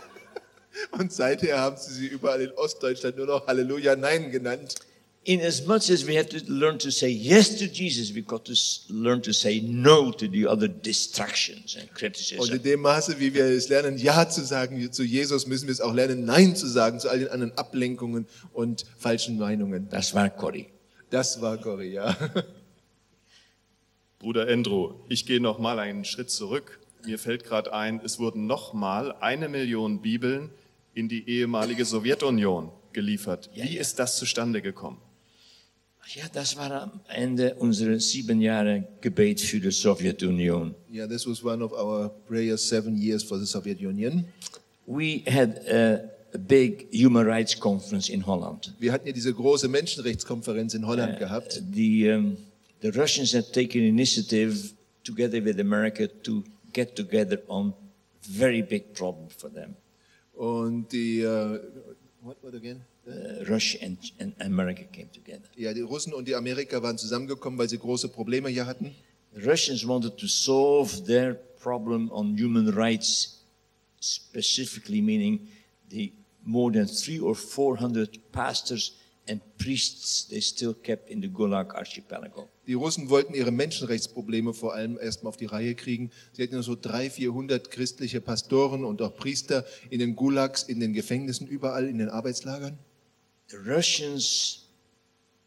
und 0.92 1.12
seither 1.12 1.60
haben 1.60 1.76
sie 1.76 1.94
sie 1.94 2.08
überall 2.08 2.40
in 2.40 2.52
Ostdeutschland 2.52 3.18
nur 3.18 3.28
noch 3.28 3.46
Halleluja 3.46 3.98
Nein 3.98 4.32
genannt. 4.32 4.76
In 5.26 5.42
as 5.42 5.66
much 5.66 5.90
as 5.90 6.06
we 6.06 6.16
have 6.16 6.30
to 6.30 6.38
learn 6.48 6.78
to 6.78 6.92
say 6.92 7.10
yes 7.10 7.58
to 7.58 7.68
Jesus, 7.68 8.14
we've 8.14 8.28
got 8.28 8.46
to 8.46 8.54
learn 8.90 9.22
to 9.24 9.34
say 9.34 9.60
no 9.60 10.12
to 10.12 10.28
the 10.28 10.46
other 10.48 10.68
distractions 10.68 11.76
and 11.76 11.90
Und 11.90 11.96
criticism. 11.96 12.54
in 12.54 12.62
dem 12.62 12.82
Maße, 12.82 13.20
wie 13.20 13.34
wir 13.34 13.46
es 13.46 13.68
lernen, 13.68 13.98
Ja 13.98 14.30
zu 14.30 14.46
sagen 14.46 14.92
zu 14.92 15.04
Jesus, 15.04 15.48
müssen 15.48 15.68
wir 15.68 15.72
es 15.72 15.82
auch 15.82 15.94
lernen, 15.94 16.26
Nein 16.26 16.56
zu 16.56 16.68
sagen 16.68 17.00
zu 17.00 17.10
all 17.10 17.20
den 17.20 17.30
anderen 17.30 17.58
Ablenkungen 17.58 18.28
und 18.54 18.86
falschen 18.98 19.40
Meinungen. 19.40 19.90
Das 19.90 20.14
war 20.14 20.30
Corrie. 20.30 20.68
Das 21.10 21.42
war 21.42 21.58
Corrie, 21.58 21.94
ja. 21.94 22.16
Bruder 24.20 24.48
Endro, 24.48 25.04
ich 25.10 25.26
gehe 25.26 25.42
noch 25.42 25.58
mal 25.58 25.80
einen 25.80 26.06
Schritt 26.06 26.30
zurück. 26.30 26.80
Mir 27.06 27.18
fällt 27.20 27.44
gerade 27.44 27.74
ein, 27.74 28.00
es 28.04 28.20
wurden 28.20 28.46
noch 28.46 28.74
mal 28.74 29.14
eine 29.22 29.50
Million 29.50 30.02
Bibeln 30.02 30.50
in 30.94 31.10
die 31.10 31.28
ehemalige 31.28 31.84
Sowjetunion 31.84 32.72
geliefert. 32.94 33.50
Ja, 33.54 33.66
Wie 33.66 33.76
ja. 33.76 33.82
ist 33.82 34.00
das 34.00 34.18
zustande 34.18 34.62
gekommen? 34.62 34.98
Ja, 36.14 36.26
das 36.32 36.56
war 36.56 36.72
am 36.72 37.00
Ende 37.08 37.56
unserer 37.56 38.00
sieben 38.00 38.40
Jahre 38.40 38.88
Gebet 39.02 39.42
für 39.42 39.60
die 39.60 39.72
Sowjetunion. 39.72 40.76
Yeah, 40.92 41.08
this 41.08 41.26
was 41.26 41.44
one 41.44 41.64
of 41.64 41.72
our 41.72 42.10
prayers 42.28 42.68
seven 42.68 42.96
years 42.96 43.24
for 43.24 43.40
the 43.40 43.46
Soviet 43.46 43.82
Union. 43.82 44.26
We 44.86 45.24
had 45.28 45.60
a, 45.68 46.12
a 46.34 46.38
big 46.38 46.88
human 46.92 47.26
rights 47.26 47.60
conference 47.60 48.08
in 48.10 48.26
Holland. 48.26 48.72
Wir 48.80 48.92
hatten 48.92 49.08
ja 49.08 49.14
diese 49.14 49.34
große 49.34 49.68
Menschenrechtskonferenz 49.68 50.76
in 50.76 50.86
Holland 50.86 51.18
gehabt. 51.18 51.64
The, 51.74 52.12
um, 52.12 52.38
the 52.82 52.90
Russians 52.90 53.34
had 53.34 53.52
taken 53.52 53.82
initiative 53.82 54.74
together 55.04 55.44
with 55.44 55.60
America 55.60 56.08
to 56.24 56.44
get 56.72 56.96
together 56.96 57.42
on 57.48 57.74
very 58.22 58.62
big 58.62 58.94
problem 58.94 59.28
for 59.30 59.52
them. 59.52 59.76
Und 60.36 60.92
die, 60.92 61.22
äh, 61.22 61.60
what, 62.26 62.38
what 62.42 62.56
again? 62.56 62.84
Uh, 63.08 63.46
Russia 63.48 63.78
and, 63.82 63.98
and 64.20 64.34
America 64.42 64.84
came 64.84 65.10
together. 65.12 65.48
Ja, 65.56 65.74
die 65.74 65.82
Russen 65.82 66.14
und 66.14 66.28
die 66.28 66.36
Amerika 66.36 66.82
waren 66.82 66.98
zusammengekommen, 66.98 67.60
weil 67.60 67.70
sie 67.70 67.78
große 67.78 68.10
Probleme 68.10 68.50
hier 68.50 68.66
hatten. 68.66 68.96
The 69.36 69.42
Russians 69.42 69.88
wanted 69.88 70.18
to 70.18 70.28
solve 70.28 71.06
their 71.06 71.36
problem 71.62 72.12
on 72.12 72.38
human 72.38 72.70
rights, 72.70 73.42
specifically 74.02 75.02
meaning 75.02 75.48
the 75.90 76.12
more 76.44 76.72
than 76.72 76.88
three 76.88 77.20
or 77.20 77.36
four 77.36 77.80
hundred 77.80 78.20
pastors 78.32 78.96
and 79.30 79.42
priests 79.58 80.28
they 80.28 80.42
still 80.42 80.74
kept 80.74 81.10
in 81.10 81.22
the 81.22 81.30
Gulag 81.30 81.74
archipelago. 81.76 82.48
Die 82.68 82.74
Russen 82.74 83.10
wollten 83.10 83.34
ihre 83.34 83.52
Menschenrechtsprobleme 83.52 84.54
vor 84.54 84.74
allem 84.74 84.98
erstmal 85.00 85.30
auf 85.30 85.38
die 85.38 85.46
Reihe 85.46 85.76
kriegen. 85.76 86.12
Sie 86.34 86.44
hatten 86.44 86.56
nur 86.56 86.64
so 86.64 86.76
300, 86.76 87.14
400 87.14 87.72
christliche 87.72 88.22
Pastoren 88.22 88.84
und 88.84 89.02
auch 89.02 89.16
Priester 89.16 89.66
in 89.90 90.00
den 90.00 90.16
Gulags, 90.16 90.64
in 90.64 90.80
den 90.80 90.94
Gefängnissen, 90.94 91.48
überall 91.48 91.88
in 91.88 92.00
den 92.00 92.10
Arbeitslagern. 92.10 92.78
The 93.48 93.58
Russians 93.58 94.66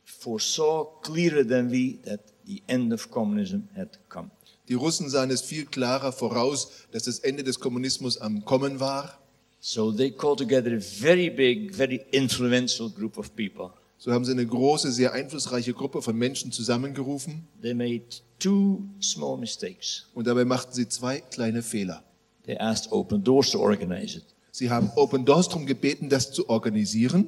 foresaw 0.04 1.00
clearer 1.02 1.46
than 1.46 1.70
we 1.70 1.98
that 2.04 2.20
the 2.46 2.62
end 2.66 2.92
of 2.92 3.10
communism 3.10 3.68
had 3.74 3.98
come. 4.08 4.30
Die 4.68 4.74
Russen 4.74 5.08
sahen 5.08 5.30
es 5.30 5.40
viel 5.40 5.64
klarer 5.64 6.12
voraus, 6.12 6.70
dass 6.92 7.04
das 7.04 7.20
Ende 7.20 7.42
des 7.42 7.58
Kommunismus 7.58 8.18
am 8.18 8.44
Kommen 8.44 8.80
war. 8.80 9.17
So 9.60 9.90
they 9.92 10.10
called 10.10 10.38
together 10.38 10.76
a 10.76 10.80
very 10.80 11.30
big, 11.30 11.74
very 11.74 12.00
influential 12.12 12.88
group 12.90 13.18
of 13.18 13.34
people. 13.34 13.70
So 13.98 14.12
haben 14.12 14.24
sie 14.24 14.30
eine 14.32 14.46
große, 14.46 14.92
sehr 14.92 15.12
einflussreiche 15.12 15.74
Gruppe 15.74 16.00
von 16.02 16.16
Menschen 16.16 16.52
zusammengerufen 16.52 17.48
They 17.62 17.74
made 17.74 18.04
two 18.38 18.82
small 19.02 19.36
mistakes. 19.36 20.06
und 20.14 20.26
dabei 20.28 20.44
machten 20.44 20.72
sie 20.72 20.88
zwei 20.88 21.20
kleine 21.20 21.62
Fehler. 21.62 22.04
They 22.46 22.56
asked 22.56 22.92
Open 22.92 23.24
Doors 23.24 23.50
to 23.50 23.58
organize 23.60 24.18
it. 24.18 24.24
Sie 24.52 24.70
haben 24.70 24.90
Open 24.96 25.24
Doors 25.24 25.48
darum 25.48 25.66
gebeten, 25.66 26.08
das 26.08 26.30
zu 26.30 26.48
organisieren 26.48 27.26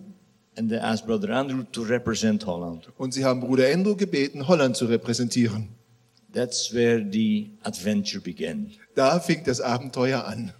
And 0.56 0.68
they 0.68 0.78
asked 0.78 1.06
Brother 1.06 1.30
Andrew 1.30 1.62
to 1.72 1.82
represent 1.82 2.46
Holland. 2.46 2.88
und 2.98 3.12
sie 3.14 3.24
haben 3.24 3.40
Bruder 3.40 3.72
Andrew 3.72 3.96
gebeten, 3.96 4.46
Holland 4.46 4.76
zu 4.76 4.86
repräsentieren. 4.86 5.68
That's 6.32 6.72
where 6.72 7.04
the 7.10 7.50
adventure 7.64 8.20
began. 8.22 8.70
Da 8.94 9.18
fing 9.18 9.42
das 9.44 9.60
Abenteuer 9.60 10.24
an. 10.24 10.52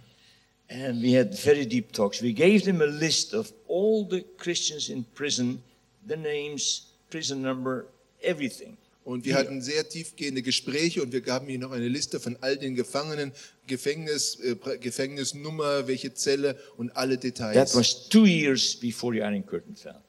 And 0.71 1.01
we 1.01 1.11
had 1.17 1.35
very 1.37 1.65
deep 1.65 1.91
talks. 1.91 2.21
We 2.21 2.33
gave 2.33 2.63
them 2.63 2.81
a 2.81 2.85
list 2.85 3.33
of 3.33 3.51
all 3.67 4.07
the 4.07 4.23
Christians 4.37 4.89
in 4.89 5.03
prison, 5.15 5.61
the 6.07 6.15
names, 6.15 6.87
prison 7.09 7.41
number, 7.41 7.87
everything. 8.23 8.77
Und 9.03 9.25
wir 9.25 9.35
hatten 9.35 9.61
sehr 9.61 9.89
tiefgehende 9.89 10.41
Gespräche 10.43 11.01
und 11.01 11.11
wir 11.11 11.21
gaben 11.21 11.49
ihnen 11.49 11.61
noch 11.61 11.71
eine 11.71 11.87
Liste 11.87 12.19
von 12.19 12.37
all 12.41 12.55
den 12.55 12.75
Gefangenen, 12.75 13.31
Gefängnis, 13.67 14.39
äh, 14.39 14.55
Gefängnisnummer, 14.77 15.87
welche 15.87 16.13
Zelle 16.13 16.55
und 16.77 16.95
alle 16.95 17.15
That 17.15 17.23
Details. 17.23 17.75
was 17.75 18.07
two 18.07 18.25
years 18.25 18.75
before 18.75 19.13
the 19.13 19.21
Iron 19.21 19.45
Curtain 19.45 19.75
fell. 19.75 20.01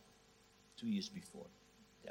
Two 0.79 0.87
years 0.87 1.09
before. 1.09 1.47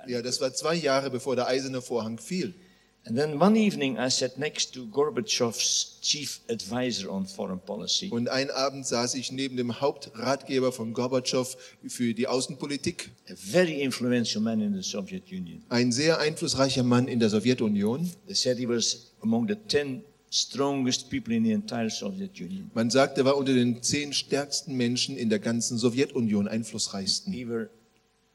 Ja, 0.08 0.22
das 0.24 0.42
war 0.42 0.52
zwei 0.54 0.74
Jahre 0.76 1.12
bevor 1.12 1.36
der 1.36 1.48
eiserne 1.48 1.82
Vorhang 1.82 2.18
fiel. 2.18 2.56
And 3.04 3.18
then 3.18 3.40
one 3.42 3.56
evening 3.58 3.98
I 3.98 4.10
sat 4.10 4.38
next 4.38 4.74
to 4.76 4.86
Gorbachev's 4.86 5.98
chief 6.02 6.40
advisor 6.50 7.10
on 7.10 7.26
foreign 7.26 7.60
policy. 7.60 8.10
Und 8.12 8.30
einen 8.30 8.52
Abend 8.52 8.86
saß 8.86 9.16
ich 9.16 9.32
neben 9.32 9.58
dem 9.58 9.82
Hauptratgeber 9.82 10.72
von 10.72 10.94
Gorbatschow 10.94 11.58
für 11.88 12.14
die 12.14 12.28
Außenpolitik, 12.28 13.10
A 13.28 13.34
very 13.36 13.82
influential 13.82 14.42
man 14.44 14.62
in 14.62 14.76
the 14.80 14.88
Soviet 14.88 15.24
Union. 15.32 15.64
ein 15.70 15.92
sehr 15.92 16.20
einflussreicher 16.20 16.84
Mann 16.84 17.08
in 17.08 17.20
der 17.20 17.30
Sowjetunion. 17.30 18.12
They 18.28 18.36
said 18.36 18.60
he 18.60 18.68
was 18.68 19.14
among 19.22 19.48
the 19.48 19.56
10 19.68 20.04
strongest 20.30 21.10
people 21.10 21.34
in 21.34 21.44
the 21.44 21.52
entire 21.54 21.90
Soviet 21.90 22.40
Union. 22.40 22.70
Man 22.76 22.92
sagt, 22.92 23.18
er 23.18 23.26
war 23.26 23.36
unter 23.36 23.54
den 23.56 23.82
zehn 23.82 24.14
stärksten 24.14 24.78
Menschen 24.78 25.18
in 25.18 25.30
der 25.30 25.40
ganzen 25.40 25.78
Sowjetunion, 25.80 26.48
einflussreichsten. 26.48 27.34
We 27.34 27.50
were 27.50 27.70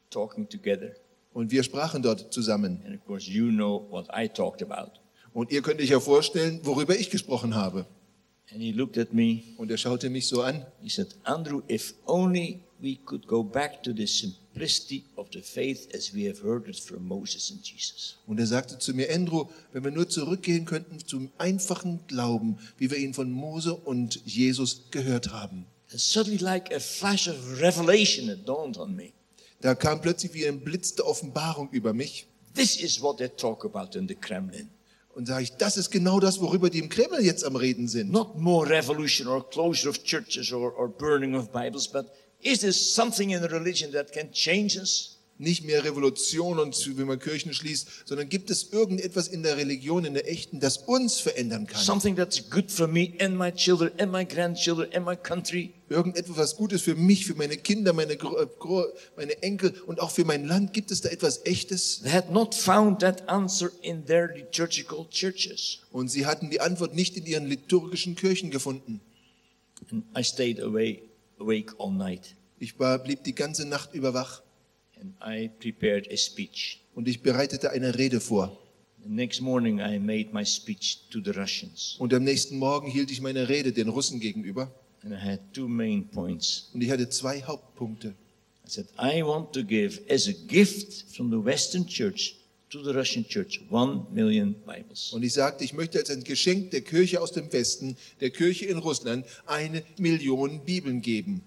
talking 0.09 0.47
together. 0.49 0.91
Und 1.37 1.51
wir 1.51 1.61
sprachen 1.61 2.01
dort 2.01 2.33
zusammen. 2.33 2.81
And 2.83 2.95
of 2.95 3.05
course, 3.05 3.29
you 3.29 3.51
know 3.51 3.85
what 3.91 4.07
I 4.11 4.27
talked 4.27 4.63
about. 4.63 4.93
Und 5.33 5.51
ihr 5.51 5.61
könnt 5.61 5.79
euch 5.79 5.89
ja 5.89 5.99
vorstellen, 5.99 6.61
worüber 6.63 6.97
ich 6.97 7.11
gesprochen 7.11 7.53
habe. 7.53 7.85
And 8.51 8.59
he 8.59 8.71
looked 8.71 8.97
at 8.97 9.13
me. 9.13 9.43
Und 9.57 9.69
er 9.69 9.77
schaute 9.77 10.09
mich 10.09 10.25
so 10.25 10.41
an. 10.41 10.65
He 10.81 10.89
said, 10.89 11.09
Andrew, 11.25 11.61
if 11.69 11.93
only 12.07 12.61
we 12.81 12.95
could 13.05 13.27
go 13.27 13.43
back 13.43 13.83
to 13.83 13.93
the 13.95 14.07
simplicity 14.07 15.03
of 15.15 15.27
the 15.31 15.43
faith 15.43 15.87
as 15.93 16.11
we 16.11 16.27
have 16.27 16.41
heard 16.41 16.67
it 16.67 16.79
from 16.79 17.07
Moses 17.07 17.51
and 17.51 17.63
Jesus. 17.63 18.17
Und 18.25 18.39
er 18.39 18.47
sagte 18.47 18.79
zu 18.79 18.95
mir, 18.95 19.13
Andrew, 19.13 19.45
wenn 19.73 19.83
wir 19.83 19.91
nur 19.91 20.09
zurückgehen 20.09 20.65
könnten 20.65 20.97
zum 21.05 21.29
einfachen 21.37 21.99
Glauben, 22.07 22.57
wie 22.79 22.89
wir 22.89 22.97
ihn 22.97 23.13
von 23.13 23.29
Mose 23.29 23.75
und 23.75 24.25
Jesus 24.25 24.85
gehört 24.89 25.31
haben. 25.31 25.67
And 25.91 26.01
suddenly, 26.01 26.39
like 26.39 26.73
a 26.73 26.79
flash 26.79 27.27
of 27.27 27.61
revelation, 27.61 28.27
it 28.27 28.47
dawned 28.47 28.79
on 28.79 28.95
me. 28.95 29.13
Da 29.61 29.75
kam 29.75 30.01
plötzlich 30.01 30.33
wie 30.33 30.47
ein 30.47 30.59
Blitz 30.61 30.95
der 30.95 31.07
Offenbarung 31.07 31.69
über 31.71 31.93
mich. 31.93 32.27
This 32.53 32.75
is 32.75 33.01
what 33.01 33.17
they 33.17 33.29
talk 33.29 33.65
about 33.65 33.97
in 33.97 34.07
the 34.07 34.15
Kremlin. 34.15 34.69
Und 35.17 35.25
sage 35.25 35.43
ich, 35.43 35.53
das 35.53 35.77
ist 35.77 35.89
genau 35.89 36.19
das, 36.19 36.39
worüber 36.41 36.69
die 36.69 36.77
im 36.77 36.89
Kreml 36.89 37.23
jetzt 37.23 37.43
am 37.43 37.55
Reden 37.55 37.87
sind. 37.87 38.11
Not 38.11 38.37
more 38.37 38.69
revolution 38.69 39.27
or 39.27 39.47
closure 39.49 39.89
of 39.89 40.03
churches 40.03 40.53
or, 40.53 40.77
or 40.77 40.87
burning 40.87 41.35
of 41.35 41.51
Bibles, 41.51 41.87
but 41.87 42.05
is 42.41 42.59
there 42.59 42.71
something 42.71 43.31
in 43.31 43.43
religion 43.43 43.91
that 43.93 44.11
can 44.11 44.31
change 44.31 44.77
us? 44.77 45.17
Nicht 45.39 45.65
mehr 45.65 45.83
Revolution 45.83 46.59
und 46.59 46.75
wie 46.97 47.03
man 47.03 47.19
Kirchen 47.19 47.53
schließt, 47.53 47.87
sondern 48.05 48.29
gibt 48.29 48.49
es 48.51 48.71
irgendetwas 48.71 49.27
in 49.27 49.43
der 49.43 49.57
Religion, 49.57 50.05
in 50.05 50.13
der 50.13 50.29
echten, 50.29 50.59
das 50.59 50.77
uns 50.77 51.19
verändern 51.19 51.65
kann. 51.65 51.81
Something 51.81 52.15
that's 52.15 52.49
good 52.49 52.71
for 52.71 52.87
me 52.87 53.13
and 53.19 53.35
my 53.37 53.51
children 53.51 53.91
and 53.99 54.11
my 54.11 54.23
grandchildren 54.23 54.91
and 54.93 55.05
my 55.05 55.15
country? 55.15 55.73
Irgendetwas, 55.89 56.35
was 56.35 56.55
Gutes 56.57 56.81
für 56.81 56.95
mich, 56.95 57.25
für 57.25 57.35
meine 57.35 57.55
Kinder, 57.55 57.93
meine, 57.93 58.13
äh, 58.13 58.47
meine 59.15 59.41
Enkel 59.41 59.73
und 59.85 60.01
auch 60.01 60.11
für 60.11 60.25
mein 60.25 60.45
Land? 60.45 60.73
Gibt 60.73 60.91
es 60.91 60.99
da 60.99 61.09
etwas 61.09 61.45
Echtes? 61.45 62.01
They 62.01 62.11
had 62.11 62.29
not 62.29 62.53
found 62.53 62.99
that 62.99 63.27
answer 63.29 63.71
in 63.81 64.05
their 64.05 64.27
liturgical 64.35 65.07
churches. 65.09 65.79
Und 65.91 66.09
sie 66.09 66.25
hatten 66.25 66.49
die 66.49 66.59
Antwort 66.59 66.93
nicht 66.93 67.15
in 67.15 67.25
ihren 67.25 67.45
liturgischen 67.47 68.15
Kirchen 68.15 68.51
gefunden. 68.51 68.99
And 69.91 70.03
I 70.17 70.23
stayed 70.23 70.59
away, 70.59 71.03
awake 71.39 71.73
all 71.79 71.91
night. 71.91 72.35
Ich 72.59 72.77
war, 72.79 72.99
blieb 72.99 73.23
die 73.23 73.35
ganze 73.35 73.65
Nacht 73.65 73.93
über 73.93 74.13
wach 74.13 74.41
And 74.99 75.13
I 75.25 75.49
prepared 75.59 76.11
a 76.11 76.17
speech. 76.17 76.81
und 76.95 77.07
ich 77.07 77.21
bereitete 77.21 77.69
eine 77.69 77.97
Rede 77.97 78.19
vor. 78.19 78.57
The 79.03 79.09
next 79.09 79.41
morning, 79.41 79.79
I 79.79 79.99
made 79.99 80.29
my 80.33 80.43
speech 80.43 80.99
to 81.11 81.19
the 81.23 81.29
Russians. 81.29 81.95
Und 81.99 82.13
am 82.13 82.23
nächsten 82.23 82.57
Morgen 82.57 82.89
hielt 82.89 83.11
ich 83.11 83.21
meine 83.21 83.47
Rede 83.47 83.71
den 83.71 83.87
Russen 83.87 84.19
gegenüber. 84.19 84.73
And 85.03 85.13
I 85.13 85.17
had 85.17 85.39
two 85.53 85.67
main 85.67 86.07
points. 86.09 86.69
Und 86.73 86.81
ich 86.81 86.91
hatte 86.91 87.09
zwei 87.09 87.41
Hauptpunkte. 87.41 88.15
I 88.65 88.69
said, 88.69 88.87
I 88.99 89.23
want 89.23 89.53
to 89.53 89.63
give 89.63 90.01
as 90.09 90.27
a 90.27 90.33
gift 90.47 91.15
from 91.15 91.29
the 91.29 91.43
Western 91.43 91.87
Church 91.87 92.35
to 92.69 92.83
the 92.83 92.91
Russian 92.91 93.25
Church 93.25 93.61
one 93.69 94.05
million 94.11 94.55
Bibles. 94.65 95.13
Und 95.13 95.23
ich 95.23 95.33
sagte, 95.33 95.63
ich 95.63 95.73
möchte 95.73 95.99
als 95.99 96.09
ein 96.09 96.23
Geschenk 96.23 96.71
der 96.71 96.81
Kirche 96.81 97.21
aus 97.21 97.31
dem 97.31 97.51
Westen, 97.53 97.95
der 98.19 98.29
Kirche 98.29 98.65
in 98.65 98.77
Russland, 98.77 99.25
eine 99.45 99.83
Million 99.97 100.63
Bibeln 100.65 101.01
geben. 101.01 101.41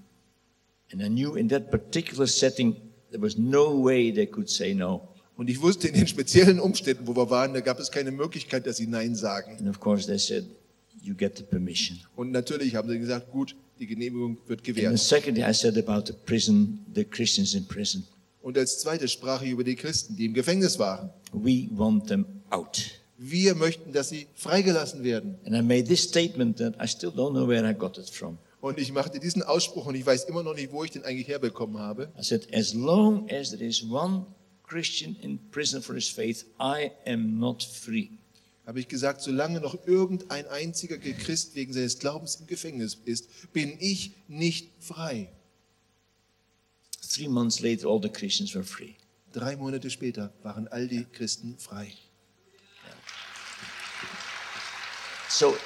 And 0.92 1.02
I 1.02 1.08
knew 1.08 1.36
in 1.36 1.48
that 1.50 1.70
particular 1.70 2.26
setting, 2.26 2.74
there 3.10 3.22
was 3.22 3.36
no 3.36 3.84
way 3.84 4.10
they 4.12 4.26
could 4.26 4.48
say 4.48 4.74
no. 4.74 5.08
Und 5.36 5.48
ich 5.48 5.60
wusste, 5.60 5.88
in 5.88 5.94
den 5.94 6.06
speziellen 6.06 6.60
Umständen, 6.60 7.06
wo 7.06 7.16
wir 7.16 7.30
waren, 7.30 7.54
da 7.54 7.60
gab 7.60 7.78
es 7.80 7.90
keine 7.90 8.10
Möglichkeit, 8.10 8.66
dass 8.66 8.78
sie 8.78 8.86
Nein 8.86 9.14
sagen. 9.14 9.56
And 9.58 9.68
of 9.68 9.80
course, 9.80 10.06
they 10.06 10.18
said, 10.18 10.44
You 11.02 11.14
get 11.14 11.36
the 11.38 11.44
permission. 11.44 11.98
Und 12.16 12.30
natürlich 12.30 12.74
haben 12.74 12.88
sie 12.88 12.98
gesagt, 12.98 13.30
gut, 13.30 13.54
die 13.78 13.86
Genehmigung 13.86 14.36
wird 14.46 14.60
And 14.60 14.66
gewährt. 14.66 14.98
second, 14.98 15.38
I 15.38 15.52
said 15.52 15.76
about 15.78 16.06
the 16.06 16.12
prison, 16.26 16.84
the 16.94 17.04
Christians 17.04 17.54
in 17.54 17.66
prison. 17.66 18.04
Und 18.42 18.56
als 18.56 18.78
zweites 18.80 19.12
sprach 19.12 19.42
ich 19.42 19.50
über 19.50 19.64
die 19.64 19.76
Christen, 19.76 20.16
die 20.16 20.26
im 20.26 20.34
Gefängnis 20.34 20.78
waren. 20.78 21.10
We 21.32 21.68
want 21.70 22.08
them 22.08 22.26
out. 22.50 22.90
Wir 23.18 23.54
möchten, 23.54 23.92
dass 23.92 24.08
sie 24.08 24.26
freigelassen 24.34 25.04
werden. 25.04 25.36
And 25.44 25.54
I 25.54 25.60
made 25.62 25.84
this 25.84 26.02
statement 26.02 26.56
that 26.58 26.74
I 26.82 26.86
still 26.86 27.10
don't 27.10 27.32
know 27.32 27.46
where 27.46 27.68
I 27.68 27.74
got 27.74 27.98
it 27.98 28.08
from. 28.08 28.38
Und 28.60 28.78
ich 28.78 28.92
machte 28.92 29.18
diesen 29.20 29.42
Ausspruch 29.42 29.86
und 29.86 29.94
ich 29.94 30.04
weiß 30.04 30.24
immer 30.24 30.42
noch 30.42 30.54
nicht, 30.54 30.72
wo 30.72 30.84
ich 30.84 30.90
den 30.90 31.04
eigentlich 31.04 31.28
herbekommen 31.28 31.78
habe. 31.78 32.10
I 32.18 32.22
said, 32.22 32.48
As 32.54 32.74
long 32.74 33.28
as 33.30 33.50
there 33.50 33.64
is 33.64 33.82
one 33.82 34.26
Christian 34.66 35.16
in 35.22 35.38
prison 35.50 35.82
for 35.82 35.94
his 35.94 36.08
faith, 36.08 36.44
I 36.60 36.90
am 37.06 37.38
not 37.38 37.62
free. 37.62 38.10
Habe 38.70 38.78
ich 38.78 38.86
gesagt, 38.86 39.20
solange 39.20 39.60
noch 39.60 39.84
irgendein 39.84 40.46
einziger 40.46 40.96
Christ 40.96 41.56
wegen 41.56 41.72
seines 41.72 41.98
Glaubens 41.98 42.36
im 42.36 42.46
Gefängnis 42.46 42.98
ist, 43.04 43.52
bin 43.52 43.76
ich 43.80 44.12
nicht 44.28 44.70
frei. 44.78 45.28
Three 47.02 47.26
months 47.26 47.58
later, 47.58 47.88
all 47.88 48.00
the 48.00 48.08
Christians 48.08 48.54
were 48.54 48.62
free. 48.62 48.94
Drei 49.32 49.56
Monate 49.56 49.90
später 49.90 50.32
waren 50.44 50.68
all 50.68 50.86
die 50.86 51.04
Christen 51.04 51.58
frei. 51.58 51.92
So, 55.28 55.56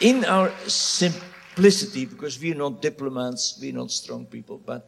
in 0.00 0.24
our 0.24 0.50
simplicity, 0.66 2.06
because 2.06 2.40
we're 2.40 2.56
not 2.56 2.82
diplomats, 2.82 3.58
we're 3.60 3.74
not 3.74 3.90
strong 3.90 4.24
people, 4.24 4.56
but 4.56 4.82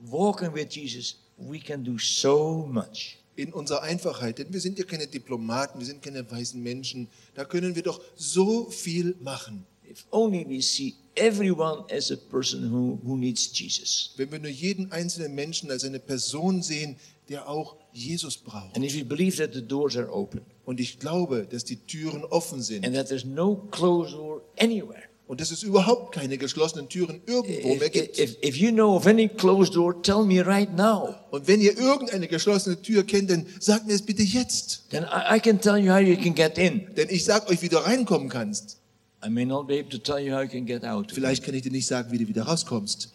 walking 0.00 0.52
with 0.52 0.68
Jesus, 0.68 1.14
we 1.36 1.60
can 1.60 1.84
do 1.84 1.96
so 1.96 2.66
much. 2.66 3.18
In 3.36 3.52
unserer 3.52 3.82
Einfachheit, 3.82 4.38
denn 4.38 4.52
wir 4.52 4.60
sind 4.60 4.78
ja 4.78 4.84
keine 4.84 5.06
Diplomaten, 5.06 5.80
wir 5.80 5.86
sind 5.86 6.02
keine 6.02 6.30
weisen 6.30 6.62
Menschen, 6.62 7.08
da 7.34 7.44
können 7.44 7.74
wir 7.74 7.82
doch 7.82 8.00
so 8.14 8.70
viel 8.70 9.16
machen. 9.20 9.66
If 9.90 10.06
only 10.10 10.46
we 10.48 10.62
see 10.62 10.94
everyone 11.14 11.84
as 11.90 12.10
a 12.10 12.16
person 12.16 12.70
who, 12.70 12.98
who 13.02 13.16
needs 13.16 13.50
Jesus. 13.52 14.14
Wenn 14.16 14.30
wir 14.32 14.38
nur 14.38 14.50
jeden 14.50 14.90
einzelnen 14.92 15.34
Menschen 15.34 15.70
als 15.70 15.84
eine 15.84 16.00
Person 16.00 16.62
sehen, 16.62 16.96
der 17.28 17.48
auch 17.48 17.76
Jesus 17.92 18.36
braucht. 18.36 18.76
And 18.76 18.84
if 18.84 18.94
we 18.94 19.04
believe 19.04 19.36
that 19.36 19.54
the 19.54 19.62
doors 19.62 19.96
are 19.96 20.10
open 20.12 20.42
Und 20.64 20.80
ich 20.80 20.98
glaube, 20.98 21.46
dass 21.48 21.64
die 21.64 21.76
Türen 21.76 22.24
offen 22.24 22.62
sind 22.62 22.84
and 22.84 22.94
that 22.94 23.08
there's 23.08 23.24
no 23.24 23.56
closed 23.70 24.14
door 24.14 24.42
anywhere. 24.58 25.02
Und 25.26 25.40
dass 25.40 25.50
es 25.50 25.62
überhaupt 25.62 26.14
keine 26.14 26.36
geschlossenen 26.36 26.88
Türen 26.88 27.20
irgendwo 27.26 27.74
mehr 27.76 27.86
If, 27.86 27.92
gibt. 27.92 28.18
if, 28.18 28.36
if 28.42 28.56
you 28.56 28.70
know 28.70 28.94
of 28.96 29.06
any 29.06 29.28
closed 29.28 29.74
door, 29.74 30.00
tell 30.02 30.24
me 30.24 30.44
right 30.44 30.74
now. 30.76 31.14
Und 31.30 31.48
wenn 31.48 31.60
ihr 31.60 31.76
irgendeine 31.78 32.28
geschlossene 32.28 32.80
Tür 32.82 33.04
kennt, 33.04 33.30
dann 33.30 33.46
sagt 33.58 33.86
mir 33.86 33.94
es 33.94 34.02
bitte 34.02 34.22
jetzt. 34.22 34.84
Then 34.90 35.04
I, 35.04 35.36
I 35.36 35.40
can 35.40 35.60
tell 35.60 35.76
you 35.78 35.90
how 35.92 36.00
you 36.00 36.16
can 36.16 36.34
get 36.34 36.58
in. 36.58 36.86
Denn 36.96 37.08
ich 37.10 37.24
sag 37.24 37.48
euch, 37.48 37.62
wie 37.62 37.68
du 37.70 37.78
reinkommen 37.78 38.28
kannst. 38.28 38.78
I 39.24 39.30
may 39.30 39.46
not 39.46 39.66
be 39.66 39.78
able 39.80 39.88
to 39.88 39.98
tell 39.98 40.18
you 40.18 40.34
how 40.34 40.42
you 40.42 40.48
can 40.48 40.66
get 40.66 40.84
out. 40.84 41.10
Vielleicht 41.10 41.42
kann 41.42 41.54
ich 41.54 41.62
dir 41.62 41.72
nicht 41.72 41.86
sagen, 41.86 42.12
wie 42.12 42.18
du 42.18 42.28
wieder 42.28 42.42
rauskommst. 42.42 43.10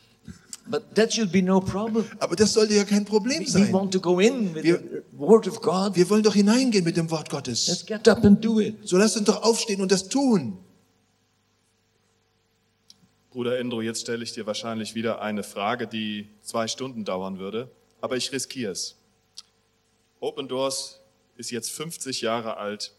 But 0.68 0.96
that 0.96 1.14
should 1.14 1.32
be 1.32 1.42
no 1.42 1.60
problem. 1.62 2.06
Aber 2.20 2.36
das 2.36 2.54
sollte 2.54 2.76
ja 2.76 2.84
kein 2.84 3.06
Problem 3.06 3.40
We, 3.42 3.46
we 3.46 3.50
sein. 3.52 3.74
want 3.74 3.92
to 3.94 4.00
go 4.00 4.20
in 4.20 4.54
with 4.56 4.64
Wir- 4.64 4.78
the 4.80 5.18
word 5.18 5.48
of 5.48 5.62
God. 5.62 5.96
Wir 5.96 6.08
wollen 6.10 6.24
doch 6.24 6.34
hineingehen 6.36 6.84
mit 6.84 6.98
dem 6.98 7.10
Wort 7.12 7.30
Gottes. 7.30 7.68
Let's 7.68 7.86
get 7.86 8.08
up 8.08 8.24
and 8.24 8.44
do 8.44 8.60
it. 8.60 8.76
So 8.88 8.98
lasst 8.98 9.16
uns 9.18 9.26
doch 9.26 9.42
aufstehen 9.44 9.82
und 9.82 9.92
das 9.92 10.08
tun. 10.10 10.58
Bruder 13.32 13.60
Endro, 13.60 13.82
jetzt 13.82 14.02
stelle 14.02 14.24
ich 14.24 14.34
dir 14.34 14.48
wahrscheinlich 14.48 14.96
wieder 14.96 15.22
eine 15.22 15.44
Frage, 15.44 15.86
die 15.88 16.28
zwei 16.42 16.68
Stunden 16.68 17.06
dauern 17.06 17.38
würde, 17.38 17.70
aber 18.02 18.18
ich 18.18 18.32
riskiere 18.32 18.72
es. 18.72 18.98
Open 20.20 20.48
Doors 20.48 21.00
ist 21.38 21.52
jetzt 21.52 21.70
50 21.72 22.22
Jahre 22.22 22.58
alt 22.58 22.92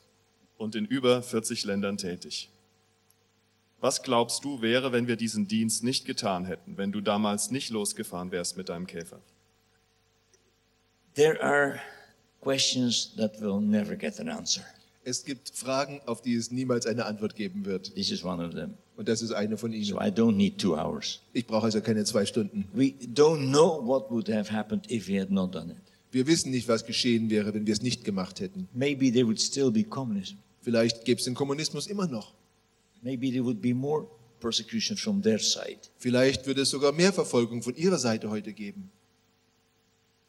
und 0.56 0.76
in 0.76 0.84
über 0.84 1.22
40 1.22 1.64
Ländern 1.64 1.96
tätig. 1.96 2.48
Was 3.80 4.02
glaubst 4.02 4.44
du 4.44 4.62
wäre, 4.62 4.92
wenn 4.92 5.08
wir 5.08 5.16
diesen 5.16 5.48
Dienst 5.48 5.82
nicht 5.82 6.04
getan 6.04 6.44
hätten, 6.44 6.76
wenn 6.76 6.92
du 6.92 7.00
damals 7.00 7.50
nicht 7.50 7.70
losgefahren 7.70 8.30
wärst 8.30 8.56
mit 8.56 8.68
deinem 8.68 8.86
Käfer? 8.86 9.20
There 11.14 11.42
are 11.42 11.80
questions 12.40 13.14
that 13.16 13.40
will 13.40 13.60
never 13.60 13.96
get 13.96 14.20
an 14.20 14.28
answer. 14.28 14.62
Es 15.02 15.24
gibt 15.24 15.50
Fragen, 15.50 16.00
auf 16.06 16.22
die 16.22 16.34
es 16.34 16.50
niemals 16.50 16.86
eine 16.86 17.06
Antwort 17.06 17.34
geben 17.34 17.64
wird. 17.64 17.94
This 17.94 18.10
is 18.10 18.22
one 18.22 18.46
of 18.46 18.54
them. 18.54 18.74
Und 19.00 19.08
das 19.08 19.22
ist 19.22 19.32
eine 19.32 19.56
von 19.56 19.72
So 19.72 19.76
ihnen. 19.78 19.96
I 19.96 20.10
don't 20.10 20.32
need 20.32 20.58
two 20.58 20.76
hours. 20.76 21.20
Ich 21.32 21.46
brauche 21.46 21.64
also 21.64 21.80
keine 21.80 22.04
zwei 22.04 22.26
Stunden. 22.26 22.66
We 22.74 22.92
don't 23.14 23.48
know 23.48 23.80
what 23.82 24.10
would 24.10 24.28
have 24.28 24.52
happened 24.52 24.90
if 24.90 25.08
we 25.08 25.18
had 25.18 25.30
not 25.30 25.54
done 25.54 25.72
it. 25.72 25.78
Wir 26.12 26.26
wissen 26.26 26.50
nicht, 26.50 26.68
was 26.68 26.84
geschehen 26.84 27.30
wäre, 27.30 27.54
wenn 27.54 27.66
wir 27.66 27.72
es 27.72 27.80
nicht 27.80 28.04
gemacht 28.04 28.40
hätten. 28.40 28.68
Maybe 28.74 29.10
there 29.10 29.24
would 29.24 29.40
still 29.40 29.70
be 29.70 29.84
communism. 29.84 30.36
Vielleicht 30.60 31.06
gäbe 31.06 31.18
es 31.18 31.24
den 31.24 31.32
Kommunismus 31.32 31.86
immer 31.86 32.06
noch. 32.06 32.34
Maybe 33.00 33.30
there 33.30 33.42
would 33.42 33.62
be 33.62 33.72
more 33.72 34.06
persecution 34.38 34.98
from 34.98 35.22
their 35.22 35.38
side. 35.38 35.78
Vielleicht 35.96 36.46
würde 36.46 36.60
es 36.60 36.68
sogar 36.68 36.92
mehr 36.92 37.14
Verfolgung 37.14 37.62
von 37.62 37.74
ihrer 37.76 37.96
Seite 37.96 38.28
heute 38.28 38.52
geben. 38.52 38.90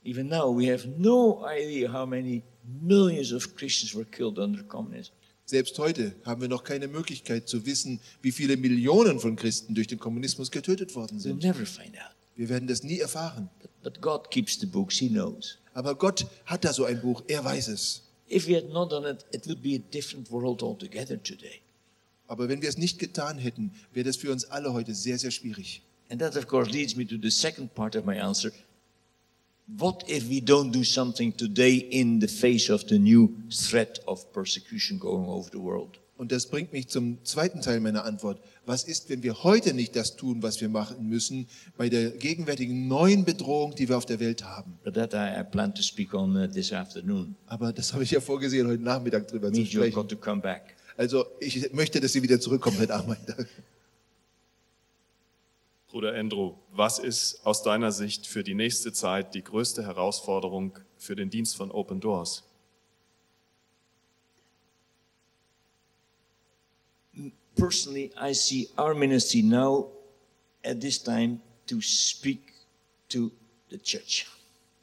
Even 0.06 0.30
now, 0.30 0.50
we 0.58 0.72
have 0.72 0.88
no 0.98 1.44
idea 1.46 1.92
how 1.92 2.06
many 2.06 2.42
millions 2.82 3.34
of 3.34 3.54
Christians 3.54 3.94
were 3.94 4.06
killed 4.06 4.40
under 4.40 4.64
communism. 4.64 5.12
Selbst 5.52 5.78
heute 5.80 6.16
haben 6.24 6.40
wir 6.40 6.48
noch 6.48 6.64
keine 6.64 6.88
Möglichkeit 6.88 7.50
zu 7.50 7.66
wissen, 7.66 8.00
wie 8.22 8.32
viele 8.32 8.56
Millionen 8.56 9.20
von 9.20 9.36
Christen 9.36 9.76
durch 9.76 9.88
den 9.88 10.00
Kommunismus 10.00 10.50
getötet 10.50 10.96
worden 10.96 11.18
We'll 11.18 11.24
sind. 11.24 11.44
never 11.44 11.66
find 11.66 11.94
out. 11.98 12.16
Wir 12.38 12.48
werden 12.48 12.70
das 12.70 12.84
nie 12.84 13.00
erfahren. 13.00 13.50
But, 13.60 13.70
but 13.84 14.02
God 14.02 14.32
keeps 14.32 14.58
the 14.58 14.66
books, 14.66 14.98
He 14.98 15.10
knows. 15.10 15.58
Aber 15.74 15.96
Gott 15.96 16.26
hat 16.46 16.64
da 16.64 16.72
so 16.72 16.86
ein 16.86 17.02
Buch, 17.02 17.22
er 17.28 17.44
weiß 17.44 17.68
es. 17.68 18.04
If 18.32 18.48
we 18.48 18.56
had 18.56 18.70
not 18.70 18.94
done 18.94 19.06
it, 19.10 19.26
it 19.34 19.46
would 19.46 19.62
be 19.62 19.76
a 19.76 19.80
different 19.94 20.32
world 20.32 20.64
altogether 20.64 21.22
today. 21.22 21.60
Aber 22.28 22.48
wenn 22.48 22.62
wir 22.62 22.70
es 22.70 22.78
nicht 22.78 22.98
getan 22.98 23.38
hätten, 23.38 23.74
wäre 23.92 24.06
das 24.06 24.16
für 24.16 24.32
uns 24.32 24.46
alle 24.46 24.72
heute 24.72 24.96
sehr, 24.96 25.20
sehr 25.20 25.32
schwierig. 25.32 25.82
And 26.10 26.22
that, 26.22 26.38
of 26.38 26.48
course, 26.48 26.72
leads 26.72 26.96
me 26.96 27.06
to 27.06 27.18
the 27.22 27.30
second 27.30 27.76
part 27.76 27.98
of 27.98 28.06
my 28.06 28.18
answer. 28.18 28.54
What 29.78 30.10
if 30.10 30.30
we 30.30 30.42
don't 30.42 30.72
do 30.72 30.84
something 30.84 31.36
today 31.38 31.76
in 31.76 32.20
the 32.20 32.28
face 32.28 32.70
of 32.70 32.84
the 32.90 33.00
new 33.00 33.30
threat 33.50 34.00
of 34.06 34.32
persecution 34.34 35.00
going 35.00 35.28
over 35.28 35.50
the 35.50 35.60
world? 35.60 35.98
Und 36.18 36.32
das 36.32 36.46
bringt 36.46 36.72
mich 36.74 36.88
zum 36.90 37.18
zweiten 37.24 37.62
Teil 37.62 37.80
meiner 37.80 38.04
Antwort. 38.04 38.40
Was 38.66 38.84
ist, 38.84 39.10
wenn 39.10 39.24
wir 39.24 39.44
heute 39.44 39.74
nicht 39.74 39.96
das 39.96 40.16
tun, 40.18 40.44
was 40.44 40.62
wir 40.62 40.70
machen 40.70 41.08
müssen, 41.08 41.48
bei 41.78 41.90
der 41.90 42.12
gegenwärtigen 42.12 42.88
neuen 42.88 43.26
Bedrohung, 43.26 43.74
die 43.74 43.90
wir 43.90 43.98
auf 43.98 44.06
der 44.06 44.20
Welt 44.20 44.44
haben? 44.44 44.78
But 44.84 44.94
that 44.96 45.14
I, 45.14 45.40
I 45.40 45.44
plan 45.44 45.74
to 45.74 45.82
speak 45.82 46.14
on 46.14 46.36
uh, 46.36 46.48
this 46.48 46.74
afternoon. 46.74 47.36
Aber 47.48 47.72
das 47.74 47.94
habe 47.94 48.04
ich 48.04 48.12
ja 48.12 48.20
vorgesehen, 48.20 48.68
heute 48.68 48.84
Nachmittag 48.84 49.30
drüber 49.30 49.52
zu 49.52 49.66
sprechen. 49.66 50.06
Also 50.98 51.26
ich 51.40 51.72
möchte, 51.74 52.00
dass 52.02 52.14
Sie 52.14 52.22
wieder 52.22 52.40
zurückkommen 52.40 52.78
heute 52.78 52.92
Nachmittag. 52.92 53.48
Bruder 55.92 56.16
Endro, 56.16 56.58
was 56.72 57.00
ist 57.00 57.46
aus 57.46 57.64
deiner 57.64 57.92
Sicht 57.92 58.26
für 58.26 58.46
die 58.46 58.54
nächste 58.54 58.94
Zeit 58.94 59.36
die 59.36 59.44
größte 59.44 59.86
Herausforderung 59.86 60.80
für 60.98 61.18
den 61.18 61.30
Dienst 61.30 61.58
von 61.58 61.70
Open 61.70 62.00
Doors? 62.00 62.44
Personally, 67.56 68.10
I 68.18 68.34
see 68.34 68.70
our 68.78 68.96
ministry 68.96 69.44
now 69.44 69.92
at 70.64 70.80
this 70.80 71.04
time 71.04 71.42
to 71.68 71.82
speak 71.82 72.54
to 73.10 73.30
the 73.70 73.78
church. 73.78 74.26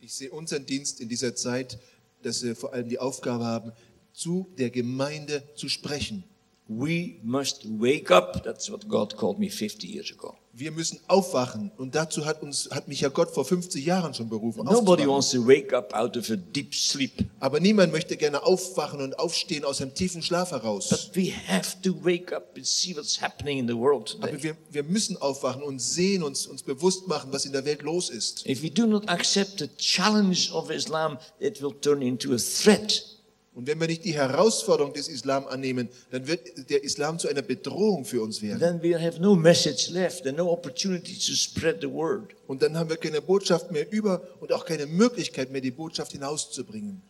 Ich 0.02 0.12
sehe 0.12 0.30
unseren 0.30 0.66
Dienst 0.66 1.00
in 1.00 1.08
dieser 1.08 1.34
Zeit, 1.34 1.78
dass 2.22 2.42
wir 2.42 2.54
vor 2.54 2.74
allem 2.74 2.88
die 2.88 2.98
Aufgabe 2.98 3.46
haben, 3.46 3.72
zu 4.12 4.46
der 4.58 4.68
Gemeinde 4.68 5.42
zu 5.54 5.70
sprechen. 5.70 6.24
We 6.68 7.14
must 7.22 7.64
wake 7.64 8.10
up. 8.10 8.42
That's 8.44 8.70
what 8.70 8.86
God 8.86 9.16
called 9.16 9.38
me 9.38 9.48
50 9.48 9.88
years 9.88 10.12
ago. 10.12 10.36
Wir 10.58 10.72
müssen 10.72 10.98
aufwachen. 11.06 11.70
Und 11.76 11.94
dazu 11.94 12.26
hat, 12.26 12.42
uns, 12.42 12.68
hat 12.72 12.88
mich 12.88 13.00
ja 13.00 13.10
Gott 13.10 13.30
vor 13.30 13.44
50 13.44 13.86
Jahren 13.86 14.12
schon 14.12 14.28
berufen. 14.28 14.64
Nobody 14.64 15.06
wants 15.06 15.30
to 15.30 15.46
wake 15.46 15.72
up 15.72 15.94
out 15.94 16.16
of 16.16 16.28
a 16.30 16.36
deep 16.36 16.74
sleep. 16.74 17.12
Aber 17.38 17.60
niemand 17.60 17.92
möchte 17.92 18.16
gerne 18.16 18.42
aufwachen 18.42 19.00
und 19.00 19.16
aufstehen 19.20 19.64
aus 19.64 19.80
einem 19.80 19.94
tiefen 19.94 20.20
Schlaf 20.20 20.50
heraus. 20.50 20.88
But 20.88 21.10
we 21.14 21.32
have 21.46 21.80
to 21.82 21.94
wake 22.02 22.34
up 22.34 22.56
and 22.56 22.66
see 22.66 22.96
what's 22.96 23.22
happening 23.22 23.58
in 23.58 23.68
the 23.68 23.76
world 23.76 24.18
Aber 24.20 24.42
wir, 24.42 24.56
wir 24.72 24.82
müssen 24.82 25.16
aufwachen 25.18 25.62
und 25.62 25.80
sehen, 25.80 26.24
uns, 26.24 26.48
uns 26.48 26.64
bewusst 26.64 27.06
machen, 27.06 27.32
was 27.32 27.44
in 27.44 27.52
der 27.52 27.64
Welt 27.64 27.82
los 27.82 28.10
ist. 28.10 28.44
If 28.44 28.60
we 28.60 28.70
do 28.70 28.84
not 28.84 29.08
accept 29.08 29.60
the 29.60 29.68
challenge 29.76 30.50
of 30.52 30.70
Islam, 30.70 31.18
it 31.38 31.62
will 31.62 31.72
turn 31.72 32.02
into 32.02 32.34
a 32.34 32.38
threat. 32.38 33.17
Und 33.58 33.66
wenn 33.66 33.80
wir 33.80 33.88
nicht 33.88 34.04
die 34.04 34.14
Herausforderung 34.14 34.92
des 34.92 35.08
Islam 35.08 35.48
annehmen, 35.48 35.88
dann 36.12 36.28
wird 36.28 36.70
der 36.70 36.84
Islam 36.84 37.18
zu 37.18 37.26
einer 37.26 37.42
Bedrohung 37.42 38.04
für 38.04 38.22
uns 38.22 38.40
werden. 38.40 38.60
Then 38.60 38.80
we 38.80 38.96
have 38.96 39.20
no 39.20 39.34
message 39.34 39.90
left 39.90 40.28
and 40.28 40.38
no 40.38 40.48
opportunity 40.52 41.14
to 41.14 41.34
spread 41.34 41.78
the 41.80 41.90
word. 41.90 42.36
Und 42.46 42.62
dann 42.62 42.76
haben 42.76 42.88
wir 42.88 42.96
keine 42.96 43.20
Botschaft 43.20 43.72
mehr 43.72 43.90
über 43.90 44.22
und 44.38 44.52
auch 44.52 44.64
keine 44.64 44.86
Möglichkeit 44.86 45.50
mehr, 45.50 45.60
die 45.60 45.72
Botschaft 45.72 46.12
hinauszubringen. 46.12 47.02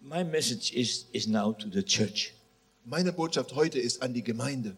My 0.00 0.24
message 0.24 0.72
is, 0.72 1.04
is 1.12 1.26
now 1.26 1.52
to 1.52 1.68
the 1.70 1.82
church. 1.82 2.32
Meine 2.86 3.12
Botschaft 3.12 3.54
heute 3.54 3.78
ist 3.78 4.00
an 4.00 4.14
die 4.14 4.24
Gemeinde. 4.24 4.74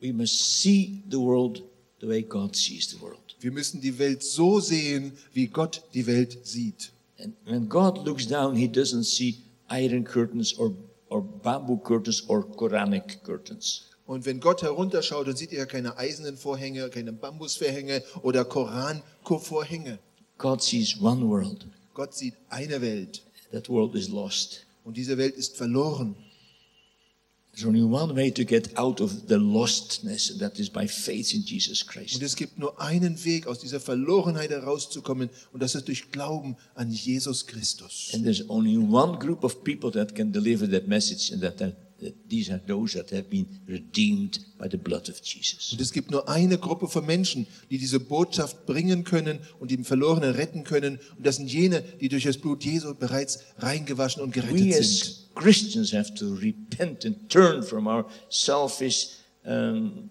We 0.00 0.12
must 0.12 0.60
see 0.60 1.04
the 1.08 1.18
world 1.18 1.62
the 2.00 2.08
way 2.08 2.20
God 2.20 2.56
sees 2.56 2.90
the 2.90 3.00
world. 3.00 3.36
Wir 3.38 3.52
müssen 3.52 3.80
die 3.80 3.96
Welt 3.96 4.24
so 4.24 4.58
sehen, 4.58 5.12
wie 5.32 5.46
Gott 5.46 5.84
die 5.94 6.04
Welt 6.08 6.38
sieht. 6.42 6.90
And 7.18 7.34
when 7.46 7.68
God 7.68 8.04
looks 8.06 8.26
down, 8.26 8.56
he 8.56 8.68
doesn't 8.68 9.04
see 9.04 9.38
iron 9.68 10.04
curtains 10.04 10.52
or, 10.58 10.72
or 11.08 11.22
bamboo 11.22 11.78
curtains 11.78 12.22
or 12.28 12.44
Quranic 12.44 13.22
curtains. 13.24 13.90
Und 14.06 14.24
wenn 14.24 14.38
Gott 14.38 14.62
herunterschaut, 14.62 15.26
dann 15.26 15.34
sieht 15.34 15.52
er 15.52 15.66
keine 15.66 15.96
eisernen 15.98 16.36
Vorhänge, 16.36 16.88
keine 16.90 17.12
Bambusvorhänge 17.12 18.02
oder 18.22 18.44
Koranvorhänge. 18.44 19.98
God 20.38 20.62
sees 20.62 21.00
one 21.00 21.26
world. 21.26 21.66
Gott 21.94 22.14
sieht 22.14 22.34
eine 22.50 22.80
Welt 22.80 23.22
That 23.52 23.68
world 23.68 23.94
is 23.94 24.08
lost. 24.08 24.66
und 24.84 24.96
diese 24.96 25.16
Welt 25.16 25.34
ist 25.34 25.56
verloren. 25.56 26.14
There's 27.56 27.68
only 27.68 27.82
one 27.82 28.14
way 28.14 28.30
to 28.32 28.44
get 28.44 28.76
out 28.76 29.00
of 29.00 29.28
the 29.28 29.38
lostness, 29.38 30.30
and 30.30 30.38
that 30.40 30.58
is 30.58 30.68
by 30.68 30.86
faith 30.86 31.32
in 31.32 31.42
Jesus 31.42 31.80
Und 31.80 31.88
Christ. 31.88 32.22
es 32.22 32.36
gibt 32.36 32.58
nur 32.58 32.78
einen 32.78 33.24
Weg, 33.24 33.46
aus 33.46 33.60
dieser 33.60 33.80
Verlorenheit 33.80 34.50
herauszukommen, 34.50 35.30
und 35.54 35.62
das 35.62 35.74
ist 35.74 35.88
durch 35.88 36.10
Glauben 36.10 36.56
an 36.74 36.90
Jesus 36.92 37.46
Christus. 37.46 38.10
And 38.12 38.24
there's 38.24 38.44
only 38.50 38.76
one 38.76 39.18
group 39.18 39.42
of 39.42 39.64
people 39.64 39.90
that 39.92 40.14
can 40.14 40.32
deliver 40.32 40.68
that 40.70 40.86
message, 40.86 41.32
and 41.32 41.40
that, 41.40 41.56
that, 41.56 41.74
are 42.02 42.60
those 42.66 42.94
that 42.94 43.10
have 43.10 43.30
been 43.30 43.46
redeemed 43.68 44.38
by 44.58 44.68
the 44.70 44.76
blood 44.76 45.08
of 45.08 45.20
Jesus. 45.22 45.72
Und 45.72 45.80
es 45.80 45.92
gibt 45.92 46.10
nur 46.10 46.28
eine 46.28 46.58
Gruppe 46.58 46.88
von 46.88 47.06
Menschen, 47.06 47.46
die 47.70 47.78
diese 47.78 48.00
Botschaft 48.00 48.66
bringen 48.66 49.04
können 49.04 49.38
und 49.58 49.70
die 49.70 49.82
Verlorenen 49.82 50.34
retten 50.34 50.64
können. 50.64 50.98
Und 51.16 51.26
das 51.26 51.36
sind 51.36 51.50
jene, 51.50 51.82
die 52.00 52.08
durch 52.08 52.24
das 52.24 52.38
Blut 52.38 52.64
Jesu 52.64 52.94
bereits 52.94 53.40
reingewaschen 53.58 54.22
und 54.22 54.36
We 54.36 54.40
gerettet 54.40 54.58
sind. 54.58 54.80
as 54.80 55.26
Christians 55.34 55.92
have 55.92 56.14
to 56.14 56.34
repent 56.34 57.04
and 57.04 57.28
turn 57.28 57.62
from 57.62 57.86
our 57.86 58.06
selfish 58.30 59.08
um, 59.44 60.10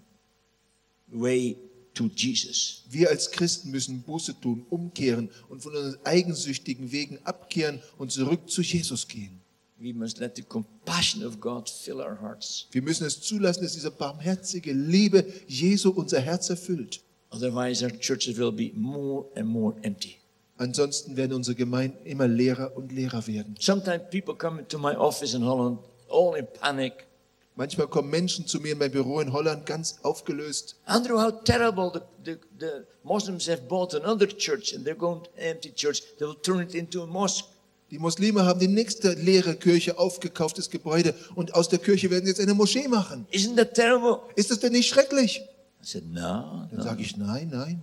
way 1.08 1.56
to 1.94 2.10
Jesus. 2.14 2.84
Wir 2.90 3.10
als 3.10 3.30
Christen 3.30 3.70
müssen 3.70 4.02
Buße 4.02 4.38
tun, 4.40 4.66
umkehren 4.70 5.30
und 5.48 5.62
von 5.62 5.74
unseren 5.74 5.98
eigensüchtigen 6.04 6.92
Wegen 6.92 7.18
abkehren 7.24 7.80
und 7.98 8.12
zurück 8.12 8.48
zu 8.50 8.62
Jesus 8.62 9.08
gehen. 9.08 9.35
We 9.78 9.92
must 9.92 10.20
let 10.20 10.36
the 10.36 10.42
compassion 10.42 11.22
of 11.22 11.38
God 11.38 11.68
fill 11.68 12.00
our 12.00 12.18
hearts. 12.20 12.66
Wir 12.70 12.80
müssen 12.80 13.06
es 13.06 13.20
zulassen, 13.20 13.62
dass 13.62 13.74
diese 13.74 13.90
barmherzige 13.90 14.72
Liebe 14.72 15.24
Jesu 15.46 15.90
unser 15.90 16.20
Herz 16.20 16.48
erfüllt. 16.48 17.02
Otherwise, 17.30 17.84
our 17.84 17.90
churches 17.90 18.38
will 18.38 18.52
be 18.52 18.72
more 18.74 19.26
and 19.34 19.46
more 19.46 19.74
empty. 19.82 20.16
Ansonsten 20.56 21.16
werden 21.18 21.34
unsere 21.34 21.54
Gemeinden 21.54 22.06
immer 22.06 22.26
leerer 22.26 22.74
und 22.74 22.90
leerer 22.90 23.26
werden. 23.26 23.56
Sometimes 23.60 24.04
people 24.10 24.34
come 24.34 24.60
into 24.60 24.78
my 24.78 24.96
office 24.96 25.34
in 25.34 25.44
Holland 25.44 25.78
all 26.08 26.36
in 26.36 26.46
panic. 26.46 27.06
Manchmal 27.54 27.88
kommen 27.88 28.10
Menschen 28.10 28.46
zu 28.46 28.60
mir 28.60 28.72
in 28.72 28.78
mein 28.78 28.90
Büro 28.90 29.20
in 29.20 29.32
Holland 29.32 29.66
ganz 29.66 29.98
aufgelöst. 30.02 30.76
Andrew, 30.86 31.18
how 31.18 31.30
terrible 31.30 31.90
the, 31.92 32.00
the, 32.24 32.38
the 32.58 32.86
Muslims 33.02 33.46
have 33.48 33.62
bought 33.68 33.94
another 33.94 34.26
church 34.26 34.74
and 34.74 34.86
they're 34.86 34.94
going 34.94 35.22
to 35.22 35.30
empty 35.38 35.72
church. 35.72 36.02
They 36.18 36.26
will 36.26 36.40
turn 36.40 36.60
it 36.60 36.74
into 36.74 37.02
a 37.02 37.06
mosque. 37.06 37.44
Die 37.90 37.98
Muslime 37.98 38.44
haben 38.44 38.58
die 38.58 38.68
nächste 38.68 39.12
leere 39.12 39.54
Kirche 39.56 39.98
aufgekauft, 39.98 40.58
das 40.58 40.70
Gebäude, 40.70 41.14
und 41.36 41.54
aus 41.54 41.68
der 41.68 41.78
Kirche 41.78 42.10
werden 42.10 42.24
sie 42.24 42.30
jetzt 42.30 42.40
eine 42.40 42.54
Moschee 42.54 42.88
machen. 42.88 43.26
Isn't 43.30 43.56
that 43.56 43.74
terrible? 43.74 44.18
Ist 44.34 44.50
das 44.50 44.58
denn 44.58 44.72
nicht 44.72 44.88
schrecklich? 44.88 45.42
I 45.82 45.86
said, 45.86 46.04
no, 46.06 46.66
Dann 46.70 46.78
no. 46.78 46.82
sage 46.82 47.02
ich, 47.02 47.16
nein, 47.16 47.48
nein. 47.52 47.82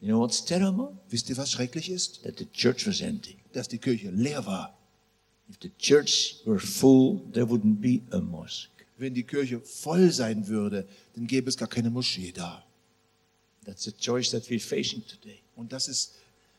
You 0.00 0.08
know 0.08 0.20
what's 0.20 0.44
terrible? 0.44 0.96
Wisst 1.10 1.28
ihr, 1.28 1.36
was 1.36 1.50
schrecklich 1.50 1.90
ist? 1.90 2.22
That 2.22 2.38
the 2.38 2.46
church 2.46 2.86
was 2.86 3.00
empty. 3.00 3.36
Dass 3.52 3.68
die 3.68 3.78
Kirche 3.78 4.10
leer 4.10 4.44
war. 4.46 4.76
If 5.50 5.56
the 5.60 5.70
church 5.78 6.36
were 6.46 6.58
full, 6.58 7.20
there 7.32 7.46
wouldn't 7.46 7.80
be 7.80 8.00
a 8.16 8.20
mosque. 8.20 8.70
Wenn 8.96 9.12
die 9.12 9.24
Kirche 9.24 9.60
voll 9.60 10.10
sein 10.10 10.46
würde, 10.46 10.86
dann 11.14 11.26
gäbe 11.26 11.50
es 11.50 11.56
gar 11.56 11.68
keine 11.68 11.90
Moschee 11.90 12.32
da. 12.32 12.64
That's 13.64 13.84
the 13.84 13.92
choice 13.92 14.30
that 14.30 14.44
we're 14.44 14.60
facing 14.60 15.02
today. 15.06 15.40
Und 15.56 15.72
das 15.72 15.88
ist 15.88 16.14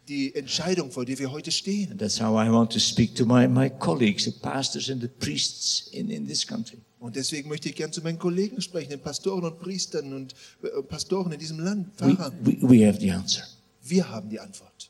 die 0.07 0.35
Entscheidung, 0.35 0.91
vor 0.91 1.05
der 1.05 1.17
wir 1.17 1.31
heute 1.31 1.51
stehen. 1.51 1.91
And 1.91 1.99
that's 1.99 2.19
how 2.19 2.35
I 2.35 2.49
want 2.49 2.71
to 2.73 2.79
speak 2.79 3.15
to 3.15 3.25
my, 3.25 3.47
my 3.47 3.69
colleagues, 3.69 4.25
the 4.25 4.31
pastors 4.31 4.89
and 4.89 5.01
the 5.01 5.07
priests 5.07 5.87
in, 5.91 6.09
in 6.09 6.27
this 6.27 6.45
country. 6.45 6.79
Und 6.99 7.15
deswegen 7.15 7.49
möchte 7.49 7.69
ich 7.69 7.75
gern 7.75 7.91
zu 7.91 8.01
meinen 8.01 8.17
Kollegen 8.17 8.61
sprechen, 8.61 8.89
den 8.89 9.01
Pastoren 9.01 9.43
und 9.45 9.59
Priestern 9.59 10.13
und 10.13 10.33
äh, 10.63 10.81
Pastoren 10.83 11.31
in 11.31 11.39
diesem 11.39 11.59
Land, 11.59 11.89
We, 11.99 12.15
Pfarrern. 12.15 12.33
we, 12.41 12.57
we 12.61 12.87
have 12.87 12.99
the 12.99 13.11
answer. 13.11 13.43
Wir 13.83 14.09
haben 14.09 14.29
die 14.29 14.39
Antwort. 14.39 14.89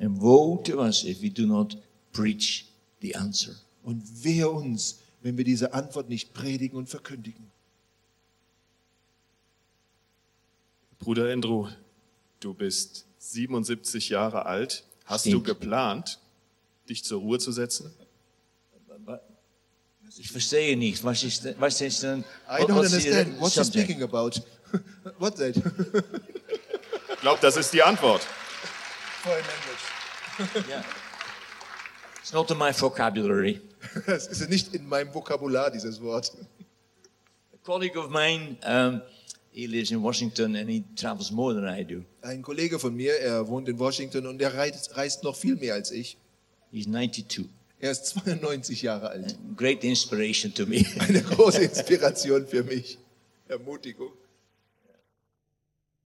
And 0.00 0.20
woe 0.20 0.62
to 0.64 0.80
us 0.80 1.04
if 1.04 1.22
we 1.22 1.30
do 1.30 1.46
not 1.46 1.76
preach 2.12 2.66
the 3.00 3.14
answer. 3.14 3.54
Und 3.82 4.02
wehe 4.24 4.48
uns, 4.48 4.98
wenn 5.22 5.36
wir 5.36 5.44
diese 5.44 5.72
Antwort 5.72 6.08
nicht 6.08 6.34
predigen 6.34 6.76
und 6.76 6.88
verkündigen. 6.88 7.50
Bruder 10.98 11.32
Andrew, 11.32 11.68
du 12.40 12.54
bist 12.54 13.07
77 13.18 14.08
Jahre 14.08 14.46
alt. 14.46 14.84
Hast 15.04 15.26
du 15.26 15.30
Stimmt. 15.30 15.44
geplant, 15.46 16.18
dich 16.88 17.04
zur 17.04 17.20
Ruhe 17.20 17.38
zu 17.38 17.52
setzen? 17.52 17.92
Ich 20.20 20.32
verstehe 20.32 20.76
nicht. 20.76 21.04
Was 21.04 21.22
ist, 21.22 21.44
denn- 21.44 21.54
was 21.58 21.80
ist 21.80 22.02
denn, 22.02 22.24
I 22.48 22.62
don't 22.62 22.72
understand. 22.72 23.40
What's 23.40 23.54
he 23.54 23.64
speaking 23.64 24.02
about? 24.02 24.40
What's 25.18 25.38
that? 25.38 25.54
Ich 25.56 27.20
glaube, 27.20 27.38
das 27.40 27.56
ist 27.56 27.72
die 27.72 27.82
Antwort. 27.82 28.22
Foreign 29.22 29.44
language. 29.44 30.68
Yeah. 30.68 30.84
It's 32.20 32.32
not 32.32 32.50
in 32.50 32.58
my 32.58 32.72
vocabulary. 32.72 33.60
Das 34.06 34.26
ist 34.26 34.48
nicht 34.50 34.74
in 34.74 34.88
meinem 34.88 35.14
Vokabular, 35.14 35.70
dieses 35.70 36.00
Wort. 36.00 36.32
A 37.52 37.56
colleague 37.64 37.96
of 37.96 38.10
mine, 38.10 38.56
um, 38.66 39.00
he 39.52 39.66
lives 39.66 39.90
in 39.90 40.02
Washington 40.02 40.56
and 40.56 40.68
he 40.68 40.84
travels 40.96 41.30
more 41.30 41.54
than 41.54 41.64
I 41.64 41.84
do. 41.84 42.04
Ein 42.22 42.42
Kollege 42.42 42.78
von 42.78 42.94
mir, 42.94 43.18
er 43.20 43.48
wohnt 43.48 43.68
in 43.68 43.78
Washington 43.78 44.26
und 44.26 44.40
er 44.40 44.54
reist, 44.54 44.96
reist 44.96 45.24
noch 45.24 45.36
viel 45.36 45.56
mehr 45.56 45.74
als 45.74 45.90
ich. 45.90 46.16
He's 46.70 46.86
92. 46.86 47.46
Er 47.80 47.92
ist 47.92 48.06
92 48.06 48.82
Jahre 48.82 49.10
alt. 49.10 49.38
Great 49.56 49.84
inspiration 49.84 50.52
to 50.52 50.66
me. 50.66 50.84
Eine 50.98 51.22
große 51.22 51.62
Inspiration 51.62 52.46
für 52.46 52.64
mich. 52.64 52.98
Ermutigung. 53.46 54.10